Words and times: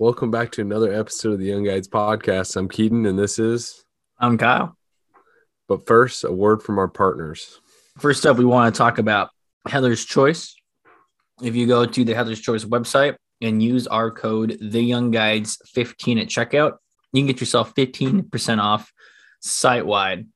Welcome 0.00 0.30
back 0.30 0.50
to 0.52 0.62
another 0.62 0.94
episode 0.94 1.34
of 1.34 1.40
the 1.40 1.44
Young 1.44 1.62
Guides 1.62 1.86
podcast. 1.86 2.56
I'm 2.56 2.70
Keaton 2.70 3.04
and 3.04 3.18
this 3.18 3.38
is. 3.38 3.84
I'm 4.18 4.38
Kyle. 4.38 4.74
But 5.68 5.86
first, 5.86 6.24
a 6.24 6.32
word 6.32 6.62
from 6.62 6.78
our 6.78 6.88
partners. 6.88 7.60
First 7.98 8.24
up, 8.24 8.38
we 8.38 8.46
want 8.46 8.74
to 8.74 8.78
talk 8.78 8.96
about 8.96 9.28
Heather's 9.68 10.02
Choice. 10.06 10.56
If 11.42 11.54
you 11.54 11.66
go 11.66 11.84
to 11.84 12.02
the 12.02 12.14
Heather's 12.14 12.40
Choice 12.40 12.64
website 12.64 13.16
and 13.42 13.62
use 13.62 13.86
our 13.88 14.10
code 14.10 14.56
The 14.62 14.80
Young 14.80 15.10
Guides 15.10 15.58
15 15.66 16.18
at 16.18 16.28
checkout, 16.28 16.78
you 17.12 17.20
can 17.20 17.26
get 17.26 17.40
yourself 17.40 17.74
15% 17.74 18.58
off 18.58 18.90
site 19.40 19.84
wide. 19.84 20.26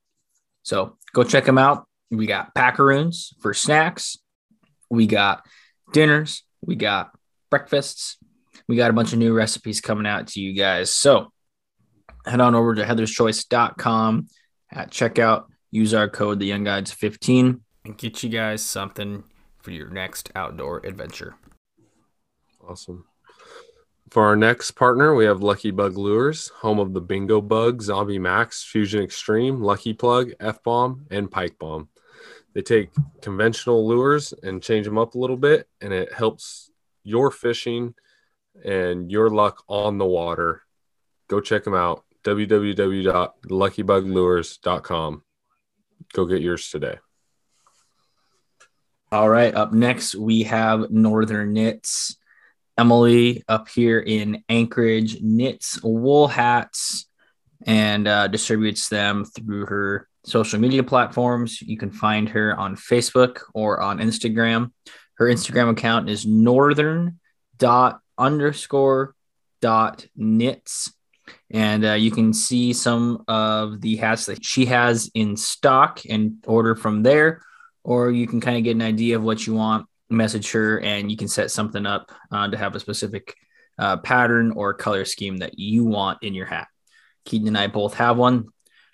So 0.63 0.99
go 1.15 1.25
check 1.25 1.47
them 1.47 1.57
out. 1.57 1.87
We 2.11 2.27
got 2.27 2.55
packaroons 2.55 3.33
for 3.41 3.55
snacks. 3.55 4.19
We 4.91 5.07
got 5.07 5.43
dinners. 5.95 6.43
We 6.61 6.77
got 6.77 7.13
breakfasts. 7.51 8.19
We 8.69 8.77
got 8.77 8.91
a 8.91 8.95
bunch 8.95 9.13
of 9.13 9.19
new 9.19 9.35
recipes 9.35 9.81
coming 9.81 10.07
out 10.07 10.29
to 10.29 10.41
you 10.41 10.55
guys. 10.55 10.93
So 10.93 11.33
head 12.25 12.41
on 12.41 12.55
over 12.55 12.75
to 12.75 12.85
heatherschoice.com 12.85 14.29
at 14.73 14.91
checkout. 14.91 15.45
Use 15.71 15.93
our 15.93 16.09
code 16.09 16.39
the 16.39 16.47
Young 16.47 16.65
Guides 16.65 16.93
15 16.93 17.61
and 17.85 17.99
get 17.99 18.23
you 18.23 18.31
guys 18.31 18.63
something 18.63 19.25
for 19.61 19.71
your 19.71 19.91
next 19.91 20.31
outdoor 20.35 20.85
adventure. 20.85 21.37
Awesome. 22.67 23.05
For 24.11 24.23
our 24.23 24.37
next 24.37 24.73
partner, 24.73 25.15
we 25.15 25.25
have 25.25 25.43
Lucky 25.43 25.71
Bug 25.71 25.97
Lures, 25.97 26.49
home 26.49 26.79
of 26.79 26.95
the 26.95 27.01
Bingo 27.01 27.41
Bug, 27.41 27.83
Zombie 27.83 28.19
Max, 28.19 28.63
Fusion 28.63 29.03
Extreme, 29.03 29.61
Lucky 29.61 29.93
Plug, 29.93 30.33
F 30.39 30.63
Bomb, 30.63 31.07
and 31.11 31.31
Pike 31.31 31.59
Bomb. 31.59 31.89
They 32.55 32.63
take 32.63 32.91
conventional 33.21 33.87
lures 33.89 34.33
and 34.45 34.63
change 34.63 34.87
them 34.87 34.99
up 34.99 35.15
a 35.15 35.19
little 35.19 35.37
bit, 35.37 35.69
and 35.81 35.93
it 35.93 36.13
helps 36.13 36.71
your 37.03 37.33
fishing 37.33 37.95
and 38.65 39.11
your 39.11 39.31
luck 39.31 39.65
on 39.69 39.99
the 39.99 40.05
water. 40.05 40.63
Go 41.29 41.41
check 41.41 41.65
them 41.65 41.75
out 41.75 42.05
www.luckybuglures.com. 42.25 45.23
Go 46.13 46.25
get 46.25 46.43
yours 46.43 46.71
today. 46.71 46.99
All 49.13 49.29
right. 49.29 49.55
Up 49.55 49.73
next, 49.73 50.15
we 50.15 50.45
have 50.45 50.91
Northern 50.91 51.53
Knits. 51.53 52.17
Emily 52.77 53.45
up 53.47 53.69
here 53.69 54.01
in 54.01 54.43
Anchorage 54.49 55.21
knits 55.21 55.81
wool 55.85 56.27
hats 56.27 57.07
and 57.65 58.09
uh, 58.09 58.27
distributes 58.27 58.89
them 58.89 59.25
through 59.25 59.67
her 59.67 60.09
social 60.25 60.59
media 60.59 60.83
platforms. 60.83 61.63
You 61.63 61.77
can 61.77 61.93
find 61.93 62.29
her 62.31 62.59
on 62.59 62.75
Facebook 62.75 63.43
or 63.55 63.81
on 63.81 63.99
Instagram. 63.99 64.73
Her 65.19 65.27
Instagram 65.27 65.71
account 65.71 66.11
is 66.11 66.27
northern 66.27 67.21
dot 67.57 68.01
underscore 68.19 69.15
dot 69.61 70.07
knits 70.17 70.93
and 71.51 71.85
uh, 71.85 71.93
you 71.93 72.11
can 72.11 72.35
see 72.35 72.73
some 72.73 73.25
of 73.29 73.81
the 73.81 73.97
hats 73.97 74.27
that 74.27 74.45
she 74.45 74.67
has 74.67 75.11
in 75.15 75.37
stock 75.37 76.01
and 76.09 76.43
order 76.47 76.75
from 76.75 77.03
there 77.03 77.41
or 77.83 78.11
you 78.11 78.27
can 78.27 78.41
kind 78.41 78.57
of 78.57 78.65
get 78.65 78.75
an 78.75 78.83
idea 78.83 79.17
of 79.17 79.23
what 79.23 79.47
you 79.47 79.55
want 79.55 79.87
message 80.11 80.53
her 80.53 80.81
and 80.81 81.11
you 81.11 81.17
can 81.17 81.29
set 81.29 81.51
something 81.51 81.87
up 81.87 82.13
uh, 82.31 82.49
to 82.49 82.57
have 82.57 82.75
a 82.75 82.81
specific 82.81 83.35
uh, 83.79 83.97
pattern 83.99 84.53
or 84.53 84.75
color 84.75 85.05
scheme 85.05 85.39
that 85.39 85.59
you 85.59 85.85
want 85.85 86.23
in 86.23 86.35
your 86.35 86.47
hat. 86.47 86.69
Keaton 87.25 87.49
and 87.49 87.59
i 87.59 87.67
both 87.67 87.95
have 87.95 88.17
one. 88.17 88.49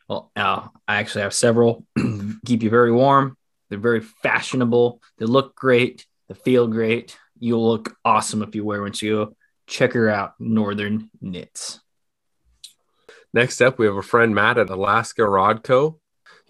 Well 0.09 0.31
uh, 0.37 0.69
i 0.89 0.97
actually 0.97 1.23
have 1.23 1.35
several. 1.35 1.87
Keep 2.47 2.63
you 2.63 2.71
very 2.71 2.93
warm. 2.93 3.37
They're 3.69 3.79
very 3.79 4.01
fashionable. 4.01 5.01
They 5.19 5.27
look 5.27 5.55
great. 5.55 6.07
They 6.29 6.35
feel 6.35 6.67
great 6.67 7.17
you'll 7.41 7.69
look 7.69 7.97
awesome 8.05 8.43
if 8.43 8.55
you 8.55 8.65
wear 8.65 8.83
one 8.83 8.95
so 8.95 9.35
check 9.67 9.93
her 9.93 10.09
out 10.09 10.35
northern 10.39 11.11
knits 11.21 11.81
Next 13.33 13.61
up, 13.61 13.79
we 13.79 13.87
have 13.87 13.97
a 13.97 14.03
friend 14.03 14.35
Matt 14.35 14.59
at 14.59 14.71
Alaska 14.71 15.25
Rod 15.25 15.63
Co. 15.63 16.01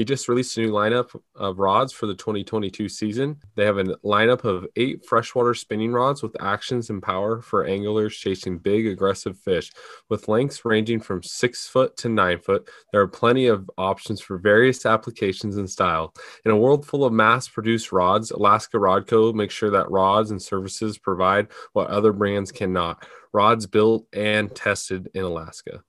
He 0.00 0.04
just 0.06 0.30
released 0.30 0.56
a 0.56 0.62
new 0.62 0.72
lineup 0.72 1.14
of 1.34 1.58
rods 1.58 1.92
for 1.92 2.06
the 2.06 2.14
2022 2.14 2.88
season. 2.88 3.36
They 3.54 3.66
have 3.66 3.76
a 3.76 3.84
lineup 4.02 4.44
of 4.44 4.66
eight 4.76 5.04
freshwater 5.04 5.52
spinning 5.52 5.92
rods 5.92 6.22
with 6.22 6.40
actions 6.40 6.88
and 6.88 7.02
power 7.02 7.42
for 7.42 7.66
anglers 7.66 8.16
chasing 8.16 8.56
big, 8.56 8.86
aggressive 8.86 9.38
fish. 9.38 9.70
With 10.08 10.26
lengths 10.26 10.64
ranging 10.64 11.00
from 11.00 11.22
six 11.22 11.68
foot 11.68 11.98
to 11.98 12.08
nine 12.08 12.38
foot, 12.38 12.66
there 12.92 13.02
are 13.02 13.08
plenty 13.08 13.46
of 13.48 13.70
options 13.76 14.22
for 14.22 14.38
various 14.38 14.86
applications 14.86 15.58
and 15.58 15.68
style. 15.68 16.14
In 16.46 16.50
a 16.50 16.56
world 16.56 16.86
full 16.86 17.04
of 17.04 17.12
mass 17.12 17.46
produced 17.46 17.92
rods, 17.92 18.30
Alaska 18.30 18.78
Rod 18.78 19.06
Co. 19.06 19.34
makes 19.34 19.52
sure 19.52 19.70
that 19.70 19.90
rods 19.90 20.30
and 20.30 20.40
services 20.40 20.96
provide 20.96 21.48
what 21.74 21.88
other 21.88 22.14
brands 22.14 22.50
cannot 22.50 23.06
rods 23.34 23.66
built 23.66 24.06
and 24.14 24.56
tested 24.56 25.10
in 25.12 25.24
Alaska. 25.24 25.82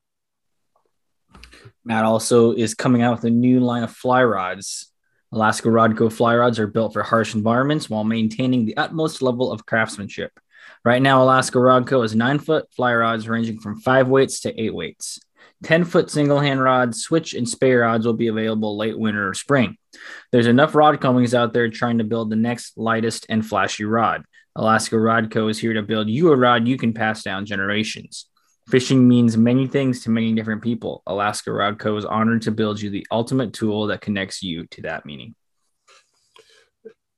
Matt 1.83 2.05
also 2.05 2.53
is 2.53 2.73
coming 2.73 3.01
out 3.01 3.15
with 3.15 3.23
a 3.25 3.29
new 3.29 3.59
line 3.59 3.83
of 3.83 3.91
fly 3.91 4.23
rods. 4.23 4.91
Alaska 5.31 5.71
Rod 5.71 5.97
Co 5.97 6.09
fly 6.09 6.35
rods 6.35 6.59
are 6.59 6.67
built 6.67 6.93
for 6.93 7.03
harsh 7.03 7.35
environments 7.35 7.89
while 7.89 8.03
maintaining 8.03 8.65
the 8.65 8.77
utmost 8.77 9.21
level 9.21 9.51
of 9.51 9.65
craftsmanship. 9.65 10.31
Right 10.83 11.01
now, 11.01 11.23
Alaska 11.23 11.59
Rod 11.59 11.87
Co 11.87 12.01
has 12.01 12.15
nine 12.15 12.39
foot 12.39 12.65
fly 12.75 12.93
rods 12.93 13.27
ranging 13.27 13.59
from 13.59 13.79
five 13.79 14.07
weights 14.07 14.41
to 14.41 14.61
eight 14.61 14.73
weights. 14.73 15.19
10 15.63 15.85
foot 15.85 16.09
single 16.09 16.39
hand 16.39 16.61
rods, 16.61 17.01
switch, 17.01 17.33
and 17.33 17.47
spey 17.47 17.73
rods 17.73 18.05
will 18.05 18.13
be 18.13 18.27
available 18.27 18.77
late 18.77 18.97
winter 18.97 19.29
or 19.29 19.33
spring. 19.33 19.77
There's 20.31 20.47
enough 20.47 20.73
rod 20.73 20.99
companies 21.01 21.35
out 21.35 21.53
there 21.53 21.69
trying 21.69 21.99
to 21.99 22.03
build 22.03 22.29
the 22.29 22.35
next 22.35 22.77
lightest 22.77 23.27
and 23.29 23.45
flashy 23.45 23.85
rod. 23.85 24.23
Alaska 24.55 24.99
Rod 24.99 25.31
Co 25.31 25.47
is 25.47 25.59
here 25.59 25.73
to 25.73 25.83
build 25.83 26.09
you 26.09 26.31
a 26.31 26.35
rod 26.35 26.67
you 26.67 26.77
can 26.77 26.93
pass 26.93 27.23
down 27.23 27.45
generations. 27.45 28.25
Fishing 28.67 29.07
means 29.07 29.37
many 29.37 29.67
things 29.67 30.03
to 30.03 30.09
many 30.09 30.33
different 30.33 30.61
people. 30.61 31.03
Alaska 31.07 31.51
Rod 31.51 31.79
Co. 31.79 31.97
is 31.97 32.05
honored 32.05 32.43
to 32.43 32.51
build 32.51 32.79
you 32.79 32.89
the 32.89 33.05
ultimate 33.11 33.53
tool 33.53 33.87
that 33.87 34.01
connects 34.01 34.43
you 34.43 34.65
to 34.67 34.81
that 34.83 35.05
meaning. 35.05 35.35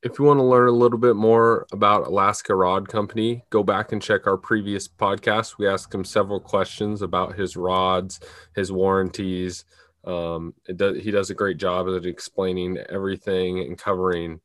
If 0.01 0.19
you 0.19 0.25
want 0.25 0.39
to 0.39 0.43
learn 0.43 0.67
a 0.67 0.71
little 0.71 0.97
bit 0.97 1.15
more 1.15 1.65
about 1.71 2.07
Alaska 2.07 2.55
Rod 2.55 2.89
Company, 2.89 3.45
go 3.49 3.63
back 3.63 3.93
and 3.93 4.01
check 4.01 4.27
our 4.27 4.37
previous 4.37 4.87
podcast. 4.87 5.57
We 5.57 5.67
asked 5.67 5.93
him 5.93 6.03
several 6.03 6.41
questions 6.41 7.01
about 7.01 7.37
his 7.37 7.55
rods, 7.55 8.19
his 8.55 8.71
warranties. 8.71 9.63
Um, 10.03 10.53
does, 10.75 11.01
he 11.01 11.11
does 11.11 11.29
a 11.29 11.35
great 11.35 11.57
job 11.57 11.87
at 11.87 12.05
explaining 12.05 12.77
everything 12.89 13.59
and 13.59 13.77
covering 13.77 14.41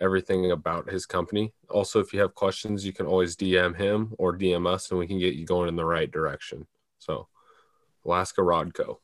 everything 0.00 0.50
about 0.50 0.90
his 0.90 1.06
company. 1.06 1.52
Also, 1.68 2.00
if 2.00 2.12
you 2.12 2.20
have 2.20 2.34
questions, 2.34 2.84
you 2.84 2.92
can 2.92 3.06
always 3.06 3.36
DM 3.36 3.76
him 3.76 4.14
or 4.18 4.36
DM 4.36 4.66
us 4.66 4.90
and 4.90 4.98
we 4.98 5.06
can 5.06 5.18
get 5.18 5.34
you 5.34 5.46
going 5.46 5.68
in 5.68 5.76
the 5.76 5.84
right 5.84 6.10
direction. 6.10 6.66
So, 6.98 7.28
Alaska 8.04 8.42
Rod 8.42 8.74
Co. 8.74 9.00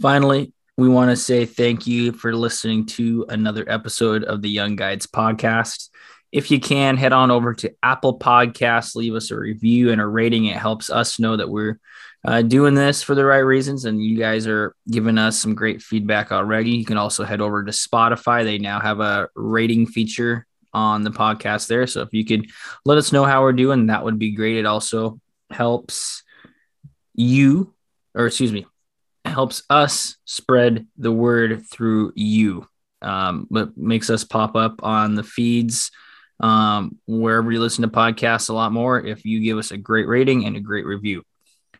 Finally, 0.00 0.52
we 0.76 0.88
want 0.88 1.10
to 1.10 1.16
say 1.16 1.44
thank 1.44 1.86
you 1.86 2.12
for 2.12 2.32
listening 2.34 2.86
to 2.86 3.26
another 3.28 3.64
episode 3.68 4.22
of 4.24 4.42
the 4.42 4.48
Young 4.48 4.76
Guides 4.76 5.06
podcast. 5.06 5.88
If 6.30 6.50
you 6.50 6.60
can, 6.60 6.96
head 6.96 7.12
on 7.12 7.30
over 7.30 7.54
to 7.54 7.74
Apple 7.82 8.18
Podcasts, 8.18 8.94
leave 8.94 9.14
us 9.14 9.30
a 9.30 9.36
review 9.36 9.90
and 9.90 10.00
a 10.00 10.06
rating. 10.06 10.44
It 10.44 10.56
helps 10.56 10.90
us 10.90 11.18
know 11.18 11.36
that 11.36 11.48
we're 11.48 11.78
uh, 12.24 12.42
doing 12.42 12.74
this 12.74 13.02
for 13.02 13.14
the 13.14 13.24
right 13.24 13.38
reasons, 13.38 13.84
and 13.84 14.02
you 14.02 14.18
guys 14.18 14.46
are 14.46 14.74
giving 14.90 15.16
us 15.16 15.40
some 15.40 15.54
great 15.54 15.80
feedback 15.80 16.30
already. 16.30 16.72
You 16.72 16.84
can 16.84 16.98
also 16.98 17.24
head 17.24 17.40
over 17.40 17.64
to 17.64 17.70
Spotify. 17.70 18.44
They 18.44 18.58
now 18.58 18.80
have 18.80 19.00
a 19.00 19.28
rating 19.34 19.86
feature 19.86 20.46
on 20.74 21.02
the 21.02 21.10
podcast 21.10 21.68
there. 21.68 21.86
So 21.86 22.02
if 22.02 22.12
you 22.12 22.24
could 22.24 22.50
let 22.84 22.98
us 22.98 23.12
know 23.12 23.24
how 23.24 23.42
we're 23.42 23.52
doing, 23.52 23.86
that 23.86 24.04
would 24.04 24.18
be 24.18 24.32
great. 24.32 24.58
It 24.58 24.66
also 24.66 25.20
helps 25.50 26.22
you, 27.14 27.72
or 28.14 28.26
excuse 28.26 28.52
me, 28.52 28.66
helps 29.24 29.62
us 29.70 30.16
spread 30.24 30.86
the 30.96 31.12
word 31.12 31.64
through 31.70 32.12
you. 32.16 32.66
Um, 33.00 33.46
but 33.48 33.76
makes 33.78 34.10
us 34.10 34.24
pop 34.24 34.56
up 34.56 34.82
on 34.82 35.14
the 35.14 35.22
feeds 35.22 35.92
um, 36.40 36.98
wherever 37.06 37.50
you 37.50 37.60
listen 37.60 37.82
to 37.82 37.88
podcasts 37.88 38.48
a 38.48 38.52
lot 38.52 38.72
more 38.72 39.04
if 39.04 39.24
you 39.24 39.40
give 39.40 39.58
us 39.58 39.70
a 39.70 39.76
great 39.76 40.06
rating 40.06 40.44
and 40.44 40.56
a 40.56 40.60
great 40.60 40.86
review. 40.86 41.22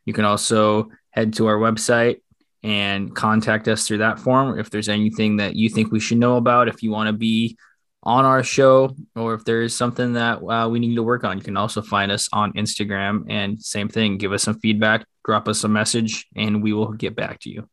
You 0.05 0.13
can 0.13 0.25
also 0.25 0.91
head 1.11 1.35
to 1.35 1.47
our 1.47 1.59
website 1.59 2.21
and 2.63 3.15
contact 3.15 3.69
us 3.69 3.87
through 3.87 3.99
that 3.99 4.19
form 4.19 4.59
if 4.59 4.71
there's 4.71 4.89
anything 4.89 5.37
that 5.37 5.55
you 5.55 5.69
think 5.69 5.93
we 5.93 6.01
should 6.01 6.19
know 6.19 6.37
about. 6.37 6.69
If 6.69 6.83
you 6.83 6.91
want 6.91 7.09
to 7.09 7.13
be 7.13 7.57
on 8.03 8.25
our 8.25 8.43
show, 8.43 8.95
or 9.17 9.35
if 9.35 9.45
there 9.45 9.63
is 9.63 9.77
something 9.77 10.15
that 10.15 10.43
uh, 10.43 10.69
we 10.69 10.79
need 10.79 10.95
to 10.95 11.03
work 11.03 11.25
on, 11.25 11.37
you 11.37 11.45
can 11.45 11.57
also 11.57 11.83
find 11.83 12.11
us 12.11 12.29
on 12.33 12.53
Instagram. 12.55 13.27
And 13.29 13.63
same 13.63 13.89
thing, 13.89 14.19
give 14.19 14.33
us 14.33 14.45
some 14.45 14.59
feedback, 14.61 15.05
drop 15.25 15.49
us 15.49 15.65
a 15.65 15.69
message, 15.69 16.27
and 16.35 16.63
we 16.63 16.73
will 16.73 16.93
get 16.93 17.15
back 17.15 17.41
to 17.41 17.51
you 17.51 17.69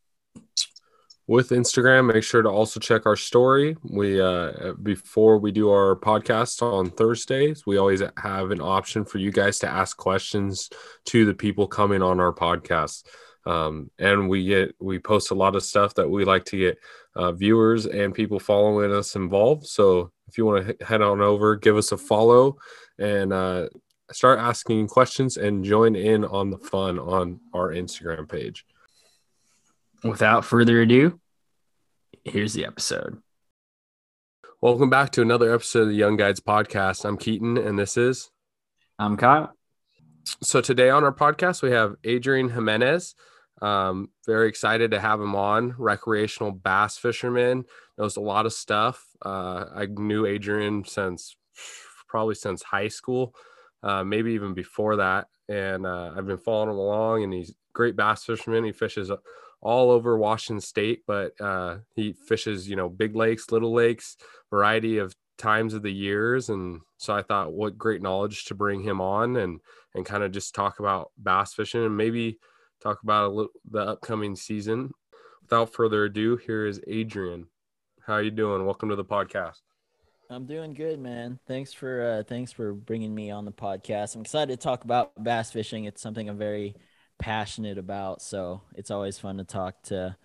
with 1.27 1.50
Instagram, 1.50 2.13
make 2.13 2.24
sure 2.24 2.42
to 2.42 2.50
also 2.50 2.80
check 2.80 3.06
our 3.06 3.16
story. 3.16 3.75
We 3.83 4.22
uh, 4.22 4.74
before 4.83 5.39
we 5.39 5.51
do 5.51 5.69
our 5.69 5.95
podcast 5.95 6.62
on 6.62 6.92
Thursdays, 6.92 7.66
we 7.66 7.77
always 7.77 8.04
have 8.18 8.51
an 8.51 8.62
option 8.62 9.06
for 9.06 9.18
you 9.18 9.31
guys 9.31 9.57
to 9.60 9.68
ask 9.68 9.98
questions 9.98 10.69
to 11.06 11.25
the 11.25 11.33
people 11.33 11.68
coming 11.68 12.01
on 12.01 12.19
our 12.19 12.33
podcast. 12.33 13.06
Um, 13.48 13.89
and 14.00 14.30
we 14.30 14.45
get 14.45 14.75
we 14.80 15.00
post 15.00 15.31
a 15.31 15.36
lot 15.36 15.56
of 15.56 15.63
stuff 15.63 15.95
that 15.95 16.10
we 16.10 16.25
like 16.25 16.45
to 16.45 16.57
get 16.57 16.77
uh, 17.16 17.31
viewers 17.31 17.86
and 17.86 18.13
people 18.13 18.39
following 18.39 18.94
us 18.94 19.16
involved. 19.16 19.66
So 19.66 20.12
if 20.27 20.38
you 20.38 20.45
want 20.45 20.80
to 20.80 20.86
head 20.86 21.01
on 21.01 21.22
over, 21.22 21.56
give 21.56 21.77
us 21.77 21.92
a 21.92 21.98
follow 21.98 22.57
and 23.00 23.33
uh, 23.33 23.69
start 24.12 24.39
asking 24.39 24.88
questions 24.88 25.38
and 25.38 25.63
join 25.63 25.95
in 25.95 26.24
on 26.25 26.50
the 26.50 26.57
fun 26.57 27.00
on 27.00 27.39
our 27.54 27.69
Instagram 27.69 28.30
page. 28.30 28.66
Without 30.06 30.46
further 30.46 30.84
ado, 30.84 31.19
here's 32.24 32.54
the 32.54 32.63
episode. 32.63 33.24
Welcome 34.62 34.88
back 34.88 35.10
to 35.13 35.24
another 35.24 35.52
episode 35.52 35.81
of 35.81 35.88
the 35.88 35.96
Young 35.96 36.16
Guides 36.16 36.40
podcast. 36.40 37.06
I'm 37.06 37.18
Keaton, 37.18 37.57
and 37.57 37.80
this 37.80 37.98
is. 37.98 38.30
I'm 39.00 39.18
Kyle. 39.18 39.52
So 40.44 40.62
today 40.62 40.92
on 40.92 41.04
our 41.04 41.12
podcast, 41.12 41.63
we 41.63 41.72
have 41.72 41.96
Adrian 42.04 42.50
Gimenez. 42.50 43.16
Um, 43.63 44.12
very 44.28 44.48
excited 44.48 44.92
to 44.92 45.00
have 45.00 45.19
him 45.19 45.36
on. 45.36 45.74
Recreational 45.75 46.51
bass 46.51 47.00
fisherman, 47.00 47.66
knows 47.98 48.16
a 48.16 48.22
lot 48.22 48.46
of 48.46 48.54
stuff. 48.54 49.04
Uh, 49.25 49.66
I 49.74 49.88
knew 49.88 50.28
Adrian 50.28 50.86
since 50.86 51.36
probably 52.08 52.36
since 52.36 52.62
high 52.62 52.90
school, 52.90 53.34
uh, 53.81 54.04
maybe 54.04 54.34
even 54.34 54.54
before 54.54 54.98
that. 54.98 55.30
And 55.50 55.88
uh, 55.88 56.13
I've 56.16 56.28
been 56.28 56.38
following 56.38 56.69
him 56.69 56.78
along, 56.78 57.24
and 57.24 57.34
he's 57.34 57.50
a 57.50 57.56
great 57.74 57.96
bass 57.96 58.24
fisherman. 58.24 58.66
He 58.66 58.72
fishes 58.72 59.10
all 59.65 59.89
over 59.89 60.15
Washington 60.15 60.62
State, 60.62 61.01
but 61.07 61.33
uh, 61.41 61.77
he 61.95 62.13
fishes, 62.13 62.69
you 62.69 62.75
know, 62.75 62.88
big 62.88 63.15
lakes, 63.15 63.51
little 63.51 63.73
lakes, 63.73 64.15
variety 64.51 65.00
of 65.00 65.15
times 65.39 65.73
of 65.73 65.81
the 65.81 65.91
years. 65.91 66.50
And 66.50 66.81
so 66.97 67.15
I 67.15 67.23
thought, 67.23 67.51
what 67.51 67.75
great 67.75 68.03
knowledge 68.03 68.45
to 68.45 68.53
bring 68.56 68.83
him 68.83 69.01
on 69.01 69.35
and 69.38 69.59
and 69.95 70.06
kind 70.06 70.23
of 70.23 70.31
just 70.31 70.53
talk 70.53 70.77
about 70.79 71.12
bass 71.17 71.56
fishing 71.56 71.83
and 71.83 71.97
maybe 71.97 72.38
talk 72.83 73.01
about 73.01 73.25
a 73.25 73.33
little, 73.33 73.51
the 73.71 73.79
upcoming 73.79 74.35
season. 74.35 74.91
Without 75.41 75.73
further 75.73 76.06
ado, 76.06 76.38
here 76.38 76.67
is 76.67 76.79
Adrian. 76.88 77.47
How 78.06 78.13
are 78.13 78.21
you 78.21 78.31
doing? 78.31 78.65
Welcome 78.65 78.89
to 78.89 78.95
the 78.95 79.03
podcast. 79.03 79.62
I'm 80.29 80.45
doing 80.45 80.75
good, 80.75 81.00
man. 81.00 81.39
Thanks 81.47 81.73
for 81.73 82.19
uh, 82.19 82.23
thanks 82.23 82.51
for 82.51 82.73
bringing 82.73 83.15
me 83.15 83.31
on 83.31 83.45
the 83.45 83.51
podcast. 83.51 84.13
I'm 84.13 84.21
excited 84.21 84.59
to 84.59 84.63
talk 84.63 84.83
about 84.83 85.12
bass 85.23 85.51
fishing. 85.51 85.85
It's 85.85 86.03
something 86.03 86.29
I'm 86.29 86.38
very 86.38 86.75
passionate 87.19 87.77
about. 87.77 88.21
So 88.21 88.62
it's 88.75 88.91
always 88.91 89.17
fun 89.17 89.38
to 89.38 89.44
talk 89.44 89.81
to 89.83 90.15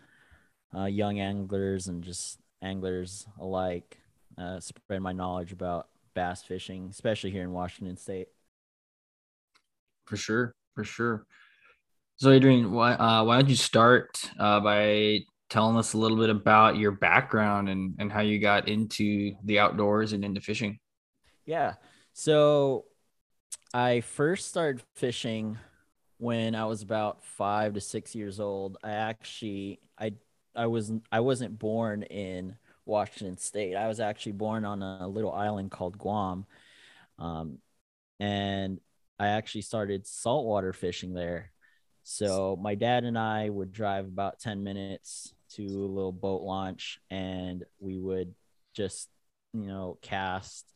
uh, 0.74 0.86
young 0.86 1.20
anglers 1.20 1.88
and 1.88 2.02
just 2.02 2.38
anglers 2.62 3.26
alike, 3.38 3.98
uh, 4.38 4.60
spread 4.60 5.00
my 5.00 5.12
knowledge 5.12 5.52
about 5.52 5.88
bass 6.14 6.42
fishing, 6.42 6.88
especially 6.90 7.30
here 7.30 7.42
in 7.42 7.52
Washington 7.52 7.96
State. 7.96 8.28
For 10.06 10.16
sure, 10.16 10.54
for 10.74 10.84
sure. 10.84 11.26
So, 12.16 12.30
Adrian, 12.30 12.72
why 12.72 12.92
uh, 12.92 13.24
why 13.24 13.40
don't 13.40 13.48
you 13.48 13.56
start 13.56 14.30
uh, 14.38 14.60
by 14.60 15.20
telling 15.48 15.76
us 15.76 15.94
a 15.94 15.98
little 15.98 16.18
bit 16.18 16.30
about 16.30 16.76
your 16.76 16.92
background 16.92 17.68
and 17.68 17.94
and 17.98 18.12
how 18.12 18.20
you 18.20 18.38
got 18.38 18.68
into 18.68 19.34
the 19.44 19.58
outdoors 19.58 20.12
and 20.12 20.24
into 20.24 20.40
fishing? 20.40 20.78
Yeah. 21.46 21.74
So, 22.12 22.84
I 23.72 24.00
first 24.00 24.48
started 24.48 24.82
fishing 24.96 25.58
when 26.20 26.54
I 26.54 26.66
was 26.66 26.82
about 26.82 27.24
five 27.24 27.72
to 27.74 27.80
six 27.80 28.14
years 28.14 28.40
old. 28.40 28.76
I 28.84 28.90
actually 28.92 29.80
I 29.98 30.12
I 30.54 30.66
was 30.66 30.92
I 31.10 31.20
wasn't 31.20 31.58
born 31.58 32.02
in 32.04 32.56
Washington 32.84 33.38
State. 33.38 33.74
I 33.74 33.88
was 33.88 34.00
actually 34.00 34.32
born 34.32 34.66
on 34.66 34.82
a 34.82 35.08
little 35.08 35.32
island 35.32 35.70
called 35.70 35.96
Guam, 35.98 36.44
um, 37.18 37.58
and 38.20 38.80
I 39.18 39.28
actually 39.28 39.62
started 39.62 40.06
saltwater 40.06 40.74
fishing 40.74 41.14
there. 41.14 41.52
So 42.02 42.58
my 42.60 42.74
dad 42.74 43.04
and 43.04 43.18
I 43.18 43.48
would 43.48 43.72
drive 43.72 44.04
about 44.04 44.40
ten 44.40 44.62
minutes 44.62 45.32
to 45.54 45.64
a 45.64 45.88
little 45.94 46.12
boat 46.12 46.42
launch, 46.42 47.00
and 47.10 47.64
we 47.78 47.98
would 47.98 48.34
just 48.74 49.08
you 49.54 49.66
know 49.66 49.96
cast 50.02 50.66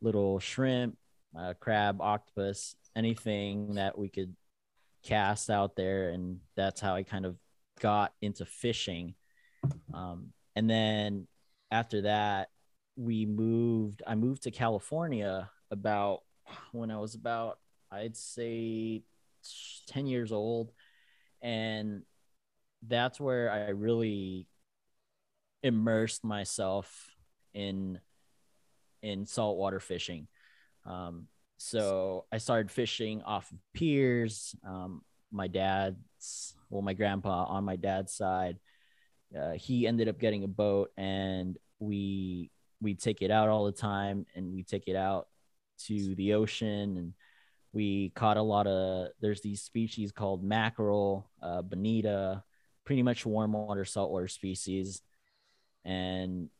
little 0.00 0.40
shrimp, 0.40 0.96
uh, 1.38 1.54
crab, 1.60 2.00
octopus, 2.00 2.74
anything 2.96 3.74
that 3.74 3.96
we 3.96 4.08
could 4.08 4.34
cast 5.02 5.50
out 5.50 5.76
there, 5.76 6.10
and 6.10 6.40
that's 6.56 6.80
how 6.80 6.94
I 6.94 7.02
kind 7.02 7.26
of 7.26 7.36
got 7.80 8.12
into 8.20 8.44
fishing. 8.44 9.14
Um, 9.92 10.32
and 10.56 10.68
then 10.68 11.26
after 11.70 12.02
that, 12.02 12.48
we 12.96 13.26
moved. 13.26 14.02
I 14.06 14.14
moved 14.14 14.42
to 14.44 14.50
California 14.50 15.50
about 15.70 16.22
when 16.72 16.90
I 16.90 16.98
was 16.98 17.14
about, 17.14 17.58
I'd 17.90 18.16
say, 18.16 19.02
ten 19.86 20.06
years 20.06 20.32
old, 20.32 20.72
and 21.42 22.02
that's 22.86 23.20
where 23.20 23.50
I 23.50 23.70
really 23.70 24.46
immersed 25.62 26.24
myself 26.24 27.10
in 27.54 28.00
in 29.02 29.26
saltwater 29.26 29.80
fishing. 29.80 30.26
Um, 30.84 31.28
so 31.58 32.24
I 32.32 32.38
started 32.38 32.70
fishing 32.70 33.22
off 33.22 33.50
of 33.50 33.58
piers. 33.74 34.54
Um, 34.66 35.02
my 35.32 35.48
dad's, 35.48 36.54
well, 36.70 36.82
my 36.82 36.94
grandpa 36.94 37.44
on 37.44 37.64
my 37.64 37.76
dad's 37.76 38.14
side, 38.14 38.58
uh, 39.38 39.52
he 39.52 39.86
ended 39.86 40.08
up 40.08 40.18
getting 40.18 40.44
a 40.44 40.48
boat, 40.48 40.90
and 40.96 41.58
we 41.80 42.50
we 42.80 42.94
take 42.94 43.22
it 43.22 43.30
out 43.30 43.48
all 43.48 43.66
the 43.66 43.72
time, 43.72 44.24
and 44.34 44.54
we 44.54 44.62
take 44.62 44.86
it 44.86 44.96
out 44.96 45.26
to 45.86 46.14
the 46.14 46.34
ocean, 46.34 46.96
and 46.96 47.12
we 47.72 48.10
caught 48.10 48.36
a 48.36 48.42
lot 48.42 48.66
of. 48.68 49.08
There's 49.20 49.42
these 49.42 49.60
species 49.60 50.12
called 50.12 50.44
mackerel, 50.44 51.28
uh, 51.42 51.62
bonita, 51.62 52.44
pretty 52.84 53.02
much 53.02 53.26
warm 53.26 53.52
water 53.52 53.84
saltwater 53.84 54.28
species, 54.28 55.02
and 55.84 56.50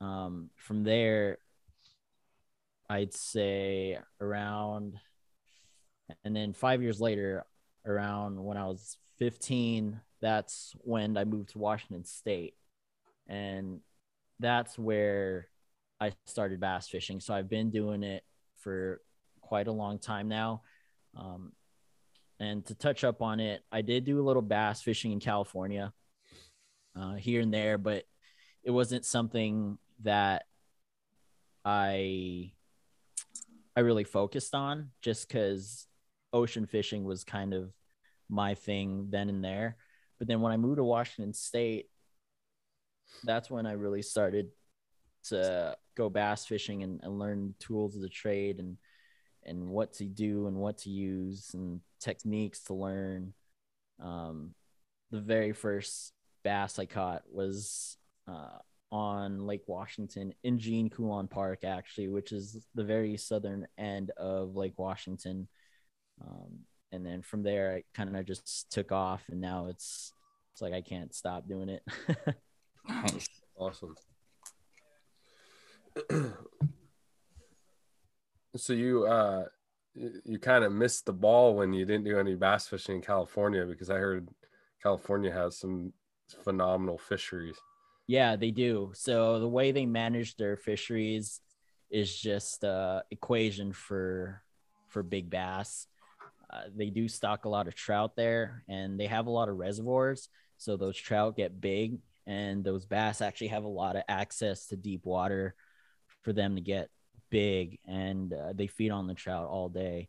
um, 0.00 0.50
from 0.56 0.84
there 0.84 1.38
I'd 2.88 3.14
say 3.14 3.98
around, 4.20 4.98
and 6.24 6.36
then 6.36 6.52
five 6.52 6.82
years 6.82 7.00
later, 7.00 7.44
around 7.86 8.42
when 8.42 8.56
I 8.56 8.66
was 8.66 8.98
15, 9.18 10.00
that's 10.20 10.74
when 10.78 11.16
I 11.16 11.24
moved 11.24 11.50
to 11.50 11.58
Washington 11.58 12.04
State. 12.04 12.54
And 13.26 13.80
that's 14.40 14.78
where 14.78 15.48
I 16.00 16.12
started 16.26 16.60
bass 16.60 16.88
fishing. 16.88 17.20
So 17.20 17.34
I've 17.34 17.48
been 17.48 17.70
doing 17.70 18.02
it 18.02 18.24
for 18.58 19.00
quite 19.40 19.66
a 19.66 19.72
long 19.72 19.98
time 19.98 20.28
now. 20.28 20.62
Um, 21.16 21.52
and 22.40 22.64
to 22.66 22.74
touch 22.74 23.04
up 23.04 23.22
on 23.22 23.40
it, 23.40 23.62
I 23.70 23.82
did 23.82 24.04
do 24.04 24.20
a 24.20 24.24
little 24.24 24.42
bass 24.42 24.82
fishing 24.82 25.12
in 25.12 25.20
California 25.20 25.92
uh, 26.98 27.14
here 27.14 27.40
and 27.40 27.52
there, 27.52 27.78
but 27.78 28.04
it 28.62 28.70
wasn't 28.70 29.04
something 29.04 29.78
that 30.02 30.44
I 31.64 32.52
I 33.76 33.80
really 33.80 34.04
focused 34.04 34.54
on 34.54 34.90
just 35.02 35.28
because 35.28 35.86
ocean 36.32 36.66
fishing 36.66 37.04
was 37.04 37.24
kind 37.24 37.54
of 37.54 37.72
my 38.28 38.54
thing 38.54 39.08
then 39.10 39.28
and 39.28 39.44
there. 39.44 39.76
But 40.18 40.28
then 40.28 40.40
when 40.40 40.52
I 40.52 40.56
moved 40.56 40.76
to 40.76 40.84
Washington 40.84 41.32
State, 41.32 41.86
that's 43.24 43.50
when 43.50 43.66
I 43.66 43.72
really 43.72 44.02
started 44.02 44.48
to 45.24 45.76
go 45.96 46.08
bass 46.08 46.46
fishing 46.46 46.82
and, 46.82 47.00
and 47.02 47.18
learn 47.18 47.54
tools 47.58 47.96
of 47.96 48.02
the 48.02 48.08
trade 48.08 48.58
and 48.58 48.76
and 49.46 49.68
what 49.68 49.92
to 49.92 50.04
do 50.04 50.46
and 50.46 50.56
what 50.56 50.78
to 50.78 50.90
use 50.90 51.50
and 51.52 51.80
techniques 52.00 52.60
to 52.64 52.74
learn. 52.74 53.34
Um, 54.02 54.54
the 55.10 55.20
very 55.20 55.52
first 55.52 56.12
bass 56.42 56.78
I 56.78 56.86
caught 56.86 57.22
was 57.30 57.98
uh, 58.26 58.58
on 58.92 59.46
Lake 59.46 59.64
Washington 59.66 60.32
in 60.42 60.58
Gene 60.58 60.88
Coulon 60.88 61.28
Park, 61.28 61.64
actually, 61.64 62.08
which 62.08 62.32
is 62.32 62.66
the 62.74 62.84
very 62.84 63.16
southern 63.16 63.66
end 63.76 64.10
of 64.16 64.56
Lake 64.56 64.78
Washington. 64.78 65.48
Um, 66.20 66.60
and 66.92 67.04
then 67.04 67.22
from 67.22 67.42
there, 67.42 67.74
I 67.74 67.82
kind 67.94 68.16
of 68.16 68.24
just 68.24 68.70
took 68.70 68.92
off, 68.92 69.22
and 69.28 69.40
now 69.40 69.66
it's 69.66 70.12
it's 70.52 70.62
like 70.62 70.72
I 70.72 70.80
can't 70.80 71.12
stop 71.12 71.48
doing 71.48 71.68
it. 71.68 71.82
awesome. 73.58 73.96
so 78.56 78.72
you 78.72 79.06
uh 79.06 79.44
you 79.94 80.38
kind 80.40 80.64
of 80.64 80.72
missed 80.72 81.06
the 81.06 81.12
ball 81.12 81.54
when 81.54 81.72
you 81.72 81.84
didn't 81.84 82.04
do 82.04 82.18
any 82.18 82.34
bass 82.34 82.66
fishing 82.66 82.96
in 82.96 83.02
California 83.02 83.64
because 83.64 83.90
I 83.90 83.96
heard 83.96 84.28
California 84.82 85.32
has 85.32 85.56
some 85.56 85.92
phenomenal 86.42 86.98
fisheries. 86.98 87.56
Yeah, 88.06 88.36
they 88.36 88.50
do. 88.50 88.92
So 88.94 89.40
the 89.40 89.48
way 89.48 89.72
they 89.72 89.86
manage 89.86 90.36
their 90.36 90.56
fisheries 90.56 91.40
is 91.90 92.14
just 92.14 92.64
a 92.64 93.04
equation 93.10 93.72
for 93.72 94.42
for 94.88 95.02
big 95.02 95.30
bass. 95.30 95.86
Uh, 96.50 96.64
they 96.74 96.90
do 96.90 97.08
stock 97.08 97.44
a 97.44 97.48
lot 97.48 97.66
of 97.66 97.74
trout 97.74 98.14
there, 98.16 98.62
and 98.68 99.00
they 99.00 99.06
have 99.06 99.26
a 99.26 99.30
lot 99.30 99.48
of 99.48 99.56
reservoirs. 99.56 100.28
So 100.58 100.76
those 100.76 100.96
trout 100.96 101.36
get 101.36 101.60
big, 101.60 101.98
and 102.26 102.62
those 102.62 102.84
bass 102.84 103.20
actually 103.20 103.48
have 103.48 103.64
a 103.64 103.68
lot 103.68 103.96
of 103.96 104.02
access 104.08 104.66
to 104.66 104.76
deep 104.76 105.04
water 105.04 105.54
for 106.22 106.32
them 106.32 106.56
to 106.56 106.60
get 106.60 106.90
big, 107.30 107.78
and 107.86 108.32
uh, 108.32 108.52
they 108.54 108.66
feed 108.66 108.90
on 108.90 109.06
the 109.06 109.14
trout 109.14 109.48
all 109.48 109.68
day. 109.68 110.08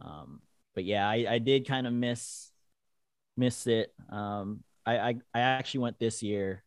Um, 0.00 0.40
but 0.74 0.84
yeah, 0.84 1.08
I, 1.08 1.26
I 1.28 1.38
did 1.38 1.66
kind 1.66 1.86
of 1.86 1.92
miss 1.92 2.50
miss 3.36 3.66
it. 3.66 3.92
Um, 4.10 4.62
I, 4.84 4.98
I 4.98 5.14
I 5.34 5.40
actually 5.40 5.80
went 5.80 5.98
this 5.98 6.22
year 6.22 6.62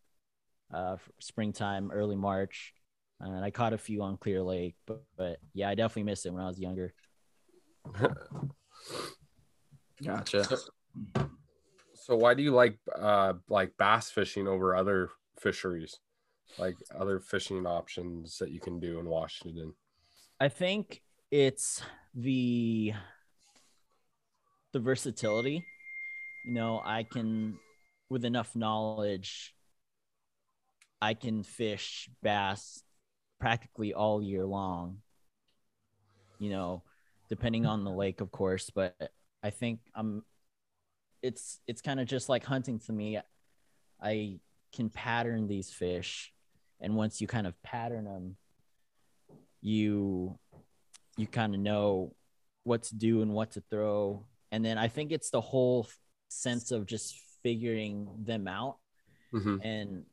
uh, 0.73 0.97
springtime, 1.19 1.91
early 1.91 2.15
March. 2.15 2.73
And 3.19 3.43
I 3.43 3.51
caught 3.51 3.73
a 3.73 3.77
few 3.77 4.03
on 4.03 4.17
Clear 4.17 4.41
Lake, 4.41 4.75
but, 4.85 5.03
but 5.17 5.37
yeah, 5.53 5.69
I 5.69 5.75
definitely 5.75 6.03
missed 6.03 6.25
it 6.25 6.33
when 6.33 6.43
I 6.43 6.47
was 6.47 6.59
younger. 6.59 6.93
Gotcha. 10.03 10.45
So 11.95 12.17
why 12.17 12.33
do 12.33 12.43
you 12.43 12.51
like 12.51 12.77
uh 12.99 13.33
like 13.47 13.71
bass 13.77 14.11
fishing 14.11 14.47
over 14.47 14.75
other 14.75 15.09
fisheries? 15.39 15.99
Like 16.57 16.75
other 16.97 17.19
fishing 17.19 17.65
options 17.65 18.37
that 18.39 18.51
you 18.51 18.59
can 18.59 18.79
do 18.79 18.99
in 18.99 19.05
Washington? 19.05 19.73
I 20.39 20.49
think 20.49 21.01
it's 21.31 21.81
the 22.13 22.93
the 24.73 24.79
versatility. 24.79 25.63
You 26.45 26.53
know, 26.53 26.81
I 26.83 27.03
can 27.03 27.57
with 28.09 28.25
enough 28.25 28.55
knowledge 28.55 29.55
I 31.03 31.13
can 31.15 31.43
fish 31.43 32.09
bass 32.21 32.81
practically 33.37 33.93
all 33.93 34.21
year 34.23 34.45
long. 34.45 34.99
You 36.39 36.49
know, 36.49 36.83
depending 37.29 37.65
on 37.65 37.83
the 37.83 37.91
lake, 37.91 38.21
of 38.21 38.31
course, 38.31 38.69
but 38.69 38.95
I 39.43 39.49
think 39.49 39.79
I'm 39.93 40.23
it's 41.21 41.59
it's 41.67 41.81
kind 41.81 41.99
of 41.99 42.07
just 42.07 42.29
like 42.29 42.45
hunting 42.45 42.79
to 42.79 42.93
me. 42.93 43.19
I 44.01 44.39
can 44.71 44.89
pattern 44.89 45.47
these 45.47 45.69
fish 45.71 46.33
and 46.79 46.95
once 46.95 47.19
you 47.21 47.27
kind 47.27 47.47
of 47.47 47.61
pattern 47.63 48.05
them 48.05 48.35
you 49.61 50.37
you 51.17 51.27
kind 51.27 51.53
of 51.53 51.61
know 51.61 52.15
what 52.63 52.83
to 52.83 52.95
do 52.95 53.21
and 53.21 53.31
what 53.33 53.51
to 53.51 53.61
throw 53.69 54.25
and 54.51 54.65
then 54.65 54.77
i 54.79 54.87
think 54.87 55.11
it's 55.11 55.29
the 55.29 55.39
whole 55.39 55.87
sense 56.29 56.71
of 56.71 56.87
just 56.87 57.15
figuring 57.43 58.09
them 58.25 58.47
out 58.47 58.77
Mhm. 59.31 59.59
and 59.63 60.05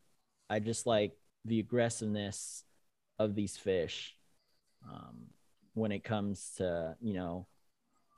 i 0.51 0.59
just 0.59 0.87
like 0.87 1.13
the 1.47 1.61
aggressiveness 1.61 2.65
of 3.19 3.35
these 3.35 3.57
fish 3.57 4.15
um, 4.91 5.27
when 5.75 5.93
it 5.93 6.05
comes 6.05 6.53
to 6.57 6.95
you 7.01 7.15
know 7.15 7.47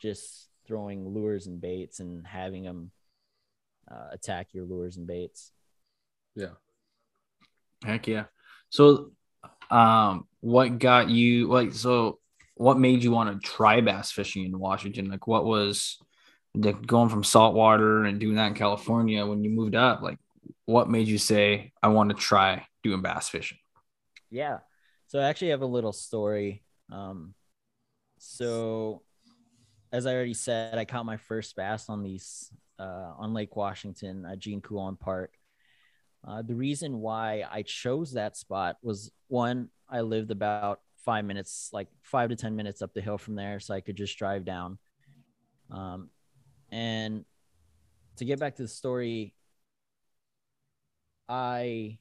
just 0.01 0.49
throwing 0.67 1.09
lures 1.09 1.47
and 1.47 1.61
baits 1.61 2.01
and 2.01 2.27
having 2.27 2.65
them 2.65 2.91
uh, 3.91 4.09
attack 4.13 4.49
your 4.53 4.65
lures 4.65 4.97
and 4.97 5.07
baits 5.07 5.53
Yeah. 6.35 6.55
Heck 7.85 8.07
yeah. 8.07 8.25
So, 8.71 9.11
um, 9.71 10.27
what 10.41 10.79
got 10.79 11.09
you 11.09 11.49
like? 11.49 11.73
So, 11.75 12.19
what 12.55 12.79
made 12.79 13.03
you 13.03 13.11
want 13.11 13.43
to 13.43 13.49
try 13.49 13.81
bass 13.81 14.13
fishing 14.13 14.45
in 14.45 14.59
Washington? 14.59 15.09
Like, 15.11 15.27
what 15.27 15.45
was 15.45 15.99
going 16.87 17.09
from 17.09 17.25
saltwater 17.25 18.05
and 18.05 18.21
doing 18.21 18.37
that 18.37 18.49
in 18.49 18.55
California 18.55 19.27
when 19.27 19.43
you 19.43 19.51
moved 19.51 19.75
up? 19.75 20.03
Like, 20.03 20.19
what 20.65 20.89
made 20.89 21.09
you 21.09 21.19
say 21.19 21.73
I 21.83 21.89
want 21.89 22.11
to 22.11 22.17
try 22.17 22.67
doing 22.83 23.03
bass 23.03 23.29
fishing? 23.29 23.59
Yeah. 24.31 24.59
So 25.07 25.19
I 25.19 25.25
actually 25.25 25.51
have 25.51 25.63
a 25.63 25.67
little 25.67 25.93
story. 25.93 26.63
Um, 26.91 27.35
so 28.19 29.03
as 29.93 30.07
I 30.07 30.15
already 30.15 30.35
said, 30.35 30.79
I 30.79 30.85
caught 30.85 31.05
my 31.05 31.19
first 31.19 31.55
bass 31.55 31.89
on 31.89 32.03
these 32.03 32.51
uh, 32.79 33.13
on 33.19 33.35
Lake 33.35 33.55
Washington 33.57 34.25
at 34.25 34.39
Gene 34.39 34.61
Coulon 34.61 34.97
Park. 34.97 35.35
Uh, 36.27 36.43
the 36.43 36.55
reason 36.55 37.01
why 37.01 37.45
I 37.51 37.63
chose 37.63 38.13
that 38.13 38.37
spot 38.37 38.77
was 38.83 39.11
one, 39.29 39.69
I 39.89 40.03
lived 40.03 40.31
about 40.31 40.81
five 41.05 41.25
minutes, 41.25 41.69
like 41.73 41.89
five 42.03 42.31
to 42.31 42.37
10 42.37 42.55
minutes 42.55 42.81
up 42.81 42.95
the 42.95 43.01
hill 43.01 43.19
from 43.19 43.35
there. 43.35 43.61
So 43.61 43.75
I 43.75 43.81
could 43.81 43.97
just 43.97 44.17
drive 44.17 44.45
down. 44.45 44.79
Um, 45.71 46.11
and 46.71 47.25
to 48.17 48.25
get 48.25 48.39
back 48.39 48.57
to 48.57 48.63
the 48.63 48.69
story, 48.69 49.35
I 51.33 51.99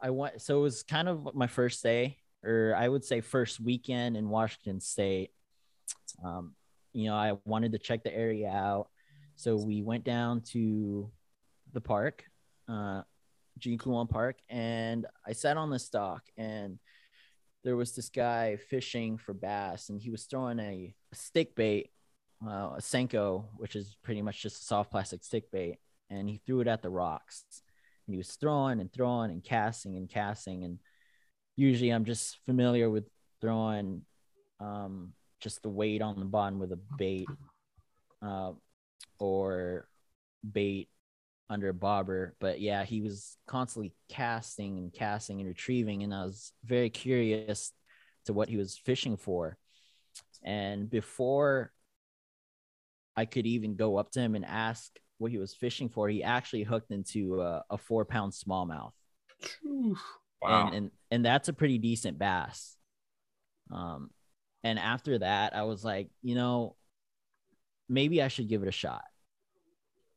I 0.00 0.08
went 0.08 0.40
so 0.40 0.58
it 0.58 0.62
was 0.62 0.82
kind 0.82 1.06
of 1.06 1.34
my 1.34 1.46
first 1.46 1.82
day, 1.82 2.16
or 2.42 2.74
I 2.74 2.88
would 2.88 3.04
say 3.04 3.20
first 3.20 3.60
weekend 3.60 4.16
in 4.16 4.30
Washington 4.30 4.80
State. 4.80 5.32
Um, 6.24 6.54
you 6.94 7.08
know, 7.08 7.14
I 7.14 7.34
wanted 7.44 7.72
to 7.72 7.78
check 7.78 8.04
the 8.04 8.14
area 8.14 8.48
out. 8.48 8.88
So 9.34 9.56
we 9.56 9.82
went 9.82 10.04
down 10.04 10.40
to 10.52 11.10
the 11.74 11.80
park, 11.82 12.24
uh 12.68 13.02
Gene 13.58 13.78
Coulon 13.78 14.06
Park, 14.06 14.36
and 14.48 15.06
I 15.26 15.32
sat 15.32 15.58
on 15.58 15.70
this 15.70 15.88
dock 15.90 16.22
and 16.38 16.78
there 17.64 17.76
was 17.76 17.94
this 17.94 18.08
guy 18.08 18.56
fishing 18.56 19.18
for 19.18 19.34
bass 19.34 19.90
and 19.90 20.00
he 20.00 20.10
was 20.10 20.24
throwing 20.24 20.58
a, 20.58 20.94
a 21.12 21.14
stick 21.14 21.54
bait, 21.54 21.90
uh, 22.46 22.76
a 22.76 22.80
Senko, 22.80 23.44
which 23.56 23.76
is 23.76 23.96
pretty 24.02 24.22
much 24.22 24.42
just 24.42 24.62
a 24.62 24.64
soft 24.64 24.90
plastic 24.90 25.22
stick 25.24 25.50
bait, 25.50 25.78
and 26.08 26.30
he 26.30 26.40
threw 26.46 26.60
it 26.60 26.68
at 26.68 26.80
the 26.80 26.90
rocks 26.90 27.44
and 28.06 28.14
he 28.14 28.18
was 28.18 28.36
throwing 28.36 28.80
and 28.80 28.92
throwing 28.92 29.30
and 29.30 29.42
casting 29.42 29.96
and 29.96 30.08
casting. 30.08 30.64
And 30.64 30.78
usually 31.56 31.90
i'm 31.90 32.04
just 32.04 32.38
familiar 32.44 32.88
with 32.88 33.08
throwing 33.40 34.02
um, 34.60 35.12
just 35.40 35.62
the 35.62 35.68
weight 35.68 36.00
on 36.00 36.18
the 36.18 36.24
bottom 36.24 36.58
with 36.58 36.72
a 36.72 36.78
bait 36.96 37.28
uh, 38.22 38.52
or 39.18 39.86
bait 40.50 40.88
under 41.50 41.68
a 41.68 41.74
bobber. 41.74 42.34
But 42.40 42.60
yeah 42.60 42.84
he 42.84 43.00
was 43.02 43.36
constantly 43.46 43.92
casting 44.08 44.78
and 44.78 44.92
casting 44.92 45.40
and 45.40 45.48
retrieving. 45.48 46.02
And 46.02 46.14
i 46.14 46.24
was 46.24 46.52
very 46.64 46.90
curious 46.90 47.72
to 48.26 48.32
what 48.32 48.48
he 48.48 48.56
was 48.56 48.76
fishing 48.76 49.16
for. 49.16 49.56
And 50.42 50.88
before 50.88 51.72
i 53.16 53.24
could 53.24 53.46
even 53.46 53.76
go 53.76 53.96
up 53.96 54.10
to 54.12 54.20
him 54.20 54.34
and 54.34 54.44
ask 54.44 54.90
what 55.18 55.30
he 55.30 55.38
was 55.38 55.54
fishing 55.54 55.88
for, 55.88 56.08
he 56.08 56.22
actually 56.22 56.62
hooked 56.62 56.90
into 56.90 57.40
a, 57.40 57.64
a 57.70 57.78
four 57.78 58.04
pound 58.04 58.32
smallmouth. 58.32 58.92
Wow. 60.42 60.66
And, 60.66 60.74
and 60.74 60.90
and 61.10 61.24
that's 61.24 61.48
a 61.48 61.52
pretty 61.52 61.78
decent 61.78 62.18
bass. 62.18 62.76
Um, 63.70 64.10
and 64.62 64.78
after 64.78 65.18
that, 65.18 65.54
I 65.54 65.62
was 65.62 65.84
like, 65.84 66.10
you 66.22 66.34
know, 66.34 66.76
maybe 67.88 68.22
I 68.22 68.28
should 68.28 68.48
give 68.48 68.62
it 68.62 68.68
a 68.68 68.72
shot 68.72 69.04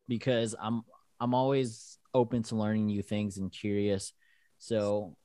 because 0.08 0.56
I'm 0.60 0.84
I'm 1.20 1.34
always 1.34 1.98
open 2.14 2.44
to 2.44 2.56
learning 2.56 2.88
new 2.88 3.02
things 3.02 3.38
and 3.38 3.52
curious. 3.52 4.14
So 4.58 5.16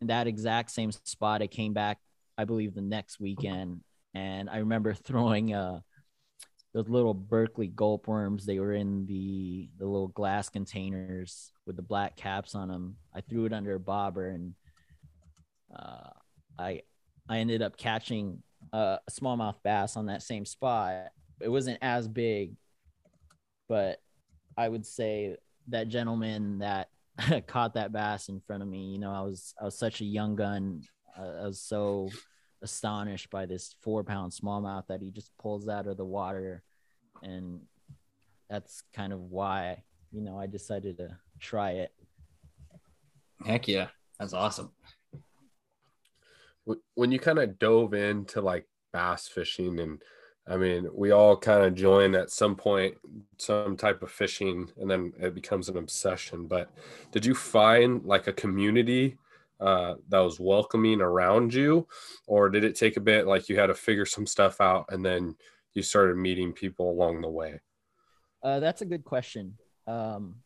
in 0.00 0.08
that 0.08 0.26
exact 0.26 0.70
same 0.70 0.90
spot, 0.90 1.42
I 1.42 1.46
came 1.46 1.72
back, 1.72 1.98
I 2.36 2.44
believe 2.44 2.74
the 2.74 2.80
next 2.80 3.20
weekend, 3.20 3.82
and 4.14 4.50
I 4.50 4.58
remember 4.58 4.92
throwing 4.94 5.54
uh 5.54 5.80
those 6.74 6.88
little 6.88 7.14
Berkley 7.14 7.68
gulp 7.68 8.08
worms. 8.08 8.44
They 8.44 8.58
were 8.58 8.74
in 8.74 9.06
the 9.06 9.70
the 9.78 9.86
little 9.86 10.08
glass 10.08 10.48
containers 10.48 11.52
with 11.66 11.76
the 11.76 11.82
black 11.82 12.16
caps 12.16 12.54
on 12.54 12.68
them. 12.68 12.96
I 13.14 13.20
threw 13.20 13.46
it 13.46 13.52
under 13.52 13.74
a 13.74 13.80
bobber, 13.80 14.28
and 14.28 14.54
uh, 15.74 16.10
I 16.58 16.82
I 17.28 17.38
ended 17.38 17.62
up 17.62 17.76
catching 17.76 18.42
a, 18.72 18.98
smallmouth 19.08 19.62
bass 19.62 19.96
on 19.96 20.06
that 20.06 20.22
same 20.22 20.44
spot. 20.44 21.12
It 21.40 21.48
wasn't 21.48 21.78
as 21.80 22.08
big, 22.08 22.56
but 23.68 24.00
I 24.56 24.68
would 24.68 24.84
say 24.84 25.36
that 25.68 25.88
gentleman 25.88 26.58
that 26.58 26.88
caught 27.46 27.74
that 27.74 27.92
bass 27.92 28.28
in 28.28 28.40
front 28.40 28.64
of 28.64 28.68
me. 28.68 28.86
You 28.86 28.98
know, 28.98 29.12
I 29.12 29.20
was 29.20 29.54
I 29.60 29.64
was 29.64 29.78
such 29.78 30.00
a 30.00 30.04
young 30.04 30.34
gun. 30.34 30.82
I 31.16 31.46
was 31.46 31.60
so 31.60 32.08
astonished 32.64 33.30
by 33.30 33.46
this 33.46 33.76
four 33.80 34.02
pound 34.02 34.32
smallmouth 34.32 34.86
that 34.88 35.00
he 35.00 35.10
just 35.10 35.30
pulls 35.38 35.68
out 35.68 35.86
of 35.86 35.96
the 35.96 36.04
water 36.04 36.64
and 37.22 37.60
that's 38.50 38.82
kind 38.92 39.12
of 39.12 39.20
why 39.20 39.82
you 40.10 40.20
know 40.20 40.36
i 40.38 40.46
decided 40.46 40.96
to 40.96 41.16
try 41.38 41.72
it 41.72 41.92
Heck 43.44 43.68
yeah. 43.68 43.88
That's 44.18 44.32
awesome. 44.32 44.70
When 46.94 47.12
you 47.12 47.18
kind 47.18 47.38
of 47.38 47.58
dove 47.58 47.94
into 47.94 48.40
like 48.40 48.66
bass 48.92 49.28
fishing, 49.28 49.78
and 49.80 50.02
I 50.46 50.56
mean, 50.56 50.88
we 50.94 51.10
all 51.10 51.36
kind 51.36 51.64
of 51.64 51.74
join 51.74 52.14
at 52.14 52.30
some 52.30 52.56
point 52.56 52.94
some 53.38 53.76
type 53.76 54.02
of 54.02 54.10
fishing, 54.10 54.70
and 54.78 54.90
then 54.90 55.12
it 55.18 55.34
becomes 55.34 55.68
an 55.68 55.76
obsession. 55.76 56.46
But 56.46 56.70
did 57.12 57.26
you 57.26 57.34
find 57.34 58.04
like 58.04 58.28
a 58.28 58.32
community 58.32 59.18
uh, 59.64 59.94
that 60.08 60.20
was 60.20 60.38
welcoming 60.38 61.00
around 61.00 61.54
you, 61.54 61.86
or 62.26 62.48
did 62.50 62.64
it 62.64 62.76
take 62.76 62.96
a 62.96 63.00
bit 63.00 63.26
like 63.26 63.48
you 63.48 63.58
had 63.58 63.68
to 63.68 63.74
figure 63.74 64.06
some 64.06 64.26
stuff 64.26 64.60
out 64.60 64.84
and 64.90 65.04
then 65.04 65.34
you 65.74 65.82
started 65.82 66.16
meeting 66.16 66.52
people 66.52 66.90
along 66.90 67.20
the 67.20 67.28
way? 67.30 67.60
uh, 68.42 68.60
that's 68.60 68.82
a 68.82 68.84
good 68.84 69.04
question 69.04 69.56
um, 69.86 70.36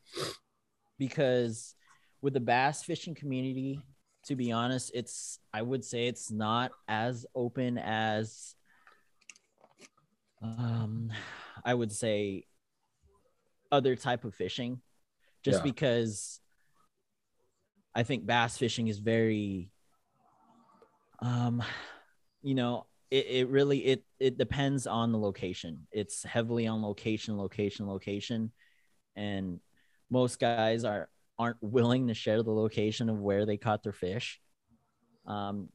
because 0.99 1.75
with 2.23 2.33
the 2.33 2.41
bass 2.41 2.83
fishing 2.85 3.15
community 3.15 3.81
to 4.25 4.37
be 4.37 4.53
honest 4.53 4.91
it's 4.95 5.41
i 5.53 5.61
would 5.63 5.85
say 5.85 6.07
it's 6.07 6.31
not 6.31 6.71
as 6.89 7.27
open 7.35 7.77
as 7.79 8.55
um, 10.43 11.11
i 11.65 11.75
would 11.75 11.93
say 11.93 12.45
other 13.73 13.97
type 13.97 14.25
of 14.25 14.35
fishing 14.35 14.81
just 15.43 15.59
Yeah. 15.59 15.71
because 15.71 16.41
i 17.95 18.03
think 18.03 18.27
bass 18.27 18.57
fishing 18.57 18.89
is 18.89 18.99
very 18.99 19.71
um 21.21 21.63
you 22.43 22.55
know 22.55 22.87
it, 23.11 23.27
it 23.27 23.49
really 23.49 23.79
it 23.79 24.05
it 24.21 24.39
depends 24.39 24.87
on 24.87 25.13
the 25.13 25.19
location. 25.19 25.87
It's 25.93 26.23
heavily 26.25 26.67
on 26.67 26.83
location 26.83 27.39
location 27.39 27.87
location. 27.87 28.53
And 29.17 29.61
most 30.11 30.39
guys 30.39 30.85
are 30.85 31.09
aren't 31.39 31.63
willing 31.63 32.09
to 32.09 32.15
share 32.15 32.43
the 32.43 32.51
location 32.51 33.09
of 33.09 33.19
where 33.19 33.47
they 33.47 33.57
caught 33.57 33.83
their 33.83 33.93
fish. 33.93 34.41
Um 35.27 35.69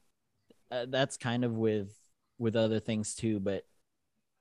uh, 0.72 0.86
that's 0.89 1.17
kind 1.17 1.43
of 1.43 1.53
with 1.53 1.96
with 2.38 2.55
other 2.55 2.79
things 2.79 3.15
too, 3.15 3.39
but 3.39 3.63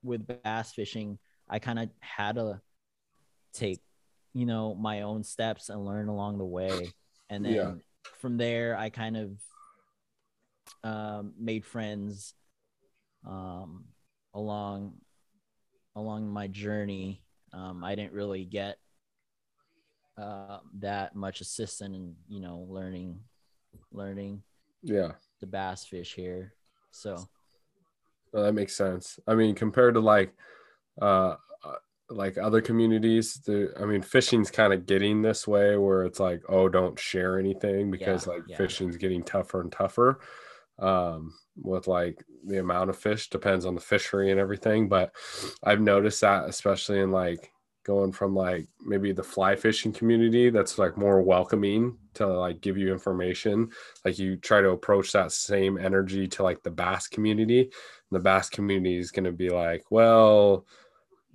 with 0.02 0.26
bass 0.42 0.72
fishing, 0.72 1.18
I 1.48 1.58
kind 1.58 1.78
of 1.78 1.90
had 2.00 2.36
to 2.36 2.60
take, 3.52 3.80
you 4.32 4.46
know, 4.46 4.74
my 4.74 5.02
own 5.02 5.22
steps 5.24 5.68
and 5.68 5.84
learn 5.84 6.08
along 6.08 6.38
the 6.38 6.44
way. 6.44 6.92
And 7.32 7.42
then 7.44 7.54
Yeah. 7.54 7.72
from 8.20 8.36
there, 8.36 8.76
I 8.76 8.90
kind 8.90 9.16
of 9.16 9.30
um, 10.84 11.32
made 11.38 11.64
friends 11.64 12.34
um, 13.26 13.84
along 14.34 14.94
along 15.96 16.28
my 16.28 16.46
journey. 16.46 17.22
Um, 17.54 17.82
I 17.84 17.94
didn't 17.94 18.12
really 18.12 18.44
get 18.44 18.76
uh, 20.18 20.58
that 20.80 21.16
much 21.16 21.40
assistance 21.40 21.96
in, 21.96 22.14
you 22.28 22.40
know, 22.40 22.66
learning 22.68 23.20
learning 23.92 24.42
Yeah. 24.82 25.12
the 25.40 25.46
bass 25.46 25.86
fish 25.86 26.14
here. 26.14 26.54
So 26.90 27.28
Well, 28.32 28.44
that 28.44 28.52
makes 28.52 28.76
sense. 28.76 29.18
I 29.26 29.34
mean, 29.34 29.54
compared 29.54 29.94
to 29.94 30.00
like, 30.00 30.34
uh, 31.00 31.04
uh, 31.04 31.36
like 32.14 32.38
other 32.38 32.60
communities, 32.60 33.34
the 33.46 33.72
I 33.80 33.84
mean, 33.84 34.02
fishing's 34.02 34.50
kind 34.50 34.72
of 34.72 34.86
getting 34.86 35.22
this 35.22 35.46
way 35.46 35.76
where 35.76 36.04
it's 36.04 36.20
like, 36.20 36.42
oh, 36.48 36.68
don't 36.68 36.98
share 36.98 37.38
anything 37.38 37.90
because 37.90 38.26
Yeah, 38.26 38.34
like 38.34 38.42
yeah. 38.48 38.56
fishing's 38.56 38.96
getting 38.96 39.22
tougher 39.22 39.60
and 39.60 39.72
tougher. 39.72 40.20
Um, 40.78 41.34
with 41.56 41.86
like 41.86 42.24
the 42.46 42.58
amount 42.58 42.90
of 42.90 42.96
fish 42.98 43.28
depends 43.28 43.66
on 43.66 43.74
the 43.74 43.80
fishery 43.80 44.30
and 44.30 44.40
everything, 44.40 44.88
but 44.88 45.14
I've 45.62 45.80
noticed 45.80 46.22
that 46.22 46.48
especially 46.48 47.00
in 47.00 47.10
like 47.10 47.52
going 47.84 48.12
from 48.12 48.34
like 48.34 48.68
maybe 48.80 49.12
the 49.12 49.22
fly 49.22 49.56
fishing 49.56 49.92
community 49.92 50.50
that's 50.50 50.78
like 50.78 50.96
more 50.96 51.20
welcoming 51.20 51.96
to 52.14 52.26
like 52.26 52.60
give 52.60 52.78
you 52.78 52.92
information 52.92 53.68
like 54.04 54.18
you 54.18 54.36
try 54.36 54.60
to 54.60 54.70
approach 54.70 55.12
that 55.12 55.32
same 55.32 55.78
energy 55.78 56.28
to 56.28 56.42
like 56.42 56.62
the 56.62 56.70
bass 56.70 57.08
community 57.08 57.62
and 57.62 57.70
the 58.12 58.20
bass 58.20 58.48
community 58.48 58.98
is 58.98 59.10
going 59.10 59.24
to 59.24 59.32
be 59.32 59.48
like 59.48 59.82
well 59.90 60.64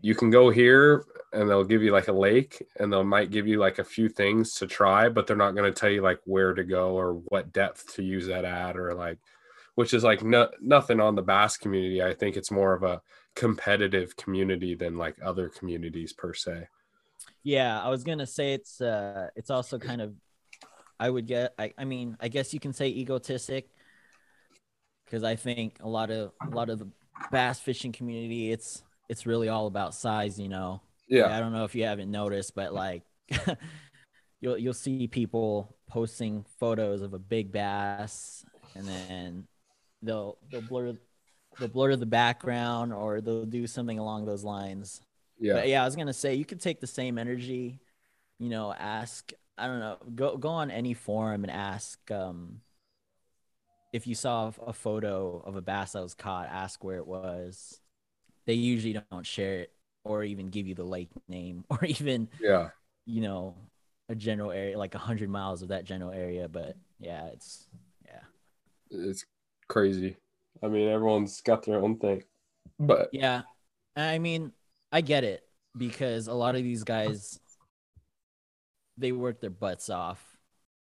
you 0.02 0.16
can 0.16 0.30
go 0.30 0.50
here 0.50 1.06
and 1.34 1.50
they'll 1.50 1.64
give 1.64 1.84
you 1.84 1.92
like 1.92 2.08
a 2.08 2.14
lake 2.14 2.66
and 2.80 2.92
they'll 2.92 3.04
might 3.04 3.32
give 3.32 3.48
you 3.48 3.60
like 3.60 3.80
a 3.80 3.84
few 3.84 4.08
things 4.08 4.54
to 4.56 4.68
try 4.68 5.10
but 5.10 5.28
they're 5.28 5.36
not 5.36 5.56
going 5.56 5.72
to 5.72 5.78
tell 5.78 5.90
you 5.90 6.02
like 6.02 6.20
where 6.26 6.54
to 6.54 6.64
go 6.64 6.92
or 6.92 7.14
what 7.14 7.52
depth 7.52 7.94
to 7.96 8.04
use 8.04 8.28
that 8.28 8.46
at 8.46 8.78
or 8.78 8.94
like 8.94 9.18
which 9.78 9.94
is 9.94 10.04
like 10.04 10.24
no, 10.24 10.50
nothing 10.60 11.00
on 11.00 11.14
the 11.14 11.22
bass 11.22 11.56
community. 11.56 12.02
I 12.02 12.16
think 12.16 12.36
it's 12.36 12.50
more 12.50 12.74
of 12.74 12.82
a 12.82 13.00
competitive 13.36 14.18
community 14.18 14.74
than 14.74 14.98
like 14.98 15.16
other 15.24 15.50
communities 15.50 16.14
per 16.14 16.34
se. 16.34 16.68
Yeah, 17.44 17.80
I 17.80 17.90
was 17.90 18.04
gonna 18.04 18.26
say 18.26 18.54
it's 18.54 18.82
uh 18.82 19.28
it's 19.36 19.52
also 19.52 19.78
kind 19.78 20.02
of 20.02 20.16
I 21.00 21.12
would 21.12 21.28
get 21.28 21.54
I, 21.60 21.74
I 21.78 21.86
mean 21.86 22.18
I 22.20 22.28
guess 22.28 22.56
you 22.56 22.60
can 22.60 22.74
say 22.74 22.88
egotistic 22.88 23.70
because 25.06 25.24
I 25.24 25.36
think 25.36 25.78
a 25.82 25.88
lot 25.88 26.10
of 26.10 26.32
a 26.42 26.50
lot 26.50 26.72
of 26.72 26.80
the 26.80 26.88
bass 27.32 27.60
fishing 27.60 27.92
community 27.92 28.52
it's 28.52 28.82
it's 29.10 29.26
really 29.26 29.50
all 29.50 29.68
about 29.68 29.94
size, 29.96 30.40
you 30.40 30.50
know. 30.50 30.82
yeah 31.08 31.32
I 31.34 31.40
don't 31.40 31.54
know 31.54 31.66
if 31.66 31.76
you 31.76 31.84
haven't 31.86 32.12
noticed, 32.12 32.56
but 32.56 32.74
like 32.74 33.04
you'll 34.42 34.58
you'll 34.58 34.74
see 34.74 35.08
people 35.08 35.76
posting 35.88 36.46
photos 36.60 37.02
of 37.02 37.14
a 37.14 37.20
big 37.20 37.52
bass 37.52 38.46
and 38.76 38.88
then 38.88 39.48
they'll 40.02 40.38
they'll 40.52 40.62
blur 40.62 40.94
they'll 41.60 41.68
blur 41.70 41.96
the 41.96 42.06
background 42.06 42.94
or 42.94 43.22
they'll 43.22 43.46
do 43.46 43.68
something 43.68 44.00
along 44.00 44.26
those 44.26 44.44
lines. 44.44 45.02
yeah 45.40 45.54
But 45.54 45.68
yeah, 45.68 45.82
I 45.82 45.86
was 45.86 45.96
gonna 45.96 46.14
say 46.14 46.36
you 46.36 46.46
could 46.46 46.62
take 46.62 46.80
the 46.82 46.88
same 46.88 47.18
energy, 47.18 47.80
you 48.40 48.50
know, 48.50 48.74
ask 48.74 49.32
I 49.58 49.68
don't 49.68 49.80
know, 49.80 49.98
go 50.16 50.38
go 50.38 50.50
on 50.50 50.72
any 50.72 50.94
forum 50.94 51.44
and 51.44 51.52
ask 51.52 52.00
um 52.12 52.62
if 53.94 54.06
you 54.08 54.16
saw 54.16 54.52
a 54.66 54.74
photo 54.74 55.40
of 55.46 55.56
a 55.56 55.62
bass 55.62 55.94
that 55.94 56.04
was 56.04 56.14
caught, 56.14 56.48
ask 56.50 56.84
where 56.84 56.98
it 56.98 57.08
was. 57.08 57.80
They 58.48 58.56
usually 58.56 59.00
don't 59.12 59.26
share 59.26 59.60
it 59.60 59.74
or 60.04 60.24
even 60.24 60.48
give 60.48 60.66
you 60.66 60.74
the 60.74 60.84
lake 60.84 61.12
name 61.28 61.64
or 61.70 61.86
even, 61.86 62.30
yeah 62.42 62.70
you 63.06 63.22
know, 63.22 63.56
a 64.10 64.16
general 64.16 64.52
area 64.52 64.78
like 64.78 64.96
a 64.96 65.00
hundred 65.00 65.30
miles 65.30 65.62
of 65.62 65.70
that 65.70 65.86
general 65.86 66.12
area. 66.12 66.50
But 66.50 66.76
yeah, 67.00 67.28
it's 67.28 67.68
yeah. 68.06 68.22
it's 68.90 69.26
crazy 69.68 70.16
i 70.64 70.68
mean 70.68 70.88
everyone's 70.88 71.42
got 71.42 71.62
their 71.64 71.84
own 71.84 71.98
thing 71.98 72.24
but 72.80 73.10
Yeah. 73.12 73.42
I 73.96 74.20
mean, 74.20 74.52
I 74.92 75.02
get 75.02 75.24
it 75.24 75.42
because 75.76 76.28
a 76.28 76.34
lot 76.34 76.56
of 76.56 76.64
these 76.64 76.84
guys 76.84 77.40
they 78.98 79.12
work 79.12 79.40
their 79.40 79.50
butts 79.50 79.90
off 79.90 80.24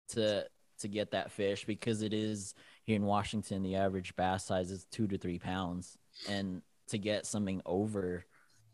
to 0.09 0.45
to 0.79 0.87
get 0.87 1.11
that 1.11 1.31
fish 1.31 1.65
because 1.65 2.01
it 2.01 2.13
is 2.13 2.55
here 2.83 2.95
in 2.95 3.03
Washington 3.03 3.61
the 3.63 3.75
average 3.75 4.15
bass 4.15 4.45
size 4.45 4.71
is 4.71 4.85
2 4.91 5.07
to 5.07 5.17
3 5.17 5.39
pounds 5.39 5.97
and 6.29 6.61
to 6.91 6.97
get 6.97 7.25
something 7.25 7.61
over 7.65 8.25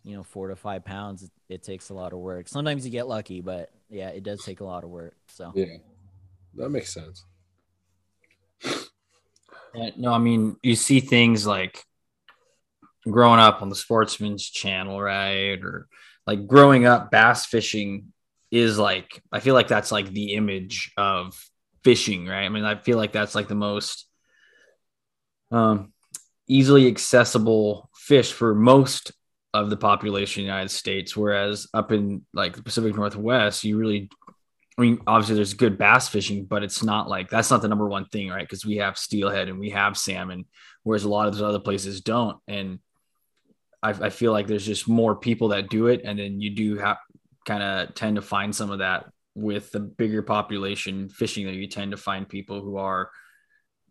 you 0.03 0.15
know 0.15 0.23
4 0.23 0.49
to 0.49 0.55
5 0.55 0.85
pounds 0.85 1.23
it, 1.23 1.31
it 1.49 1.63
takes 1.63 1.89
a 1.89 1.93
lot 1.93 2.13
of 2.13 2.19
work. 2.19 2.47
Sometimes 2.47 2.85
you 2.85 2.91
get 2.91 3.07
lucky, 3.07 3.41
but 3.41 3.71
yeah, 3.89 4.09
it 4.09 4.23
does 4.23 4.43
take 4.43 4.59
a 4.59 4.65
lot 4.65 4.83
of 4.83 4.89
work. 4.89 5.15
So 5.27 5.51
yeah 5.55 5.77
that 6.55 6.69
makes 6.69 6.93
sense 6.93 7.25
Yeah, 9.73 9.91
no, 9.97 10.11
I 10.11 10.17
mean, 10.17 10.57
you 10.63 10.75
see 10.75 10.99
things 10.99 11.45
like 11.45 11.83
growing 13.09 13.39
up 13.39 13.61
on 13.61 13.69
the 13.69 13.75
Sportsman's 13.75 14.49
Channel, 14.49 15.01
right? 15.01 15.59
Or 15.63 15.87
like 16.25 16.47
growing 16.47 16.85
up, 16.85 17.11
bass 17.11 17.45
fishing 17.45 18.13
is 18.51 18.77
like, 18.77 19.21
I 19.31 19.39
feel 19.39 19.53
like 19.53 19.67
that's 19.67 19.91
like 19.91 20.09
the 20.11 20.33
image 20.33 20.91
of 20.97 21.39
fishing, 21.83 22.25
right? 22.25 22.45
I 22.45 22.49
mean, 22.49 22.65
I 22.65 22.75
feel 22.75 22.97
like 22.97 23.11
that's 23.11 23.35
like 23.35 23.47
the 23.47 23.55
most 23.55 24.07
um, 25.51 25.93
easily 26.47 26.87
accessible 26.87 27.86
fish 28.07 28.31
for 28.31 28.55
most 28.55 29.11
of 29.53 29.69
the 29.69 29.77
population 29.77 30.41
in 30.41 30.47
the 30.47 30.53
United 30.53 30.71
States. 30.71 31.15
Whereas 31.15 31.67
up 31.73 31.91
in 31.91 32.25
like 32.33 32.55
the 32.55 32.63
Pacific 32.63 32.95
Northwest, 32.95 33.63
you 33.63 33.77
really 33.77 34.09
I 34.77 34.83
mean, 34.83 35.01
obviously 35.07 35.35
there's 35.35 35.55
good 35.55 35.77
bass 35.79 36.07
fishing, 36.07 36.45
but 36.45 36.63
it's 36.63 36.83
not 36.83 37.09
like 37.09 37.29
that's 37.29 37.49
not 37.49 37.61
the 37.61 37.67
number 37.67 37.87
one 37.87 38.05
thing, 38.05 38.29
right? 38.29 38.47
Because 38.47 38.65
we 38.65 38.77
have 38.77 38.97
steelhead 38.97 39.49
and 39.49 39.59
we 39.59 39.71
have 39.71 39.97
salmon, 39.97 40.45
whereas 40.83 41.03
a 41.03 41.09
lot 41.09 41.27
of 41.27 41.33
those 41.33 41.41
other 41.41 41.59
places 41.59 42.01
don't. 42.01 42.37
And 42.47 42.79
I, 43.81 43.89
I 43.89 44.09
feel 44.09 44.31
like 44.31 44.45
there's 44.45 44.65
just 44.65 44.87
more 44.87 45.15
people 45.15 45.49
that 45.49 45.69
do 45.69 45.87
it, 45.87 46.01
and 46.03 46.19
then 46.19 46.39
you 46.39 46.51
do 46.51 46.77
have 46.77 46.97
kind 47.45 47.63
of 47.63 47.95
tend 47.95 48.17
to 48.17 48.21
find 48.21 48.55
some 48.55 48.69
of 48.69 48.79
that 48.79 49.05
with 49.33 49.71
the 49.71 49.79
bigger 49.79 50.21
population 50.21 51.09
fishing 51.09 51.47
that 51.47 51.55
you 51.55 51.67
tend 51.67 51.91
to 51.91 51.97
find 51.97 52.29
people 52.29 52.61
who 52.61 52.77
are 52.77 53.09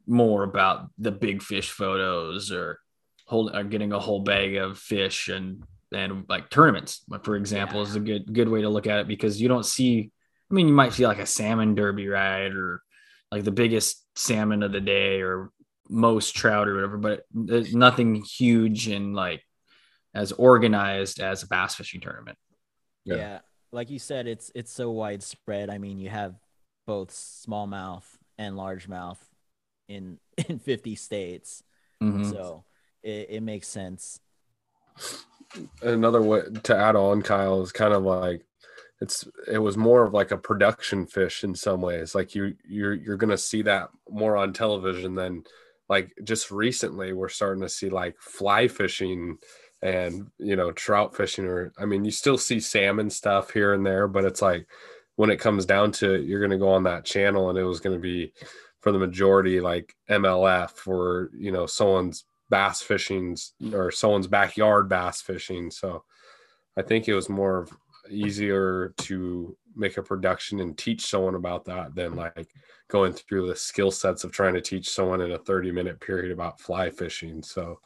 more 0.07 0.45
about 0.45 0.89
the 0.99 1.11
big 1.11 1.43
fish 1.43 1.71
photos 1.71 2.53
or 2.53 2.79
hold 3.27 3.55
or 3.55 3.65
getting 3.65 3.93
a 3.93 3.99
whole 3.99 4.21
bag 4.21 4.57
of 4.57 4.79
fish 4.79 5.29
and 5.29 5.63
and 5.93 6.25
like 6.29 6.51
tournaments, 6.51 7.05
for 7.23 7.37
example, 7.37 7.83
is 7.83 7.95
a 7.95 8.01
good 8.01 8.33
good 8.33 8.49
way 8.49 8.63
to 8.63 8.69
look 8.69 8.87
at 8.87 9.01
it 9.01 9.09
because 9.09 9.41
you 9.41 9.49
don't 9.49 9.67
see 9.67 10.11
I 10.51 10.55
mean, 10.55 10.69
you 10.69 10.75
might 10.75 10.93
see 10.93 11.07
like 11.07 11.19
a 11.19 11.27
salmon 11.27 11.75
derby 11.75 12.09
ride 12.09 12.53
or 12.53 12.83
like 13.33 13.45
the 13.45 13.51
biggest 13.51 14.05
salmon 14.17 14.63
of 14.63 14.73
the 14.73 14.81
day 14.81 15.21
or 15.21 15.51
most 15.89 16.37
trout 16.37 16.69
or 16.69 16.75
whatever, 16.75 16.97
but 16.99 17.25
there's 17.33 17.75
nothing 17.75 18.15
huge 18.17 18.89
and 18.89 19.15
like 19.15 19.43
as 20.15 20.33
organized 20.33 21.21
as 21.21 21.43
a 21.43 21.47
bass 21.49 21.75
fishing 21.75 22.01
tournament. 22.01 22.39
Yeah. 23.05 23.17
yeah. 23.17 23.39
like 23.73 23.91
you 23.91 23.99
said, 23.99 24.27
it's 24.27 24.51
it's 24.55 24.73
so 24.73 24.91
widespread. 24.91 25.69
I 25.71 25.79
mean, 25.79 25.99
you 25.99 26.09
have 26.09 26.35
both 26.87 27.11
smallmouth 27.11 28.05
and 28.39 28.57
largemouth 28.57 29.19
in 29.89 30.19
in 30.49 30.59
50 30.59 30.95
states, 30.95 31.63
Mm-hmm. 32.03 32.31
so 32.31 32.65
it, 33.07 33.27
it 33.31 33.43
makes 33.43 33.69
sense. 33.69 34.21
another 35.83 36.21
way 36.21 36.43
to 36.65 36.77
add 36.77 36.97
on 36.97 37.23
kyle 37.23 37.63
is 37.63 37.71
kind 37.73 37.95
of 37.95 38.03
like 38.03 38.45
it's 39.01 39.29
it 39.47 39.59
was 39.59 39.77
more 39.77 40.03
of 40.03 40.13
like 40.13 40.33
a 40.33 40.37
production 40.37 41.07
fish 41.07 41.45
in 41.45 41.55
some 41.55 41.81
ways 41.81 42.15
like 42.15 42.35
you 42.35 42.55
you're 42.69 42.95
you're 42.95 43.17
gonna 43.17 43.39
see 43.39 43.63
that 43.63 43.89
more 44.11 44.37
on 44.37 44.53
television 44.53 45.15
than 45.15 45.45
like 45.89 46.13
just 46.25 46.51
recently 46.51 47.13
we're 47.13 47.29
starting 47.29 47.63
to 47.63 47.69
see 47.69 47.89
like 47.89 48.17
fly 48.19 48.67
fishing 48.67 49.39
and 49.83 50.27
you 50.39 50.57
know 50.57 50.73
trout 50.73 51.15
fishing 51.15 51.47
or 51.47 51.73
i 51.79 51.85
mean 51.85 52.05
you 52.05 52.11
still 52.11 52.39
see 52.39 52.59
salmon 52.59 53.09
stuff 53.09 53.51
here 53.51 53.75
and 53.75 53.87
there 53.87 54.09
but 54.09 54.25
it's 54.25 54.43
like 54.43 54.67
when 55.15 55.31
it 55.31 55.41
comes 55.41 55.65
down 55.65 55.93
to 55.93 56.15
it 56.15 56.25
you're 56.25 56.41
gonna 56.41 56.59
go 56.59 56.71
on 56.71 56.83
that 56.83 57.05
channel 57.05 57.51
and 57.51 57.59
it 57.59 57.65
was 57.65 57.81
gonna 57.81 57.99
be 57.99 58.33
for 58.81 58.91
the 58.91 58.99
majority 58.99 59.61
like 59.61 59.95
mlf 60.11 60.89
or 60.89 61.31
you 61.37 61.53
know 61.53 61.67
someone's 61.67 62.25
bass 62.51 62.83
fishing 62.83 63.37
or 63.73 63.91
someone's 63.91 64.27
backyard 64.27 64.89
bass 64.89 65.21
fishing. 65.21 65.71
So 65.71 66.05
I 66.77 66.83
think 66.83 67.09
it 67.09 67.15
was 67.15 67.29
more 67.29 67.67
easier 68.11 68.95
to 68.99 69.57
make 69.75 69.97
a 69.99 70.03
production 70.03 70.61
and 70.61 70.77
teach 70.77 71.07
someone 71.07 71.35
about 71.35 71.65
that 71.67 71.95
than 71.95 72.15
like 72.15 72.49
going 72.89 73.13
through 73.13 73.47
the 73.47 73.57
skill 73.57 73.91
sets 73.91 74.25
of 74.25 74.33
trying 74.33 74.55
to 74.55 74.61
teach 74.61 74.89
someone 74.89 75.21
in 75.21 75.33
a 75.33 75.39
30 75.39 75.73
minute 75.73 76.01
period 76.01 76.33
about 76.33 76.61
fly 76.61 76.91
fishing. 76.91 77.43
So 77.43 77.81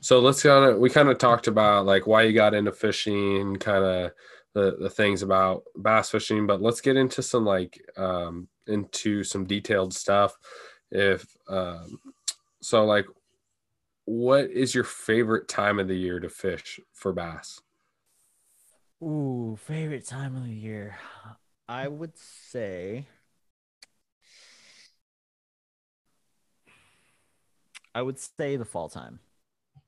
so 0.00 0.20
let's 0.20 0.42
kind 0.42 0.64
of 0.64 0.78
we 0.78 0.90
kind 0.90 1.08
of 1.08 1.18
talked 1.18 1.48
about 1.48 1.86
like 1.86 2.06
why 2.06 2.22
you 2.22 2.32
got 2.32 2.54
into 2.54 2.72
fishing, 2.72 3.56
kind 3.56 3.84
of 3.84 4.12
the 4.54 4.76
the 4.78 4.90
things 4.90 5.22
about 5.22 5.64
bass 5.76 6.10
fishing, 6.10 6.46
but 6.46 6.62
let's 6.62 6.80
get 6.80 6.96
into 6.96 7.22
some 7.22 7.44
like 7.44 7.80
um 7.96 8.48
into 8.66 9.24
some 9.24 9.44
detailed 9.44 9.92
stuff. 9.94 10.36
If 10.90 11.26
um 11.48 11.98
So, 12.60 12.84
like, 12.84 13.06
what 14.06 14.50
is 14.50 14.74
your 14.74 14.84
favorite 14.84 15.48
time 15.48 15.78
of 15.78 15.88
the 15.88 15.96
year 15.96 16.20
to 16.20 16.28
fish 16.28 16.80
for 16.92 17.12
bass? 17.12 17.60
Ooh, 19.02 19.56
favorite 19.60 20.06
time 20.06 20.36
of 20.36 20.44
the 20.44 20.52
year. 20.52 20.98
I 21.68 21.88
would 21.88 22.16
say 22.16 23.06
I 27.94 28.00
would 28.02 28.18
say 28.18 28.56
the 28.56 28.64
fall 28.64 28.88
time. 28.88 29.20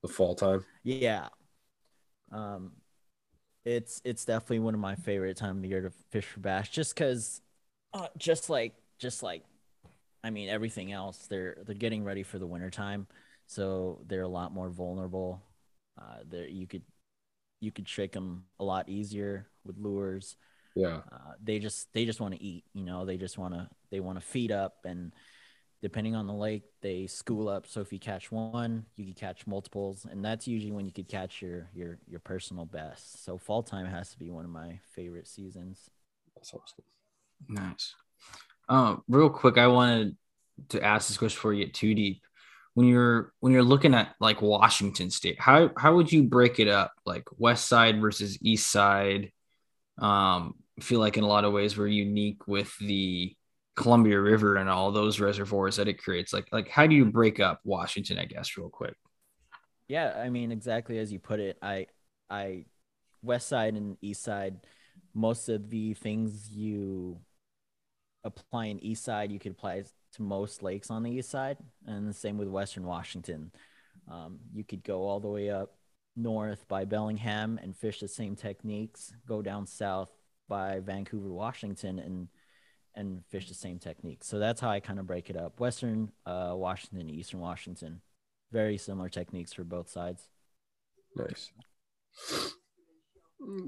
The 0.03 0.07
fall 0.07 0.35
time. 0.35 0.65
Yeah. 0.83 1.29
Um 2.31 2.71
it's 3.65 4.01
it's 4.05 4.25
definitely 4.25 4.59
one 4.59 4.73
of 4.73 4.79
my 4.79 4.95
favorite 4.95 5.37
time 5.37 5.57
of 5.57 5.61
the 5.63 5.69
year 5.69 5.81
to 5.81 5.91
fish 6.11 6.25
for 6.25 6.39
bass 6.41 6.69
just 6.69 6.95
cuz 6.95 7.41
uh, 7.93 8.07
just 8.17 8.49
like 8.49 8.75
just 8.99 9.23
like 9.23 9.43
I 10.23 10.29
mean 10.29 10.49
everything 10.49 10.91
else 10.91 11.27
they're 11.27 11.57
they're 11.65 11.75
getting 11.75 12.03
ready 12.03 12.23
for 12.23 12.39
the 12.39 12.47
winter 12.47 12.69
time 12.69 13.07
so 13.47 14.01
they're 14.07 14.21
a 14.21 14.27
lot 14.27 14.53
more 14.53 14.69
vulnerable. 14.69 15.41
Uh 15.99 16.19
there 16.27 16.47
you 16.47 16.67
could 16.67 16.83
you 17.59 17.71
could 17.71 17.85
trick 17.85 18.11
them 18.13 18.45
a 18.59 18.63
lot 18.63 18.89
easier 18.89 19.47
with 19.63 19.77
lures. 19.77 20.35
Yeah. 20.75 21.01
Uh, 21.11 21.33
they 21.43 21.59
just 21.59 21.91
they 21.93 22.05
just 22.05 22.19
want 22.19 22.33
to 22.33 22.41
eat, 22.41 22.63
you 22.73 22.83
know, 22.83 23.05
they 23.05 23.17
just 23.17 23.37
want 23.37 23.53
to 23.53 23.69
they 23.91 23.99
want 23.99 24.19
to 24.19 24.25
feed 24.25 24.51
up 24.51 24.85
and 24.85 25.11
depending 25.81 26.15
on 26.15 26.27
the 26.27 26.33
lake, 26.33 26.63
they 26.81 27.07
school 27.07 27.49
up. 27.49 27.65
So 27.67 27.81
if 27.81 27.91
you 27.91 27.99
catch 27.99 28.31
one, 28.31 28.85
you 28.95 29.05
can 29.05 29.13
catch 29.13 29.47
multiples, 29.47 30.05
and 30.09 30.23
that's 30.23 30.47
usually 30.47 30.71
when 30.71 30.85
you 30.85 30.91
could 30.91 31.07
catch 31.07 31.41
your 31.41 31.69
your 31.73 31.97
your 32.07 32.19
personal 32.19 32.65
best. 32.65 33.23
So 33.25 33.37
fall 33.37 33.63
time 33.63 33.87
has 33.87 34.11
to 34.11 34.19
be 34.19 34.29
one 34.29 34.45
of 34.45 34.51
my 34.51 34.79
favorite 34.95 35.27
seasons. 35.27 35.89
That's 36.35 36.53
awesome. 36.53 36.85
Nice. 37.49 37.95
Um, 38.71 39.03
real 39.09 39.29
quick, 39.29 39.57
I 39.57 39.67
wanted 39.67 40.15
to 40.69 40.81
ask 40.81 41.09
this 41.09 41.17
question 41.17 41.35
before 41.35 41.53
you 41.53 41.65
get 41.65 41.73
too 41.73 41.93
deep. 41.93 42.21
When 42.73 42.87
you're 42.87 43.33
when 43.41 43.51
you're 43.51 43.63
looking 43.63 43.93
at 43.93 44.15
like 44.21 44.41
Washington 44.41 45.11
State, 45.11 45.37
how 45.41 45.71
how 45.75 45.95
would 45.95 46.09
you 46.09 46.23
break 46.23 46.57
it 46.57 46.69
up? 46.69 46.93
Like 47.05 47.25
West 47.37 47.67
Side 47.67 47.99
versus 47.99 48.37
East 48.41 48.71
Side. 48.71 49.33
Um, 49.97 50.55
I 50.79 50.81
feel 50.81 51.01
like 51.01 51.17
in 51.17 51.25
a 51.25 51.27
lot 51.27 51.43
of 51.43 51.51
ways 51.51 51.77
we're 51.77 51.87
unique 51.87 52.47
with 52.47 52.73
the 52.79 53.35
Columbia 53.75 54.21
River 54.21 54.55
and 54.55 54.69
all 54.69 54.93
those 54.93 55.19
reservoirs 55.19 55.75
that 55.75 55.89
it 55.89 56.01
creates. 56.01 56.31
Like 56.31 56.47
like 56.53 56.69
how 56.69 56.87
do 56.87 56.95
you 56.95 57.03
break 57.03 57.41
up 57.41 57.59
Washington? 57.65 58.17
I 58.17 58.23
guess 58.23 58.55
real 58.55 58.69
quick. 58.69 58.95
Yeah, 59.89 60.13
I 60.17 60.29
mean 60.29 60.53
exactly 60.53 60.97
as 60.97 61.11
you 61.11 61.19
put 61.19 61.41
it. 61.41 61.57
I 61.61 61.87
I 62.29 62.67
West 63.21 63.49
Side 63.49 63.73
and 63.73 63.97
East 64.01 64.23
Side. 64.23 64.65
Most 65.13 65.49
of 65.49 65.69
the 65.69 65.93
things 65.93 66.49
you 66.51 67.19
apply 68.23 68.65
in 68.65 68.83
East 68.83 69.03
Side, 69.03 69.31
you 69.31 69.39
could 69.39 69.53
apply 69.53 69.83
to 70.13 70.21
most 70.21 70.61
lakes 70.63 70.89
on 70.91 71.03
the 71.03 71.11
East 71.11 71.29
Side, 71.29 71.57
and 71.85 72.07
the 72.07 72.13
same 72.13 72.37
with 72.37 72.47
Western 72.47 72.85
Washington. 72.85 73.51
Um, 74.09 74.39
you 74.53 74.63
could 74.63 74.83
go 74.83 75.03
all 75.03 75.19
the 75.19 75.27
way 75.27 75.49
up 75.49 75.75
north 76.15 76.67
by 76.67 76.85
Bellingham 76.85 77.59
and 77.61 77.75
fish 77.75 77.99
the 77.99 78.07
same 78.07 78.35
techniques. 78.35 79.13
Go 79.27 79.41
down 79.41 79.65
south 79.65 80.11
by 80.47 80.79
Vancouver, 80.79 81.29
Washington, 81.29 81.99
and 81.99 82.27
and 82.93 83.23
fish 83.29 83.47
the 83.47 83.53
same 83.53 83.79
techniques. 83.79 84.27
So 84.27 84.37
that's 84.37 84.59
how 84.59 84.69
I 84.69 84.81
kind 84.81 84.99
of 84.99 85.07
break 85.07 85.29
it 85.29 85.37
up. 85.37 85.59
Western 85.59 86.11
uh, 86.25 86.53
Washington, 86.55 87.09
Eastern 87.09 87.39
Washington, 87.39 88.01
very 88.51 88.77
similar 88.77 89.07
techniques 89.07 89.53
for 89.53 89.63
both 89.63 89.89
sides. 89.89 90.27
Nice. 91.15 91.51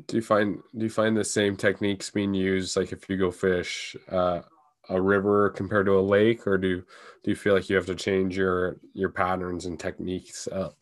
Do 0.07 0.17
you 0.17 0.21
find 0.21 0.61
do 0.77 0.85
you 0.85 0.89
find 0.89 1.17
the 1.17 1.23
same 1.23 1.57
techniques 1.57 2.09
being 2.11 2.33
used 2.33 2.77
like 2.77 2.91
if 2.91 3.09
you 3.09 3.17
go 3.17 3.31
fish 3.31 3.95
uh, 4.09 4.41
a 4.89 5.01
river 5.01 5.49
compared 5.49 5.87
to 5.87 5.97
a 5.97 6.01
lake, 6.01 6.45
or 6.45 6.57
do 6.59 6.83
do 7.23 7.31
you 7.31 7.35
feel 7.35 7.55
like 7.55 7.69
you 7.69 7.75
have 7.75 7.87
to 7.87 7.95
change 7.95 8.37
your 8.37 8.77
your 8.93 9.09
patterns 9.09 9.65
and 9.65 9.79
techniques 9.79 10.47
up? 10.47 10.75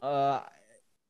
Uh, 0.00 0.40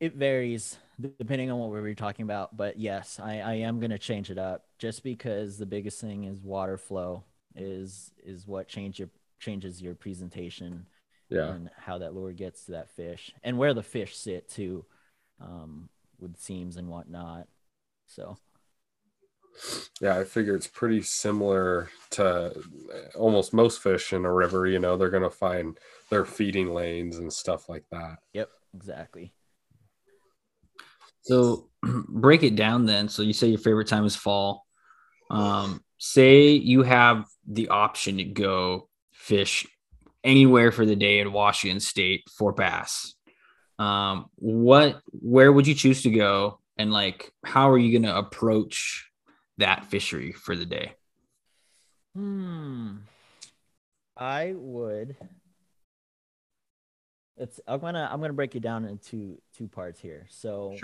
it 0.01 0.15
varies 0.15 0.79
depending 1.19 1.51
on 1.51 1.59
what 1.59 1.71
we 1.71 1.81
were 1.81 1.95
talking 1.95 2.25
about. 2.25 2.57
But 2.57 2.79
yes, 2.79 3.21
I, 3.23 3.41
I 3.41 3.55
am 3.55 3.79
going 3.79 3.91
to 3.91 3.99
change 3.99 4.31
it 4.31 4.39
up 4.39 4.65
just 4.79 5.03
because 5.03 5.59
the 5.59 5.67
biggest 5.67 6.01
thing 6.01 6.25
is 6.25 6.41
water 6.41 6.77
flow 6.77 7.25
is 7.55 8.13
is 8.25 8.47
what 8.47 8.69
change 8.69 8.99
your 8.99 9.11
changes 9.39 9.83
your 9.83 9.95
presentation 9.95 10.87
Yeah. 11.29 11.53
and 11.53 11.71
how 11.77 11.99
that 11.99 12.15
lure 12.15 12.33
gets 12.33 12.67
to 12.67 12.73
that 12.73 12.91
fish 12.91 13.33
and 13.43 13.59
where 13.59 13.75
the 13.75 13.83
fish 13.83 14.17
sit 14.17 14.49
too 14.49 14.85
um, 15.41 15.89
with 16.19 16.39
seams 16.39 16.77
and 16.77 16.89
whatnot. 16.89 17.47
So 18.07 18.39
Yeah, 20.01 20.19
I 20.19 20.25
figure 20.25 20.55
it's 20.55 20.67
pretty 20.67 21.03
similar 21.03 21.91
to 22.11 22.63
almost 23.15 23.53
most 23.53 23.81
fish 23.81 24.13
in 24.13 24.25
a 24.25 24.33
river. 24.33 24.67
You 24.67 24.79
know, 24.79 24.97
they're 24.97 25.11
gonna 25.11 25.31
find 25.31 25.79
their 26.11 26.25
feeding 26.25 26.73
lanes 26.75 27.19
and 27.19 27.33
stuff 27.33 27.69
like 27.69 27.85
that. 27.91 28.19
yep, 28.33 28.51
exactly. 28.75 29.33
So 31.23 31.69
break 32.09 32.43
it 32.43 32.57
down 32.57 32.87
then. 32.87 33.09
So 33.09 33.23
you 33.23 33.33
say 33.33 33.49
your 33.49 33.59
favorite 33.59 33.89
time 33.89 34.05
is 34.05 34.17
fall. 34.17 34.67
Um, 35.31 35.83
say 35.99 36.51
you 36.53 36.83
have 36.83 37.27
the 37.47 37.69
option 37.69 38.17
to 38.17 38.25
go 38.25 38.89
fish 39.13 39.67
anywhere 40.25 40.73
for 40.73 40.85
the 40.85 40.97
day 40.97 41.21
in 41.21 41.33
Washington 41.33 41.81
State 41.81 42.25
for 42.37 42.53
bass. 42.53 43.15
Um, 43.81 44.27
what 44.35 45.01
where 45.07 45.51
would 45.51 45.67
you 45.67 45.75
choose 45.75 46.03
to 46.03 46.11
go 46.11 46.61
and 46.77 46.93
like 46.93 47.33
how 47.45 47.71
are 47.71 47.79
you 47.79 47.99
gonna 47.99 48.15
approach 48.15 49.11
that 49.57 49.87
fishery 49.87 50.33
for 50.33 50.55
the 50.55 50.67
day? 50.67 50.93
Hmm. 52.15 52.99
I 54.19 54.53
would. 54.55 55.17
It's 57.39 57.59
I'm 57.67 57.81
gonna 57.81 58.07
I'm 58.13 58.21
gonna 58.21 58.35
break 58.35 58.55
it 58.55 58.61
down 58.61 58.85
into 58.85 59.41
two 59.57 59.67
parts 59.67 59.99
here. 59.99 60.27
So 60.29 60.75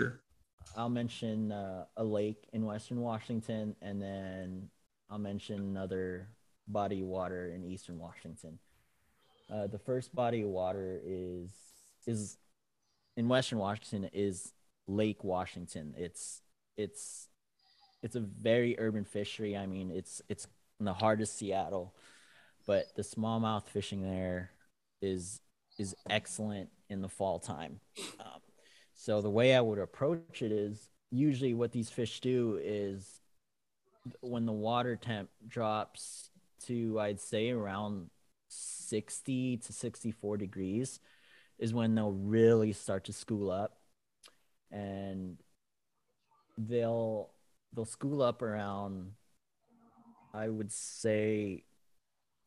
I'll 0.75 0.89
mention 0.89 1.51
uh, 1.51 1.85
a 1.97 2.03
lake 2.03 2.49
in 2.51 2.65
Western 2.65 2.99
Washington, 2.99 3.75
and 3.79 4.01
then 4.01 4.69
I'll 5.07 5.19
mention 5.19 5.59
another 5.59 6.29
body 6.67 7.01
of 7.01 7.07
water 7.07 7.51
in 7.53 7.63
Eastern 7.63 7.99
Washington. 7.99 8.57
Uh, 9.53 9.67
the 9.67 9.77
first 9.77 10.15
body 10.15 10.41
of 10.41 10.49
water 10.49 10.99
is 11.05 11.51
is 12.07 12.37
in 13.17 13.27
Western 13.27 13.57
Washington 13.57 14.09
is 14.13 14.53
Lake 14.87 15.23
Washington. 15.23 15.93
It's 15.97 16.41
it's 16.77 17.27
it's 18.03 18.15
a 18.15 18.21
very 18.21 18.79
urban 18.79 19.03
fishery. 19.03 19.57
I 19.57 19.65
mean, 19.65 19.91
it's 19.91 20.21
it's 20.29 20.47
in 20.79 20.85
the 20.85 20.93
heart 20.93 21.19
of 21.19 21.27
Seattle, 21.27 21.95
but 22.65 22.95
the 22.95 23.01
smallmouth 23.01 23.67
fishing 23.67 24.03
there 24.03 24.51
is 25.01 25.41
is 25.77 25.95
excellent 26.09 26.69
in 26.89 27.01
the 27.01 27.09
fall 27.09 27.39
time. 27.39 27.79
Um, 28.19 28.41
so 28.93 29.21
the 29.21 29.29
way 29.29 29.55
I 29.55 29.61
would 29.61 29.79
approach 29.79 30.41
it 30.41 30.51
is 30.51 30.89
usually 31.11 31.53
what 31.53 31.71
these 31.71 31.89
fish 31.89 32.19
do 32.19 32.59
is 32.63 33.19
when 34.21 34.45
the 34.45 34.51
water 34.51 34.95
temp 34.95 35.29
drops 35.47 36.29
to 36.65 36.99
I'd 36.99 37.19
say 37.19 37.49
around 37.49 38.09
60 38.49 39.57
to 39.57 39.73
64 39.73 40.37
degrees 40.37 40.99
is 41.59 41.73
when 41.73 41.95
they'll 41.95 42.11
really 42.11 42.73
start 42.73 43.05
to 43.05 43.13
school 43.13 43.49
up 43.49 43.77
and 44.71 45.37
they'll 46.57 47.29
they'll 47.73 47.85
school 47.85 48.21
up 48.21 48.41
around 48.41 49.11
I 50.33 50.49
would 50.49 50.71
say 50.71 51.63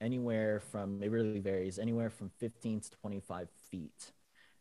anywhere 0.00 0.60
from 0.60 1.02
it 1.02 1.10
really 1.10 1.40
varies 1.40 1.78
anywhere 1.78 2.10
from 2.10 2.30
15 2.38 2.80
to 2.80 2.90
25 2.90 3.48
feet 3.70 4.12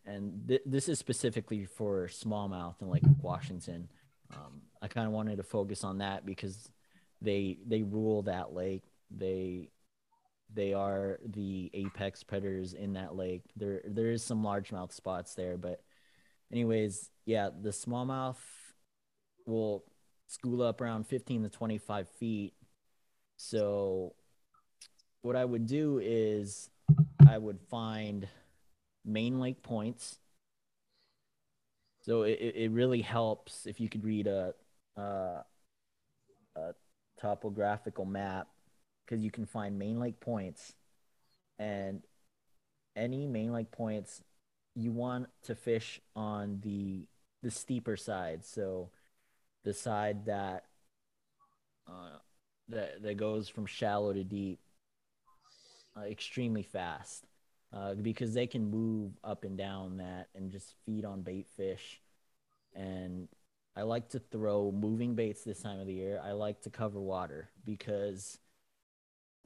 and 0.06 0.48
th- 0.48 0.62
this 0.66 0.90
is 0.90 1.00
specifically 1.00 1.66
for 1.66 2.08
smallmouth 2.08 2.76
and 2.82 2.90
like 2.90 3.04
Washington. 3.22 3.88
Um, 4.34 4.62
I 4.82 4.88
kind 4.88 5.08
of 5.08 5.14
wanted 5.14 5.38
to 5.38 5.44
focus 5.44 5.84
on 5.84 6.00
that 6.00 6.26
because 6.26 6.70
they 7.22 7.58
they 7.66 7.84
rule 7.84 8.24
that 8.24 8.54
lake. 8.54 8.84
They 9.12 9.70
they 10.54 10.74
are 10.74 11.20
the 11.26 11.70
apex 11.74 12.24
predators 12.24 12.74
in 12.74 12.94
that 12.94 13.16
lake. 13.16 13.44
There 13.56 13.82
there 13.86 14.12
is 14.12 14.24
some 14.24 14.44
largemouth 14.44 14.92
spots 14.92 15.36
there, 15.36 15.58
but 15.58 15.82
anyways, 16.52 17.10
yeah, 17.26 17.50
the 17.62 17.70
smallmouth 17.70 18.38
will 19.46 19.84
school 20.28 20.62
up 20.62 20.82
around 20.82 21.08
15 21.08 21.44
to 21.44 21.50
25 21.50 22.08
feet. 22.10 22.54
So 23.38 24.14
what 25.22 25.36
I 25.36 25.46
would 25.46 25.66
do 25.66 26.00
is 26.04 26.70
I 27.28 27.38
would 27.38 27.60
find 27.70 28.28
main 29.06 29.40
lake 29.40 29.62
points. 29.64 30.20
So 32.02 32.24
it, 32.24 32.40
it 32.40 32.72
really 32.72 33.02
helps 33.02 33.66
if 33.66 33.80
you 33.80 33.90
could 33.90 34.04
read 34.04 34.28
a, 34.28 34.54
a, 34.96 35.44
a 36.56 36.74
topographical 37.20 38.06
map 38.06 38.48
because 39.10 39.24
you 39.24 39.32
can 39.32 39.46
find 39.46 39.80
main 39.80 40.00
lake 40.00 40.20
points 40.20 40.76
and 41.58 42.04
any 42.96 43.26
main 43.26 43.52
lake 43.52 43.72
points 43.72 44.22
you 44.76 44.92
want 44.92 45.28
to 45.42 45.56
fish 45.56 46.00
on 46.16 46.60
the 46.62 47.08
the 47.42 47.50
steeper 47.50 47.98
side 47.98 48.46
so 48.46 48.90
the 49.64 49.74
side 49.74 50.26
that 50.26 50.66
uh, 51.88 52.20
that 52.68 53.02
that 53.02 53.18
goes 53.18 53.50
from 53.50 53.66
shallow 53.66 54.14
to 54.14 54.24
deep 54.24 54.60
uh, 55.98 56.06
extremely 56.06 56.64
fast 56.64 57.26
uh, 57.74 57.94
because 57.96 58.34
they 58.34 58.48
can 58.48 58.70
move 58.70 59.12
up 59.24 59.44
and 59.44 59.58
down 59.58 59.98
that 59.98 60.28
and 60.36 60.52
just 60.52 60.74
feed 60.86 61.06
on 61.06 61.22
bait 61.22 61.48
fish. 61.56 62.02
And 62.76 63.28
I 63.76 63.84
like 63.84 64.10
to 64.10 64.20
throw 64.20 64.72
moving 64.72 65.16
baits 65.16 65.44
this 65.44 65.62
time 65.62 65.80
of 65.80 65.88
the 65.88 65.94
year. 65.94 66.22
I 66.24 66.32
like 66.32 66.62
to 66.62 66.70
cover 66.70 67.00
water 67.00 67.50
because 67.66 68.40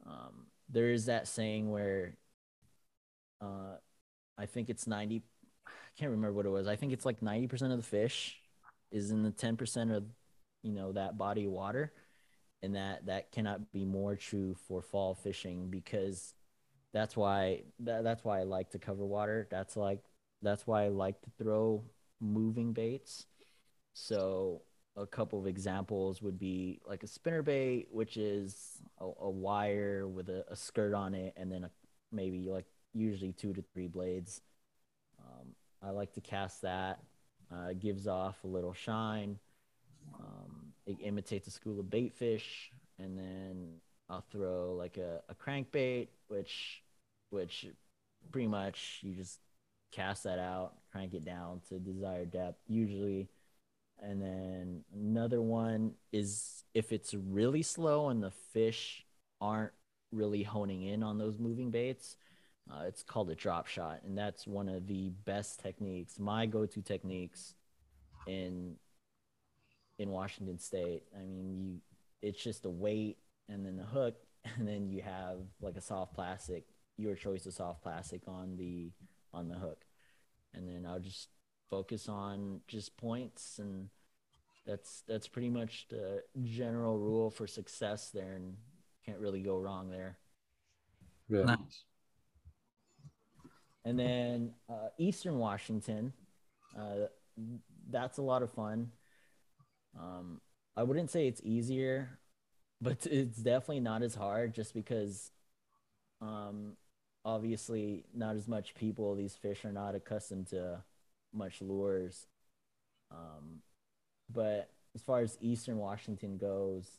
um, 0.05 0.47
there 0.69 0.91
is 0.91 1.05
that 1.05 1.27
saying 1.27 1.69
where 1.69 2.17
uh, 3.41 3.77
I 4.37 4.45
think 4.45 4.69
it's 4.69 4.87
90, 4.87 5.21
I 5.67 5.71
can't 5.97 6.11
remember 6.11 6.33
what 6.33 6.45
it 6.45 6.49
was. 6.49 6.67
I 6.67 6.75
think 6.75 6.93
it's 6.93 7.05
like 7.05 7.21
90% 7.21 7.71
of 7.71 7.77
the 7.77 7.83
fish 7.83 8.37
is 8.91 9.11
in 9.11 9.23
the 9.23 9.31
10% 9.31 9.95
of, 9.95 10.03
you 10.61 10.73
know, 10.73 10.91
that 10.93 11.17
body 11.17 11.45
of 11.45 11.51
water. 11.51 11.93
And 12.61 12.75
that, 12.75 13.05
that 13.07 13.31
cannot 13.31 13.73
be 13.73 13.83
more 13.83 14.15
true 14.15 14.55
for 14.67 14.81
fall 14.81 15.15
fishing 15.15 15.69
because 15.69 16.33
that's 16.93 17.17
why 17.17 17.63
that, 17.79 18.03
that's 18.03 18.23
why 18.23 18.39
I 18.39 18.43
like 18.43 18.69
to 18.71 18.79
cover 18.79 19.05
water. 19.05 19.47
That's 19.49 19.75
like 19.75 19.99
that's 20.41 20.67
why 20.67 20.85
I 20.85 20.89
like 20.89 21.19
to 21.21 21.29
throw 21.37 21.83
moving 22.21 22.71
baits. 22.71 23.25
So 23.93 24.61
a 24.95 25.05
couple 25.05 25.39
of 25.39 25.47
examples 25.47 26.21
would 26.21 26.37
be 26.37 26.79
like 26.87 27.03
a 27.03 27.07
spinner 27.07 27.41
bait, 27.41 27.87
which 27.91 28.17
is 28.17 28.79
a, 28.99 29.05
a 29.21 29.29
wire 29.29 30.07
with 30.07 30.29
a, 30.29 30.45
a, 30.49 30.55
skirt 30.55 30.93
on 30.93 31.15
it, 31.15 31.33
and 31.35 31.51
then 31.51 31.63
a, 31.63 31.71
maybe 32.11 32.49
like 32.49 32.65
usually 32.93 33.31
two 33.31 33.53
to 33.53 33.63
three 33.73 33.87
blades. 33.87 34.41
Um, 35.19 35.47
I 35.81 35.89
like 35.89 36.13
to 36.13 36.21
cast 36.21 36.61
that. 36.61 36.99
Uh, 37.51 37.73
gives 37.79 38.07
off 38.07 38.43
a 38.43 38.47
little 38.47 38.73
shine. 38.73 39.37
Um, 40.19 40.73
it 40.85 40.97
imitates 41.01 41.47
a 41.47 41.51
school 41.51 41.79
of 41.79 41.89
bait 41.89 42.13
fish, 42.13 42.71
and 42.99 43.17
then 43.17 43.75
I'll 44.09 44.25
throw 44.31 44.73
like 44.73 44.97
a, 44.97 45.21
a 45.29 45.35
crankbait, 45.35 46.07
which 46.27 46.83
which 47.29 47.67
pretty 48.31 48.47
much 48.47 48.99
you 49.01 49.13
just 49.13 49.39
cast 49.91 50.23
that 50.23 50.39
out, 50.39 50.73
crank 50.91 51.13
it 51.13 51.25
down 51.25 51.61
to 51.69 51.79
desired 51.79 52.31
depth, 52.31 52.59
usually. 52.67 53.29
And 54.01 54.21
then 54.21 54.83
another 54.93 55.41
one 55.41 55.93
is 56.11 56.63
if 56.73 56.91
it's 56.91 57.13
really 57.13 57.61
slow 57.61 58.09
and 58.09 58.21
the 58.21 58.31
fish 58.31 59.05
aren't 59.39 59.71
really 60.11 60.43
honing 60.43 60.83
in 60.83 61.03
on 61.03 61.17
those 61.17 61.39
moving 61.39 61.71
baits, 61.71 62.17
uh, 62.71 62.83
it's 62.85 63.03
called 63.03 63.29
a 63.29 63.35
drop 63.35 63.67
shot. 63.67 64.01
And 64.05 64.17
that's 64.17 64.45
one 64.45 64.67
of 64.67 64.87
the 64.87 65.09
best 65.25 65.59
techniques, 65.61 66.19
my 66.19 66.45
go 66.45 66.65
to 66.65 66.81
techniques 66.81 67.55
in 68.27 68.75
in 69.99 70.09
Washington 70.09 70.59
State. 70.59 71.03
I 71.15 71.23
mean, 71.25 71.55
you 71.55 71.79
it's 72.21 72.41
just 72.41 72.65
a 72.65 72.69
weight 72.69 73.17
and 73.47 73.65
then 73.65 73.77
the 73.77 73.83
hook, 73.83 74.15
and 74.57 74.67
then 74.67 74.87
you 74.87 75.01
have 75.01 75.37
like 75.61 75.77
a 75.77 75.81
soft 75.81 76.13
plastic 76.13 76.65
your 76.97 77.15
choice 77.15 77.45
of 77.45 77.53
soft 77.53 77.81
plastic 77.81 78.21
on 78.27 78.55
the 78.57 78.91
on 79.33 79.47
the 79.47 79.55
hook 79.55 79.85
and 80.53 80.67
then 80.67 80.85
i'll 80.85 80.99
just 80.99 81.29
focus 81.73 82.07
on 82.07 82.59
just 82.67 82.95
points 82.97 83.57
and 83.57 83.89
that's 84.63 85.01
that's 85.07 85.27
pretty 85.27 85.49
much 85.49 85.87
the 85.89 86.21
general 86.43 86.99
rule 86.99 87.31
for 87.31 87.47
success 87.47 88.11
there 88.13 88.33
and 88.33 88.55
can't 89.03 89.17
really 89.17 89.41
go 89.41 89.57
wrong 89.57 89.89
there 89.89 90.19
yeah. 91.29 91.41
nice 91.43 91.83
and 93.85 93.97
then 93.97 94.53
uh, 94.69 94.89
eastern 94.99 95.39
washington 95.39 96.13
uh, 96.77 97.07
that's 97.89 98.19
a 98.19 98.21
lot 98.21 98.43
of 98.43 98.51
fun 98.51 98.91
um, 99.99 100.39
i 100.77 100.83
wouldn't 100.83 101.09
say 101.09 101.27
it's 101.27 101.41
easier 101.43 102.19
but 102.79 103.07
it's 103.11 103.37
definitely 103.37 103.79
not 103.79 104.03
as 104.03 104.13
hard 104.13 104.53
just 104.53 104.75
because 104.75 105.31
um, 106.21 106.77
obviously 107.25 108.05
not 108.13 108.35
as 108.35 108.47
much 108.47 108.75
people. 108.75 109.15
These 109.15 109.35
fish 109.35 109.65
are 109.65 109.71
not 109.71 109.95
accustomed 109.95 110.47
to 110.47 110.83
much 111.33 111.61
lures. 111.61 112.27
Um, 113.11 113.61
but 114.31 114.69
as 114.95 115.01
far 115.01 115.21
as 115.21 115.37
Eastern 115.41 115.77
Washington 115.77 116.37
goes, 116.37 116.89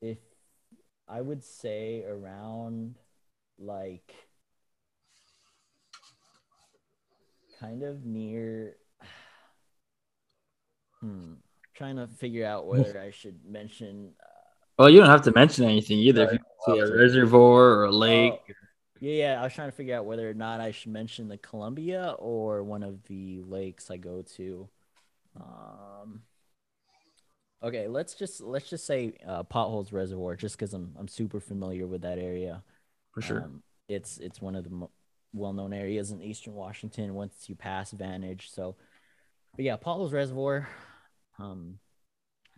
if 0.00 0.18
I 1.08 1.20
would 1.20 1.44
say 1.44 2.04
around 2.04 2.96
like 3.58 4.14
kind 7.60 7.82
of 7.82 8.04
near 8.04 8.76
hmm 11.00 11.34
trying 11.74 11.96
to 11.96 12.06
figure 12.06 12.46
out 12.46 12.66
whether 12.66 12.98
I 12.98 13.10
should 13.10 13.38
mention 13.46 14.12
uh, 14.18 14.36
well, 14.78 14.90
you 14.90 14.98
don't 14.98 15.08
have 15.08 15.22
to 15.22 15.32
mention 15.32 15.64
anything 15.64 15.98
either. 15.98 16.24
If 16.24 16.32
you 16.32 16.38
see 16.66 16.78
a 16.80 16.94
reservoir 16.94 17.76
or 17.76 17.84
a 17.84 17.90
lake. 17.90 18.34
Oh, 18.34 18.52
yeah, 19.00 19.12
yeah. 19.12 19.40
I 19.40 19.44
was 19.44 19.54
trying 19.54 19.68
to 19.68 19.76
figure 19.76 19.96
out 19.96 20.06
whether 20.06 20.28
or 20.28 20.34
not 20.34 20.60
I 20.60 20.70
should 20.70 20.92
mention 20.92 21.28
the 21.28 21.38
Columbia 21.38 22.14
or 22.18 22.62
one 22.62 22.82
of 22.82 23.02
the 23.04 23.42
lakes 23.42 23.90
I 23.90 23.96
go 23.96 24.22
to. 24.36 24.68
Um, 25.38 26.22
okay, 27.62 27.88
let's 27.88 28.14
just 28.14 28.40
let's 28.40 28.68
just 28.68 28.86
say 28.86 29.14
uh, 29.26 29.42
Potholes 29.42 29.92
Reservoir, 29.92 30.36
just 30.36 30.56
because 30.58 30.74
I'm 30.74 30.94
I'm 30.98 31.08
super 31.08 31.40
familiar 31.40 31.86
with 31.86 32.02
that 32.02 32.18
area. 32.18 32.62
For 33.12 33.22
sure, 33.22 33.42
um, 33.42 33.62
it's 33.88 34.18
it's 34.18 34.40
one 34.40 34.56
of 34.56 34.64
the 34.64 34.70
mo- 34.70 34.90
well-known 35.32 35.72
areas 35.72 36.10
in 36.10 36.22
Eastern 36.22 36.54
Washington. 36.54 37.14
Once 37.14 37.48
you 37.48 37.54
pass 37.54 37.90
Vantage, 37.90 38.50
so 38.50 38.76
but 39.54 39.64
yeah, 39.64 39.76
Potholes 39.76 40.12
Reservoir. 40.12 40.68
Um, 41.38 41.78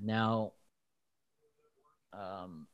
now 0.00 0.52
um, 2.12 2.66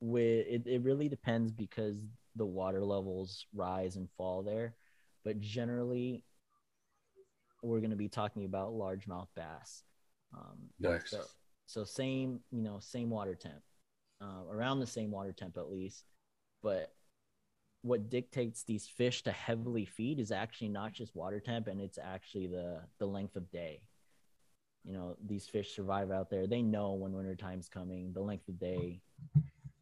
with 0.00 0.46
it, 0.48 0.62
it 0.66 0.82
really 0.82 1.08
depends 1.08 1.52
because 1.52 1.96
the 2.36 2.46
water 2.46 2.84
levels 2.84 3.46
rise 3.54 3.96
and 3.96 4.08
fall 4.16 4.42
there, 4.42 4.74
but 5.24 5.40
generally, 5.40 6.24
we're 7.62 7.80
going 7.80 7.90
to 7.90 7.96
be 7.96 8.08
talking 8.08 8.44
about 8.44 8.72
largemouth 8.72 9.28
bass. 9.36 9.84
Um, 10.34 10.58
nice. 10.80 11.10
So, 11.10 11.22
so 11.66 11.84
same, 11.84 12.40
you 12.50 12.62
know, 12.62 12.78
same 12.80 13.10
water 13.10 13.34
temp, 13.34 13.62
uh, 14.20 14.50
around 14.50 14.80
the 14.80 14.86
same 14.86 15.10
water 15.10 15.32
temp 15.32 15.56
at 15.56 15.70
least, 15.70 16.04
but 16.62 16.92
what 17.82 18.10
dictates 18.10 18.62
these 18.62 18.86
fish 18.86 19.22
to 19.24 19.32
heavily 19.32 19.84
feed 19.84 20.20
is 20.20 20.30
actually 20.30 20.68
not 20.68 20.92
just 20.92 21.14
water 21.16 21.40
temp 21.40 21.66
and 21.66 21.80
it's 21.80 21.98
actually 21.98 22.46
the 22.46 22.80
the 22.98 23.06
length 23.06 23.36
of 23.36 23.50
day. 23.50 23.82
You 24.84 24.92
know 24.92 25.16
these 25.24 25.46
fish 25.46 25.74
survive 25.74 26.10
out 26.10 26.30
there. 26.30 26.46
They 26.46 26.62
know 26.62 26.92
when 26.92 27.12
winter 27.12 27.36
time's 27.36 27.68
coming 27.68 28.12
the 28.12 28.22
length 28.22 28.48
of 28.48 28.58
day 28.58 29.00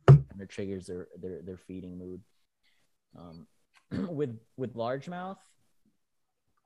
and 0.08 0.24
their 0.36 0.46
triggers 0.46 0.86
their 0.86 1.08
their, 1.20 1.42
their 1.42 1.56
feeding 1.56 1.98
mood 1.98 2.20
um, 3.18 3.46
with 4.14 4.38
with 4.56 4.74
largemouth 4.74 5.38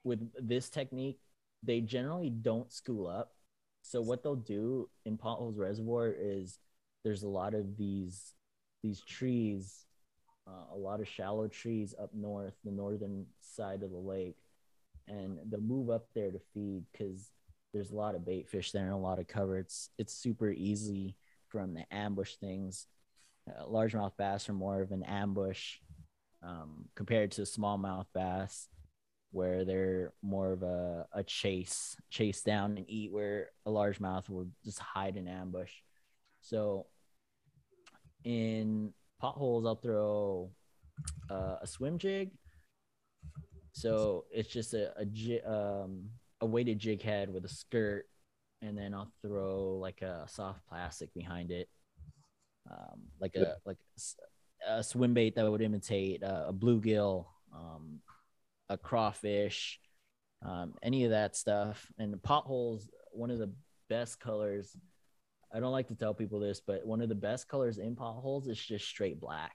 with 0.05 0.21
this 0.41 0.69
technique 0.69 1.19
they 1.63 1.81
generally 1.81 2.31
don't 2.31 2.73
school 2.73 3.07
up 3.07 3.33
so 3.83 4.01
what 4.01 4.23
they'll 4.23 4.35
do 4.35 4.89
in 5.05 5.17
potholes 5.17 5.57
reservoir 5.57 6.13
is 6.17 6.59
there's 7.05 7.23
a 7.23 7.29
lot 7.29 7.55
of 7.55 7.77
these 7.77 8.35
these 8.83 9.01
trees 9.01 9.87
uh, 10.47 10.75
a 10.75 10.77
lot 10.77 11.01
of 11.01 11.09
shallow 11.09 11.49
trees 11.49 11.95
up 12.01 12.11
north 12.15 12.55
the 12.65 12.71
northern 12.71 13.25
side 13.41 13.83
of 13.83 13.91
the 13.91 13.97
lake 13.97 14.37
and 15.09 15.39
they'll 15.51 15.61
move 15.61 15.91
up 15.91 16.07
there 16.15 16.31
to 16.31 16.41
feed 16.53 16.85
because 16.93 17.31
there's 17.73 17.91
a 17.91 17.97
lot 17.97 18.15
of 18.15 18.25
bait 18.25 18.49
fish 18.49 18.73
there 18.73 18.85
and 18.85 18.93
a 18.93 18.97
lot 18.97 19.19
of 19.19 19.27
cover. 19.27 19.59
It's 19.59 19.91
it's 19.99 20.15
super 20.15 20.51
easy 20.51 21.17
from 21.49 21.75
the 21.75 21.85
ambush 21.93 22.37
things. 22.37 22.87
Uh, 23.49 23.65
largemouth 23.65 24.17
bass 24.17 24.49
are 24.49 24.55
more 24.55 24.81
of 24.81 24.93
an 24.93 25.03
ambush 25.03 25.79
um, 26.45 26.85
compared 26.95 27.33
to 27.33 27.43
smallmouth 27.43 28.07
bass, 28.15 28.69
where 29.33 29.65
they're 29.65 30.13
more 30.23 30.53
of 30.53 30.63
a, 30.63 31.07
a 31.13 31.23
chase, 31.23 31.97
chase 32.11 32.43
down 32.43 32.77
and 32.77 32.89
eat, 32.89 33.13
where 33.13 33.51
a 33.67 33.71
largemouth 33.71 34.29
will 34.29 34.47
just 34.65 34.79
hide 34.79 35.17
in 35.17 35.27
ambush. 35.27 35.73
So 36.41 36.87
in 38.25 38.93
potholes, 39.21 39.67
I'll 39.67 39.75
throw 39.75 40.51
uh, 41.31 41.57
a 41.63 41.67
swim 41.67 41.99
jig. 41.99 42.31
So 43.73 44.25
it's 44.31 44.49
just 44.49 44.75
a, 44.75 44.93
a 44.97 45.51
um, 45.51 46.11
a 46.41 46.47
weighted 46.47 46.79
jig 46.79 47.03
head 47.03 47.33
with 47.33 47.45
a 47.45 47.49
skirt, 47.49 48.07
and 48.63 48.79
then 48.79 48.95
I'll 48.95 49.11
throw 49.21 49.79
like 49.81 50.03
a 50.03 50.27
soft 50.29 50.61
plastic 50.69 51.13
behind 51.13 51.51
it, 51.51 51.69
um, 52.71 53.01
like 53.21 53.35
a 53.35 53.57
like 53.67 53.79
a 54.67 54.83
swim 54.83 55.15
bait 55.15 55.35
that 55.37 55.51
would 55.51 55.61
imitate 55.61 56.23
a, 56.23 56.49
a 56.49 56.53
bluegill, 56.53 57.27
um, 57.55 58.01
a 58.69 58.77
crawfish, 58.77 59.79
um, 60.45 60.75
any 60.83 61.05
of 61.05 61.11
that 61.11 61.37
stuff. 61.37 61.87
And 61.99 62.23
potholes, 62.23 62.89
one 63.13 63.31
of 63.31 63.39
the 63.39 63.53
best 63.89 64.21
colors. 64.21 64.77
I 65.55 65.61
don't 65.61 65.73
like 65.73 65.89
to 65.89 65.95
tell 65.95 66.15
people 66.15 66.41
this, 66.41 66.61
but 66.61 66.85
one 66.85 67.01
of 67.01 67.09
the 67.09 67.15
best 67.15 67.49
colors 67.49 67.79
in 67.79 67.95
potholes 67.95 68.49
is 68.49 68.59
just 68.59 68.87
straight 68.87 69.21
black. 69.21 69.55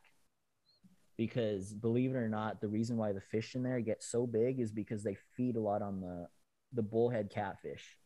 Because 1.18 1.74
believe 1.74 2.12
it 2.12 2.18
or 2.18 2.30
not, 2.30 2.62
the 2.62 2.70
reason 2.70 2.96
why 2.96 3.12
the 3.12 3.20
fish 3.20 3.56
in 3.56 3.64
there 3.64 3.82
get 3.82 4.02
so 4.02 4.26
big 4.26 4.62
is 4.62 4.72
because 4.72 5.04
they 5.04 5.18
feed 5.36 5.58
a 5.58 5.62
lot 5.62 5.82
on 5.82 6.00
the 6.00 6.28
the 6.72 6.84
bullhead 6.84 7.30
catfish. 7.30 7.98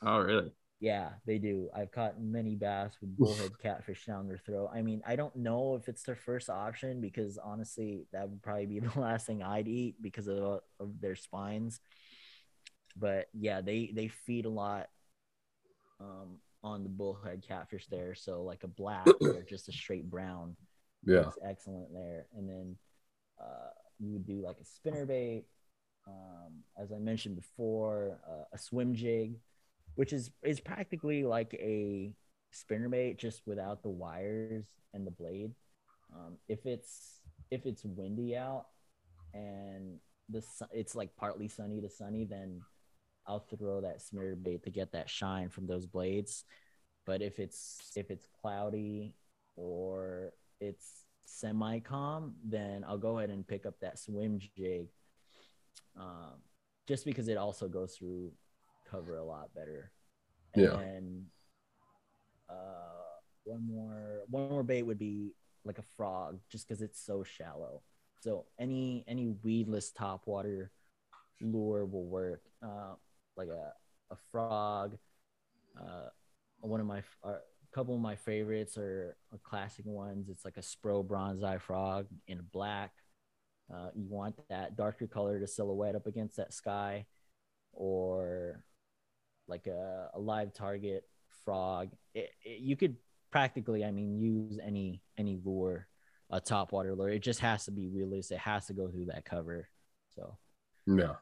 Oh, 0.00 0.20
really? 0.20 0.52
Yeah, 0.80 1.10
they 1.26 1.38
do. 1.38 1.68
I've 1.74 1.92
caught 1.92 2.20
many 2.20 2.56
bass 2.56 2.96
with 3.02 3.16
bullhead 3.18 3.52
catfish 3.62 4.06
down 4.06 4.26
their 4.26 4.38
throat. 4.38 4.70
I 4.74 4.80
mean, 4.80 5.02
I 5.06 5.14
don't 5.14 5.36
know 5.36 5.74
if 5.74 5.88
it's 5.88 6.02
their 6.04 6.16
first 6.16 6.48
option 6.48 7.02
because 7.02 7.36
honestly, 7.36 8.06
that 8.12 8.28
would 8.28 8.42
probably 8.42 8.66
be 8.66 8.80
the 8.80 8.98
last 8.98 9.26
thing 9.26 9.42
I'd 9.42 9.68
eat 9.68 9.96
because 10.00 10.26
of, 10.26 10.60
of 10.80 11.00
their 11.00 11.16
spines. 11.16 11.80
But 12.96 13.28
yeah, 13.34 13.60
they 13.60 13.92
they 13.94 14.08
feed 14.08 14.46
a 14.46 14.50
lot 14.50 14.88
um, 16.00 16.38
on 16.62 16.82
the 16.82 16.88
bullhead 16.88 17.42
catfish 17.46 17.86
there. 17.86 18.14
So 18.14 18.42
like 18.42 18.64
a 18.64 18.68
black 18.68 19.06
or 19.20 19.42
just 19.42 19.68
a 19.68 19.72
straight 19.72 20.08
brown, 20.10 20.56
Yeah. 21.04 21.28
is 21.28 21.38
excellent 21.46 21.92
there. 21.92 22.26
And 22.36 22.48
then 22.48 22.76
uh, 23.40 23.70
you 23.98 24.12
would 24.12 24.26
do 24.26 24.40
like 24.42 24.56
a 24.60 24.64
spinner 24.64 25.06
bait, 25.06 25.44
um, 26.06 26.62
as 26.78 26.92
I 26.92 26.98
mentioned 26.98 27.36
before, 27.36 28.18
uh, 28.28 28.44
a 28.52 28.58
swim 28.58 28.94
jig, 28.94 29.36
which 29.94 30.12
is 30.12 30.30
is 30.44 30.60
practically 30.60 31.24
like 31.24 31.54
a 31.54 32.12
spinner 32.52 32.88
bait 32.88 33.18
just 33.18 33.42
without 33.46 33.82
the 33.82 33.88
wires 33.88 34.64
and 34.94 35.06
the 35.06 35.10
blade. 35.10 35.52
Um, 36.14 36.36
if 36.48 36.66
it's 36.66 37.20
if 37.50 37.66
it's 37.66 37.84
windy 37.84 38.36
out 38.36 38.66
and 39.34 39.98
the 40.28 40.42
sun, 40.42 40.68
it's 40.72 40.94
like 40.94 41.14
partly 41.16 41.48
sunny 41.48 41.80
to 41.80 41.88
sunny, 41.88 42.24
then 42.24 42.60
I'll 43.26 43.46
throw 43.56 43.80
that 43.80 44.02
spinner 44.02 44.34
bait 44.34 44.64
to 44.64 44.70
get 44.70 44.92
that 44.92 45.10
shine 45.10 45.48
from 45.48 45.66
those 45.66 45.86
blades. 45.86 46.44
But 47.06 47.22
if 47.22 47.38
it's 47.38 47.92
if 47.96 48.10
it's 48.10 48.26
cloudy 48.40 49.14
or 49.56 50.32
it's 50.60 51.04
semi 51.24 51.80
calm, 51.80 52.34
then 52.44 52.84
I'll 52.86 52.98
go 52.98 53.18
ahead 53.18 53.30
and 53.30 53.46
pick 53.46 53.66
up 53.66 53.80
that 53.80 53.98
swim 53.98 54.38
jig. 54.56 54.88
Um, 55.98 56.42
just 56.86 57.04
because 57.04 57.28
it 57.28 57.36
also 57.36 57.68
goes 57.68 57.94
through 57.94 58.32
cover 58.90 59.16
a 59.16 59.24
lot 59.24 59.54
better. 59.54 59.90
And 60.54 60.62
Yeah. 60.62 60.76
then 60.76 61.26
uh, 62.48 62.54
one 63.44 63.66
more 63.66 64.22
one 64.28 64.48
more 64.48 64.62
bait 64.62 64.82
would 64.82 64.98
be 64.98 65.34
like 65.64 65.78
a 65.78 65.84
frog, 65.96 66.38
just 66.50 66.66
because 66.66 66.82
it's 66.82 67.00
so 67.00 67.22
shallow. 67.22 67.82
So 68.20 68.46
any 68.58 69.04
any 69.06 69.28
weedless 69.42 69.90
top 69.92 70.26
water 70.26 70.70
lure 71.40 71.84
will 71.86 72.04
work. 72.04 72.42
Uh, 72.62 72.94
like 73.36 73.48
a 73.48 73.72
a 74.10 74.16
frog. 74.30 74.96
Uh, 75.78 76.08
one 76.60 76.80
of 76.80 76.86
my 76.86 77.02
a 77.24 77.36
couple 77.72 77.94
of 77.94 78.00
my 78.00 78.16
favorites 78.16 78.76
are, 78.76 79.16
are 79.32 79.38
classic 79.44 79.86
ones. 79.86 80.28
It's 80.28 80.44
like 80.44 80.56
a 80.56 80.60
Spro 80.60 81.06
bronze 81.06 81.42
eye 81.42 81.58
frog 81.58 82.06
in 82.26 82.40
black. 82.52 82.92
Uh, 83.72 83.90
you 83.94 84.04
want 84.08 84.34
that 84.48 84.76
darker 84.76 85.06
color 85.06 85.38
to 85.38 85.46
silhouette 85.46 85.94
up 85.94 86.06
against 86.06 86.36
that 86.36 86.52
sky, 86.52 87.06
or 87.72 88.64
like 89.50 89.66
a, 89.66 90.10
a 90.14 90.18
live 90.18 90.54
target 90.54 91.04
frog. 91.44 91.90
It, 92.14 92.30
it, 92.44 92.60
you 92.60 92.76
could 92.76 92.96
practically, 93.30 93.84
I 93.84 93.90
mean, 93.90 94.18
use 94.18 94.58
any 94.62 95.02
any 95.18 95.38
lure, 95.44 95.88
a 96.30 96.40
top 96.40 96.72
water 96.72 96.94
lure. 96.94 97.10
It 97.10 97.22
just 97.22 97.40
has 97.40 97.64
to 97.66 97.70
be 97.70 97.88
realistic. 97.88 98.36
It 98.36 98.40
has 98.40 98.66
to 98.66 98.72
go 98.72 98.88
through 98.88 99.06
that 99.06 99.24
cover. 99.24 99.68
So 100.14 100.36
Yeah. 100.86 101.14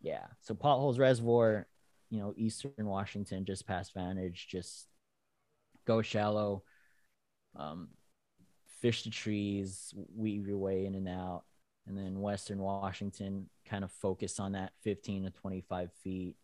yeah. 0.00 0.26
So 0.40 0.54
Potholes 0.54 0.98
Reservoir, 0.98 1.66
you 2.10 2.20
know, 2.20 2.32
Eastern 2.36 2.86
Washington, 2.86 3.44
just 3.44 3.66
past 3.66 3.92
Vantage, 3.94 4.46
just 4.48 4.86
go 5.86 6.02
shallow, 6.02 6.62
um, 7.56 7.88
fish 8.80 9.02
the 9.04 9.10
trees, 9.10 9.92
weave 10.14 10.46
your 10.46 10.58
way 10.58 10.86
in 10.86 10.94
and 10.94 11.08
out. 11.08 11.44
And 11.86 11.96
then 11.98 12.20
Western 12.20 12.58
Washington, 12.58 13.48
kind 13.68 13.84
of 13.84 13.90
focus 13.92 14.40
on 14.40 14.52
that 14.52 14.72
15 14.82 15.24
to 15.24 15.30
25 15.30 15.90
feet 16.02 16.36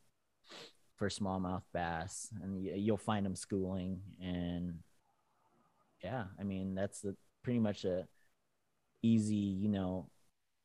for 1.00 1.08
smallmouth 1.08 1.62
bass. 1.72 2.28
And 2.42 2.62
you'll 2.62 2.98
find 2.98 3.24
them 3.24 3.34
schooling. 3.34 4.00
And 4.22 4.74
yeah, 6.04 6.24
I 6.38 6.44
mean, 6.44 6.74
that's 6.74 7.00
the 7.00 7.16
pretty 7.42 7.58
much 7.58 7.86
a 7.86 8.06
easy, 9.02 9.34
you 9.34 9.70
know, 9.70 10.10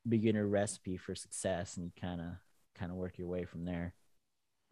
beginner 0.07 0.45
recipe 0.45 0.97
for 0.97 1.15
success. 1.15 1.77
And 1.77 1.85
you 1.85 1.91
kind 1.99 2.19
of, 2.19 2.27
kind 2.77 2.91
of 2.91 2.97
work 2.97 3.17
your 3.17 3.29
way 3.29 3.45
from 3.45 3.63
there. 3.63 3.93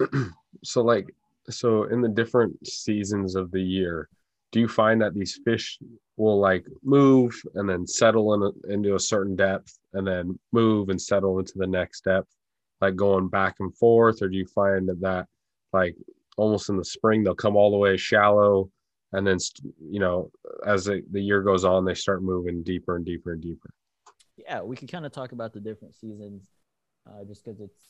so 0.63 0.81
like 0.81 1.15
so 1.49 1.83
in 1.85 2.01
the 2.01 2.09
different 2.09 2.67
seasons 2.67 3.35
of 3.35 3.51
the 3.51 3.61
year 3.61 4.09
do 4.51 4.59
you 4.59 4.67
find 4.67 5.01
that 5.01 5.13
these 5.13 5.39
fish 5.45 5.77
will 6.17 6.39
like 6.39 6.65
move 6.83 7.39
and 7.55 7.69
then 7.69 7.85
settle 7.85 8.33
in 8.33 8.41
a, 8.43 8.73
into 8.73 8.95
a 8.95 8.99
certain 8.99 9.35
depth 9.35 9.77
and 9.93 10.05
then 10.05 10.37
move 10.51 10.89
and 10.89 11.01
settle 11.01 11.39
into 11.39 11.53
the 11.55 11.67
next 11.67 12.05
depth 12.05 12.29
like 12.81 12.95
going 12.95 13.27
back 13.27 13.55
and 13.59 13.75
forth 13.77 14.21
or 14.21 14.29
do 14.29 14.37
you 14.37 14.47
find 14.47 14.87
that 14.89 14.99
that 14.99 15.27
like 15.73 15.95
almost 16.37 16.69
in 16.69 16.77
the 16.77 16.85
spring 16.85 17.23
they'll 17.23 17.35
come 17.35 17.55
all 17.55 17.71
the 17.71 17.77
way 17.77 17.97
shallow 17.97 18.69
and 19.11 19.25
then 19.25 19.37
you 19.79 19.99
know 19.99 20.31
as 20.65 20.85
the, 20.85 21.01
the 21.11 21.21
year 21.21 21.41
goes 21.41 21.65
on 21.65 21.85
they 21.85 21.93
start 21.93 22.23
moving 22.23 22.63
deeper 22.63 22.95
and 22.95 23.05
deeper 23.05 23.33
and 23.33 23.41
deeper 23.41 23.69
Yeah, 24.37 24.61
we 24.61 24.75
can 24.75 24.87
kind 24.87 25.05
of 25.05 25.11
talk 25.11 25.31
about 25.31 25.53
the 25.53 25.59
different 25.59 25.95
seasons, 25.95 26.49
uh, 27.07 27.23
just 27.25 27.43
because 27.43 27.61
it's 27.61 27.83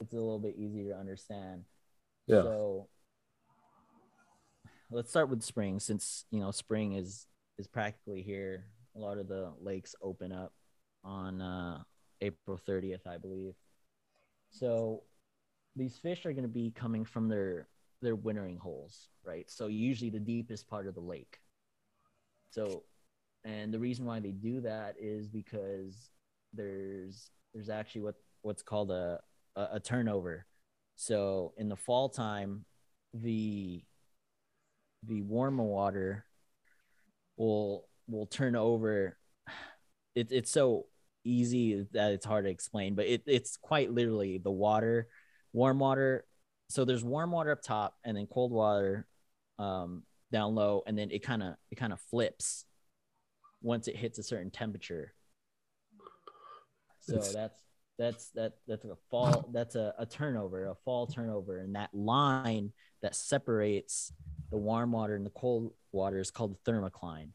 it's 0.00 0.12
a 0.12 0.16
little 0.16 0.38
bit 0.38 0.56
easier 0.56 0.92
to 0.92 0.98
understand. 0.98 1.64
Yeah. 2.26 2.42
So 2.42 2.88
let's 4.90 5.10
start 5.10 5.28
with 5.28 5.42
spring, 5.42 5.80
since 5.80 6.24
you 6.30 6.40
know 6.40 6.50
spring 6.50 6.94
is 6.94 7.26
is 7.58 7.68
practically 7.68 8.22
here. 8.22 8.66
A 8.96 8.98
lot 8.98 9.18
of 9.18 9.28
the 9.28 9.52
lakes 9.60 9.94
open 10.02 10.32
up 10.32 10.52
on 11.04 11.40
uh, 11.40 11.82
April 12.20 12.58
30th, 12.68 13.06
I 13.06 13.18
believe. 13.18 13.54
So 14.50 15.04
these 15.78 15.96
fish 15.96 16.26
are 16.26 16.32
going 16.32 16.42
to 16.42 16.48
be 16.48 16.70
coming 16.70 17.04
from 17.04 17.28
their 17.28 17.68
their 18.00 18.14
wintering 18.16 18.56
holes, 18.58 19.08
right? 19.24 19.50
So 19.50 19.66
usually 19.66 20.10
the 20.10 20.20
deepest 20.20 20.68
part 20.68 20.86
of 20.86 20.94
the 20.94 21.00
lake. 21.00 21.38
So, 22.50 22.84
and 23.44 23.72
the 23.72 23.78
reason 23.78 24.04
why 24.04 24.20
they 24.20 24.30
do 24.30 24.60
that 24.60 24.96
is 25.00 25.28
because 25.28 26.10
there's 26.52 27.30
there's 27.54 27.70
actually 27.70 28.02
what 28.02 28.14
what's 28.42 28.62
called 28.62 28.90
a 28.90 29.20
a, 29.56 29.68
a 29.74 29.80
turnover. 29.80 30.46
So 30.96 31.54
in 31.56 31.68
the 31.68 31.76
fall 31.76 32.08
time, 32.08 32.64
the 33.14 33.82
the 35.06 35.22
warmer 35.22 35.64
water 35.64 36.24
will 37.36 37.86
will 38.08 38.26
turn 38.26 38.56
over. 38.56 39.16
It, 40.14 40.32
it's 40.32 40.50
so 40.50 40.86
easy 41.24 41.86
that 41.92 42.12
it's 42.12 42.26
hard 42.26 42.46
to 42.46 42.50
explain, 42.50 42.94
but 42.94 43.06
it, 43.06 43.22
it's 43.26 43.56
quite 43.56 43.92
literally 43.92 44.38
the 44.38 44.50
water, 44.50 45.08
warm 45.52 45.78
water. 45.78 46.24
So 46.68 46.84
there's 46.84 47.04
warm 47.04 47.30
water 47.30 47.52
up 47.52 47.62
top 47.62 47.96
and 48.04 48.16
then 48.16 48.26
cold 48.26 48.52
water 48.52 49.06
um, 49.58 50.02
down 50.30 50.54
low, 50.54 50.82
and 50.86 50.96
then 50.98 51.10
it 51.10 51.22
kind 51.22 51.42
of 51.42 51.54
it 51.70 51.76
kind 51.76 51.92
of 51.92 52.00
flips 52.10 52.64
once 53.62 53.88
it 53.88 53.96
hits 53.96 54.18
a 54.18 54.22
certain 54.22 54.50
temperature. 54.50 55.14
So 57.00 57.14
It's- 57.16 57.32
that's 57.32 57.62
that's 57.98 58.30
that 58.30 58.52
that's 58.68 58.84
a 58.84 58.94
fall 59.10 59.48
that's 59.52 59.74
a, 59.74 59.92
a 59.98 60.06
turnover, 60.06 60.66
a 60.68 60.74
fall 60.84 61.06
turnover, 61.08 61.58
and 61.58 61.74
that 61.74 61.92
line 61.92 62.72
that 63.02 63.16
separates 63.16 64.12
the 64.50 64.56
warm 64.56 64.92
water 64.92 65.16
and 65.16 65.26
the 65.26 65.30
cold 65.30 65.72
water 65.90 66.20
is 66.20 66.30
called 66.30 66.54
the 66.64 66.70
thermocline. 66.70 67.30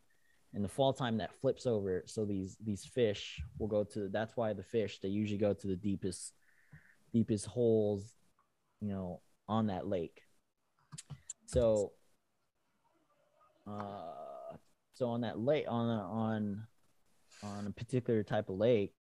In 0.53 0.61
the 0.61 0.69
fall 0.69 0.93
time, 0.93 1.17
that 1.17 1.33
flips 1.33 1.65
over, 1.65 2.03
so 2.05 2.23
these 2.25 2.55
these 2.63 2.85
fish 2.85 3.41
will 3.57 3.67
go 3.67 3.83
to. 3.83 4.07
That's 4.07 4.37
why 4.37 4.53
the 4.53 4.63
fish 4.63 4.99
they 4.99 5.09
usually 5.09 5.39
go 5.39 5.53
to 5.53 5.67
the 5.67 5.75
deepest 5.75 6.31
deepest 7.13 7.45
holes, 7.45 8.03
you 8.81 8.89
know, 8.89 9.21
on 9.47 9.67
that 9.67 9.87
lake. 9.87 10.21
So, 11.45 11.91
uh, 13.67 14.57
so 14.93 15.09
on 15.09 15.21
that 15.21 15.39
lake 15.39 15.65
on 15.67 15.89
a, 15.89 16.01
on 16.01 16.67
on 17.43 17.67
a 17.67 17.71
particular 17.71 18.23
type 18.23 18.49
of 18.49 18.57
lake. 18.57 18.95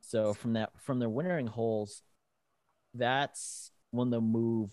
So 0.00 0.34
from 0.34 0.54
that 0.54 0.70
from 0.80 0.98
their 0.98 1.08
wintering 1.08 1.46
holes, 1.46 2.02
that's 2.94 3.70
when 3.90 4.10
they'll 4.10 4.20
move 4.20 4.70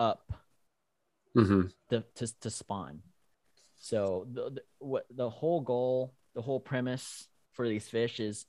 up 0.00 0.32
hmm 1.34 1.62
to, 1.90 2.04
to, 2.16 2.40
to 2.40 2.50
spawn. 2.50 3.00
So 3.76 4.26
the, 4.32 4.50
the 4.50 4.62
what 4.78 5.06
the 5.10 5.30
whole 5.30 5.60
goal, 5.60 6.14
the 6.34 6.42
whole 6.42 6.60
premise 6.60 7.28
for 7.52 7.68
these 7.68 7.88
fish 7.88 8.20
is 8.20 8.46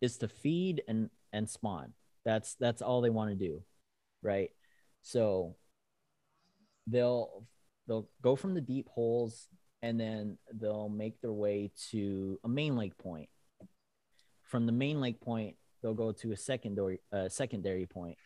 is 0.00 0.18
to 0.18 0.28
feed 0.28 0.82
and 0.88 1.10
and 1.32 1.48
spawn. 1.48 1.92
That's 2.24 2.54
that's 2.54 2.82
all 2.82 3.00
they 3.00 3.10
want 3.10 3.30
to 3.30 3.36
do, 3.36 3.62
right? 4.22 4.50
So 5.02 5.56
they'll 6.86 7.46
they'll 7.86 8.08
go 8.22 8.36
from 8.36 8.54
the 8.54 8.60
deep 8.60 8.88
holes 8.88 9.48
and 9.82 9.98
then 9.98 10.36
they'll 10.52 10.88
make 10.88 11.20
their 11.20 11.32
way 11.32 11.70
to 11.90 12.38
a 12.44 12.48
main 12.48 12.76
lake 12.76 12.96
point. 12.98 13.28
From 14.42 14.66
the 14.66 14.72
main 14.72 15.00
lake 15.00 15.20
point, 15.20 15.56
they'll 15.82 15.94
go 15.94 16.12
to 16.12 16.32
a 16.32 16.36
secondary 16.36 17.00
uh, 17.12 17.28
secondary 17.28 17.86
point, 17.86 18.18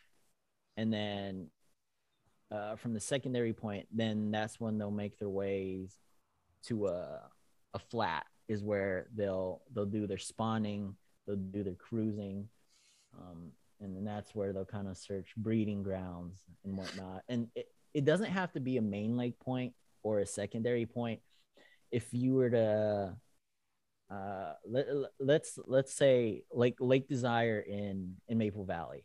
and 0.76 0.92
then 0.92 1.48
uh, 2.50 2.76
from 2.76 2.94
the 2.94 3.00
secondary 3.00 3.52
point, 3.52 3.86
then 3.92 4.30
that's 4.30 4.59
when 4.59 4.78
they'll 4.78 4.90
make 4.90 5.18
their 5.18 5.28
ways 5.28 5.98
to 6.66 6.86
a 6.86 7.20
a 7.74 7.78
flat 7.78 8.24
is 8.48 8.62
where 8.62 9.09
they'll 9.14 9.62
they'll 9.74 9.84
do 9.86 10.07
their 10.07 10.18
spawning, 10.18 10.94
they'll 11.26 11.36
do 11.36 11.62
their 11.62 11.74
cruising, 11.74 12.48
um, 13.18 13.50
and 13.80 13.96
then 13.96 14.04
that's 14.04 14.34
where 14.34 14.52
they'll 14.52 14.64
kind 14.64 14.88
of 14.88 14.96
search 14.96 15.34
breeding 15.36 15.82
grounds 15.82 16.42
and 16.64 16.76
whatnot. 16.76 17.22
And 17.28 17.48
it, 17.54 17.68
it 17.92 18.04
doesn't 18.04 18.30
have 18.30 18.52
to 18.52 18.60
be 18.60 18.76
a 18.76 18.82
main 18.82 19.16
lake 19.16 19.38
point 19.40 19.74
or 20.02 20.20
a 20.20 20.26
secondary 20.26 20.86
point. 20.86 21.20
If 21.90 22.08
you 22.12 22.34
were 22.34 22.50
to 22.50 23.16
uh 24.10 24.52
let, 24.66 24.86
let's 25.18 25.58
let's 25.66 25.94
say 25.94 26.42
like 26.52 26.76
lake 26.78 27.08
desire 27.08 27.60
in 27.60 28.16
in 28.28 28.36
maple 28.36 28.66
valley 28.66 29.02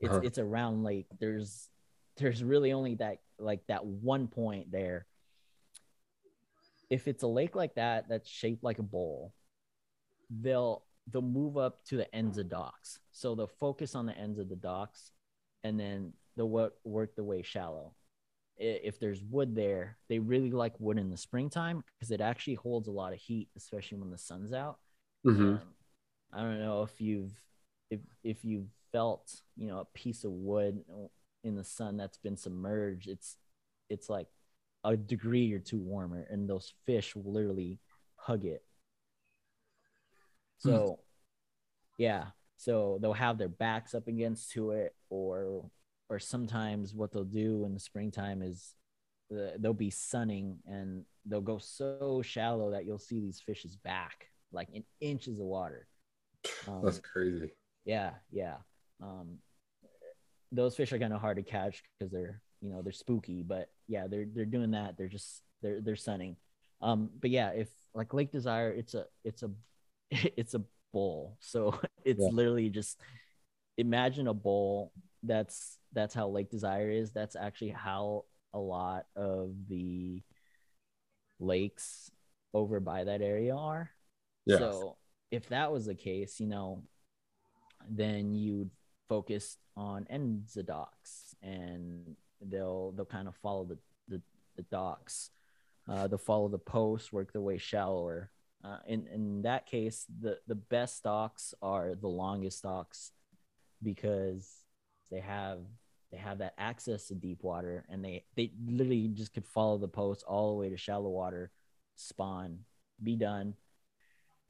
it's 0.00 0.10
Uh-huh. 0.10 0.20
it's 0.24 0.38
a 0.38 0.44
round 0.44 0.84
lake 0.84 1.06
there's 1.20 1.68
there's 2.16 2.42
really 2.42 2.72
only 2.72 2.94
that 2.94 3.18
like 3.38 3.60
that 3.68 3.84
one 3.84 4.26
point 4.26 4.70
there 4.72 5.06
if 6.88 7.08
it's 7.08 7.22
a 7.22 7.26
lake 7.26 7.54
like 7.54 7.74
that 7.74 8.08
that's 8.08 8.28
shaped 8.28 8.64
like 8.64 8.78
a 8.78 8.82
bowl 8.82 9.34
they'll 10.30 10.82
they'll 11.12 11.22
move 11.22 11.56
up 11.56 11.84
to 11.84 11.96
the 11.96 12.14
ends 12.14 12.38
of 12.38 12.48
docks 12.48 12.98
so 13.12 13.34
they'll 13.34 13.46
focus 13.46 13.94
on 13.94 14.06
the 14.06 14.16
ends 14.16 14.38
of 14.38 14.48
the 14.48 14.56
docks 14.56 15.12
and 15.64 15.78
then 15.78 16.12
they'll 16.36 16.48
work, 16.48 16.74
work 16.84 17.14
the 17.16 17.24
way 17.24 17.42
shallow 17.42 17.92
if 18.60 18.98
there's 18.98 19.22
wood 19.22 19.54
there 19.54 19.96
they 20.08 20.18
really 20.18 20.50
like 20.50 20.74
wood 20.80 20.98
in 20.98 21.10
the 21.10 21.16
springtime 21.16 21.82
because 21.94 22.10
it 22.10 22.20
actually 22.20 22.54
holds 22.54 22.88
a 22.88 22.92
lot 22.92 23.12
of 23.12 23.18
heat 23.18 23.48
especially 23.56 23.98
when 23.98 24.10
the 24.10 24.18
sun's 24.18 24.52
out 24.52 24.78
hmm 25.24 25.54
um, 25.54 25.60
I 26.32 26.42
don't 26.42 26.60
know 26.60 26.82
if 26.82 27.00
you've 27.00 27.32
if 27.90 28.00
if 28.22 28.44
you've 28.44 28.68
felt 28.92 29.40
you 29.56 29.68
know 29.68 29.78
a 29.78 29.84
piece 29.98 30.24
of 30.24 30.32
wood 30.32 30.84
in 31.44 31.54
the 31.54 31.64
sun 31.64 31.96
that's 31.96 32.18
been 32.18 32.36
submerged. 32.36 33.08
It's 33.08 33.36
it's 33.88 34.08
like 34.08 34.26
a 34.84 34.96
degree 34.96 35.52
or 35.52 35.58
two 35.58 35.78
warmer, 35.78 36.26
and 36.30 36.48
those 36.48 36.72
fish 36.86 37.16
will 37.16 37.32
literally 37.32 37.78
hug 38.16 38.44
it. 38.44 38.62
So, 40.58 40.98
yeah. 41.98 42.26
So 42.56 42.98
they'll 43.00 43.12
have 43.12 43.38
their 43.38 43.48
backs 43.48 43.94
up 43.94 44.08
against 44.08 44.50
to 44.52 44.72
it, 44.72 44.94
or 45.10 45.70
or 46.10 46.18
sometimes 46.18 46.94
what 46.94 47.12
they'll 47.12 47.24
do 47.24 47.64
in 47.64 47.74
the 47.74 47.80
springtime 47.80 48.42
is 48.42 48.74
the, 49.30 49.54
they'll 49.58 49.74
be 49.74 49.90
sunning 49.90 50.58
and 50.66 51.04
they'll 51.26 51.40
go 51.40 51.58
so 51.58 52.22
shallow 52.24 52.70
that 52.70 52.86
you'll 52.86 52.98
see 52.98 53.20
these 53.20 53.42
fish's 53.44 53.76
back 53.76 54.28
like 54.52 54.68
in 54.72 54.84
inches 55.00 55.38
of 55.38 55.46
water. 55.46 55.86
Um, 56.66 56.80
That's 56.82 57.00
crazy. 57.00 57.50
yeah, 57.84 58.12
yeah. 58.30 58.56
Um, 59.02 59.38
those 60.50 60.76
fish 60.76 60.92
are 60.92 60.98
kind 60.98 61.12
of 61.12 61.20
hard 61.20 61.36
to 61.36 61.42
catch 61.42 61.82
because 61.98 62.10
they're 62.10 62.40
you 62.60 62.70
know 62.70 62.82
they're 62.82 62.92
spooky, 62.92 63.42
but 63.42 63.68
yeah, 63.86 64.06
they're 64.06 64.26
they're 64.34 64.44
doing 64.44 64.72
that. 64.72 64.96
They're 64.96 65.08
just 65.08 65.42
they're 65.62 65.80
they're 65.80 65.96
sunning. 65.96 66.36
Um, 66.80 67.10
but 67.20 67.30
yeah, 67.30 67.50
if 67.50 67.68
like 67.94 68.14
Lake 68.14 68.32
Desire, 68.32 68.70
it's 68.70 68.94
a 68.94 69.04
it's 69.24 69.42
a 69.42 69.50
it's 70.36 70.54
a 70.54 70.62
bowl, 70.92 71.36
so 71.40 71.78
it's 72.04 72.20
Yeah. 72.22 72.28
literally 72.30 72.70
just 72.70 73.00
imagine 73.76 74.28
a 74.28 74.34
bowl. 74.34 74.92
That's 75.22 75.78
that's 75.92 76.14
how 76.14 76.28
Lake 76.28 76.50
Desire 76.50 76.90
is. 76.90 77.12
That's 77.12 77.36
actually 77.36 77.70
how 77.70 78.24
a 78.54 78.58
lot 78.58 79.06
of 79.16 79.52
the 79.68 80.22
lakes 81.40 82.10
over 82.54 82.80
by 82.80 83.04
that 83.04 83.22
area 83.22 83.54
are. 83.54 83.90
So 84.58 84.96
if 85.30 85.48
that 85.50 85.72
was 85.72 85.86
the 85.86 85.94
case, 85.94 86.40
you 86.40 86.46
know, 86.46 86.82
then 87.88 88.34
you'd 88.34 88.70
focus 89.08 89.56
on 89.76 90.06
ends 90.10 90.56
of 90.56 90.66
docks 90.66 91.34
and 91.42 92.16
they'll 92.40 92.92
they'll 92.92 93.04
kind 93.06 93.28
of 93.28 93.36
follow 93.36 93.64
the 93.64 93.78
the, 94.08 94.22
the 94.56 94.62
docks. 94.64 95.30
Uh, 95.88 96.06
they'll 96.06 96.18
follow 96.18 96.48
the 96.48 96.58
posts, 96.58 97.12
work 97.12 97.32
their 97.32 97.40
way 97.42 97.58
shallower. 97.58 98.30
Uh, 98.64 98.78
in 98.86 99.06
in 99.06 99.42
that 99.42 99.66
case, 99.66 100.04
the 100.20 100.38
the 100.46 100.54
best 100.54 100.96
stocks 100.96 101.54
are 101.62 101.94
the 101.94 102.08
longest 102.08 102.58
stocks 102.58 103.12
because 103.82 104.64
they 105.10 105.20
have 105.20 105.60
they 106.10 106.16
have 106.16 106.38
that 106.38 106.54
access 106.58 107.06
to 107.06 107.14
deep 107.14 107.42
water 107.42 107.84
and 107.88 108.04
they 108.04 108.24
they 108.34 108.50
literally 108.66 109.08
just 109.08 109.32
could 109.32 109.46
follow 109.46 109.78
the 109.78 109.88
post 109.88 110.24
all 110.26 110.50
the 110.50 110.58
way 110.58 110.70
to 110.70 110.76
shallow 110.76 111.08
water, 111.08 111.50
spawn, 111.94 112.60
be 113.02 113.14
done, 113.14 113.54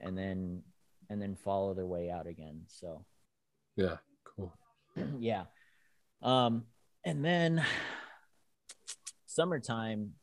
and 0.01 0.17
then 0.17 0.63
and 1.11 1.21
then 1.21 1.35
follow 1.35 1.75
their 1.75 1.87
way 1.87 2.11
out 2.11 2.27
again. 2.27 2.63
So 2.67 3.05
Yeah. 3.77 3.97
Cool. 4.25 4.55
yeah. 5.19 5.45
Um, 6.23 6.65
and 7.05 7.25
then 7.25 7.65
summertime. 9.27 10.15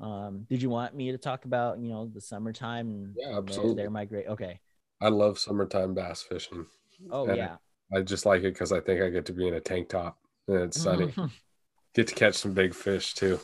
Um, 0.00 0.46
did 0.48 0.62
you 0.62 0.70
want 0.70 0.94
me 0.94 1.12
to 1.12 1.18
talk 1.18 1.44
about 1.44 1.78
you 1.78 1.90
know 1.90 2.06
the 2.06 2.20
summertime 2.20 2.88
and 2.88 3.14
Yeah, 3.16 3.38
absolutely. 3.38 3.82
their 3.82 3.90
migrate? 3.90 4.28
Okay. 4.28 4.60
I 5.00 5.08
love 5.08 5.38
summertime 5.38 5.94
bass 5.94 6.22
fishing. 6.22 6.66
Oh 7.10 7.26
Yeah. 7.26 7.34
yeah. 7.34 7.56
I 7.94 8.02
just 8.02 8.24
like 8.24 8.40
it 8.40 8.54
because 8.54 8.72
I 8.72 8.80
think 8.80 9.02
I 9.02 9.10
get 9.10 9.26
to 9.26 9.32
be 9.32 9.48
in 9.48 9.54
a 9.54 9.60
tank 9.60 9.88
top 9.88 10.18
and 10.48 10.58
it's 10.58 10.80
sunny. 10.80 11.12
get 11.94 12.06
to 12.06 12.14
catch 12.14 12.34
some 12.36 12.54
big 12.54 12.74
fish 12.74 13.14
too. 13.14 13.40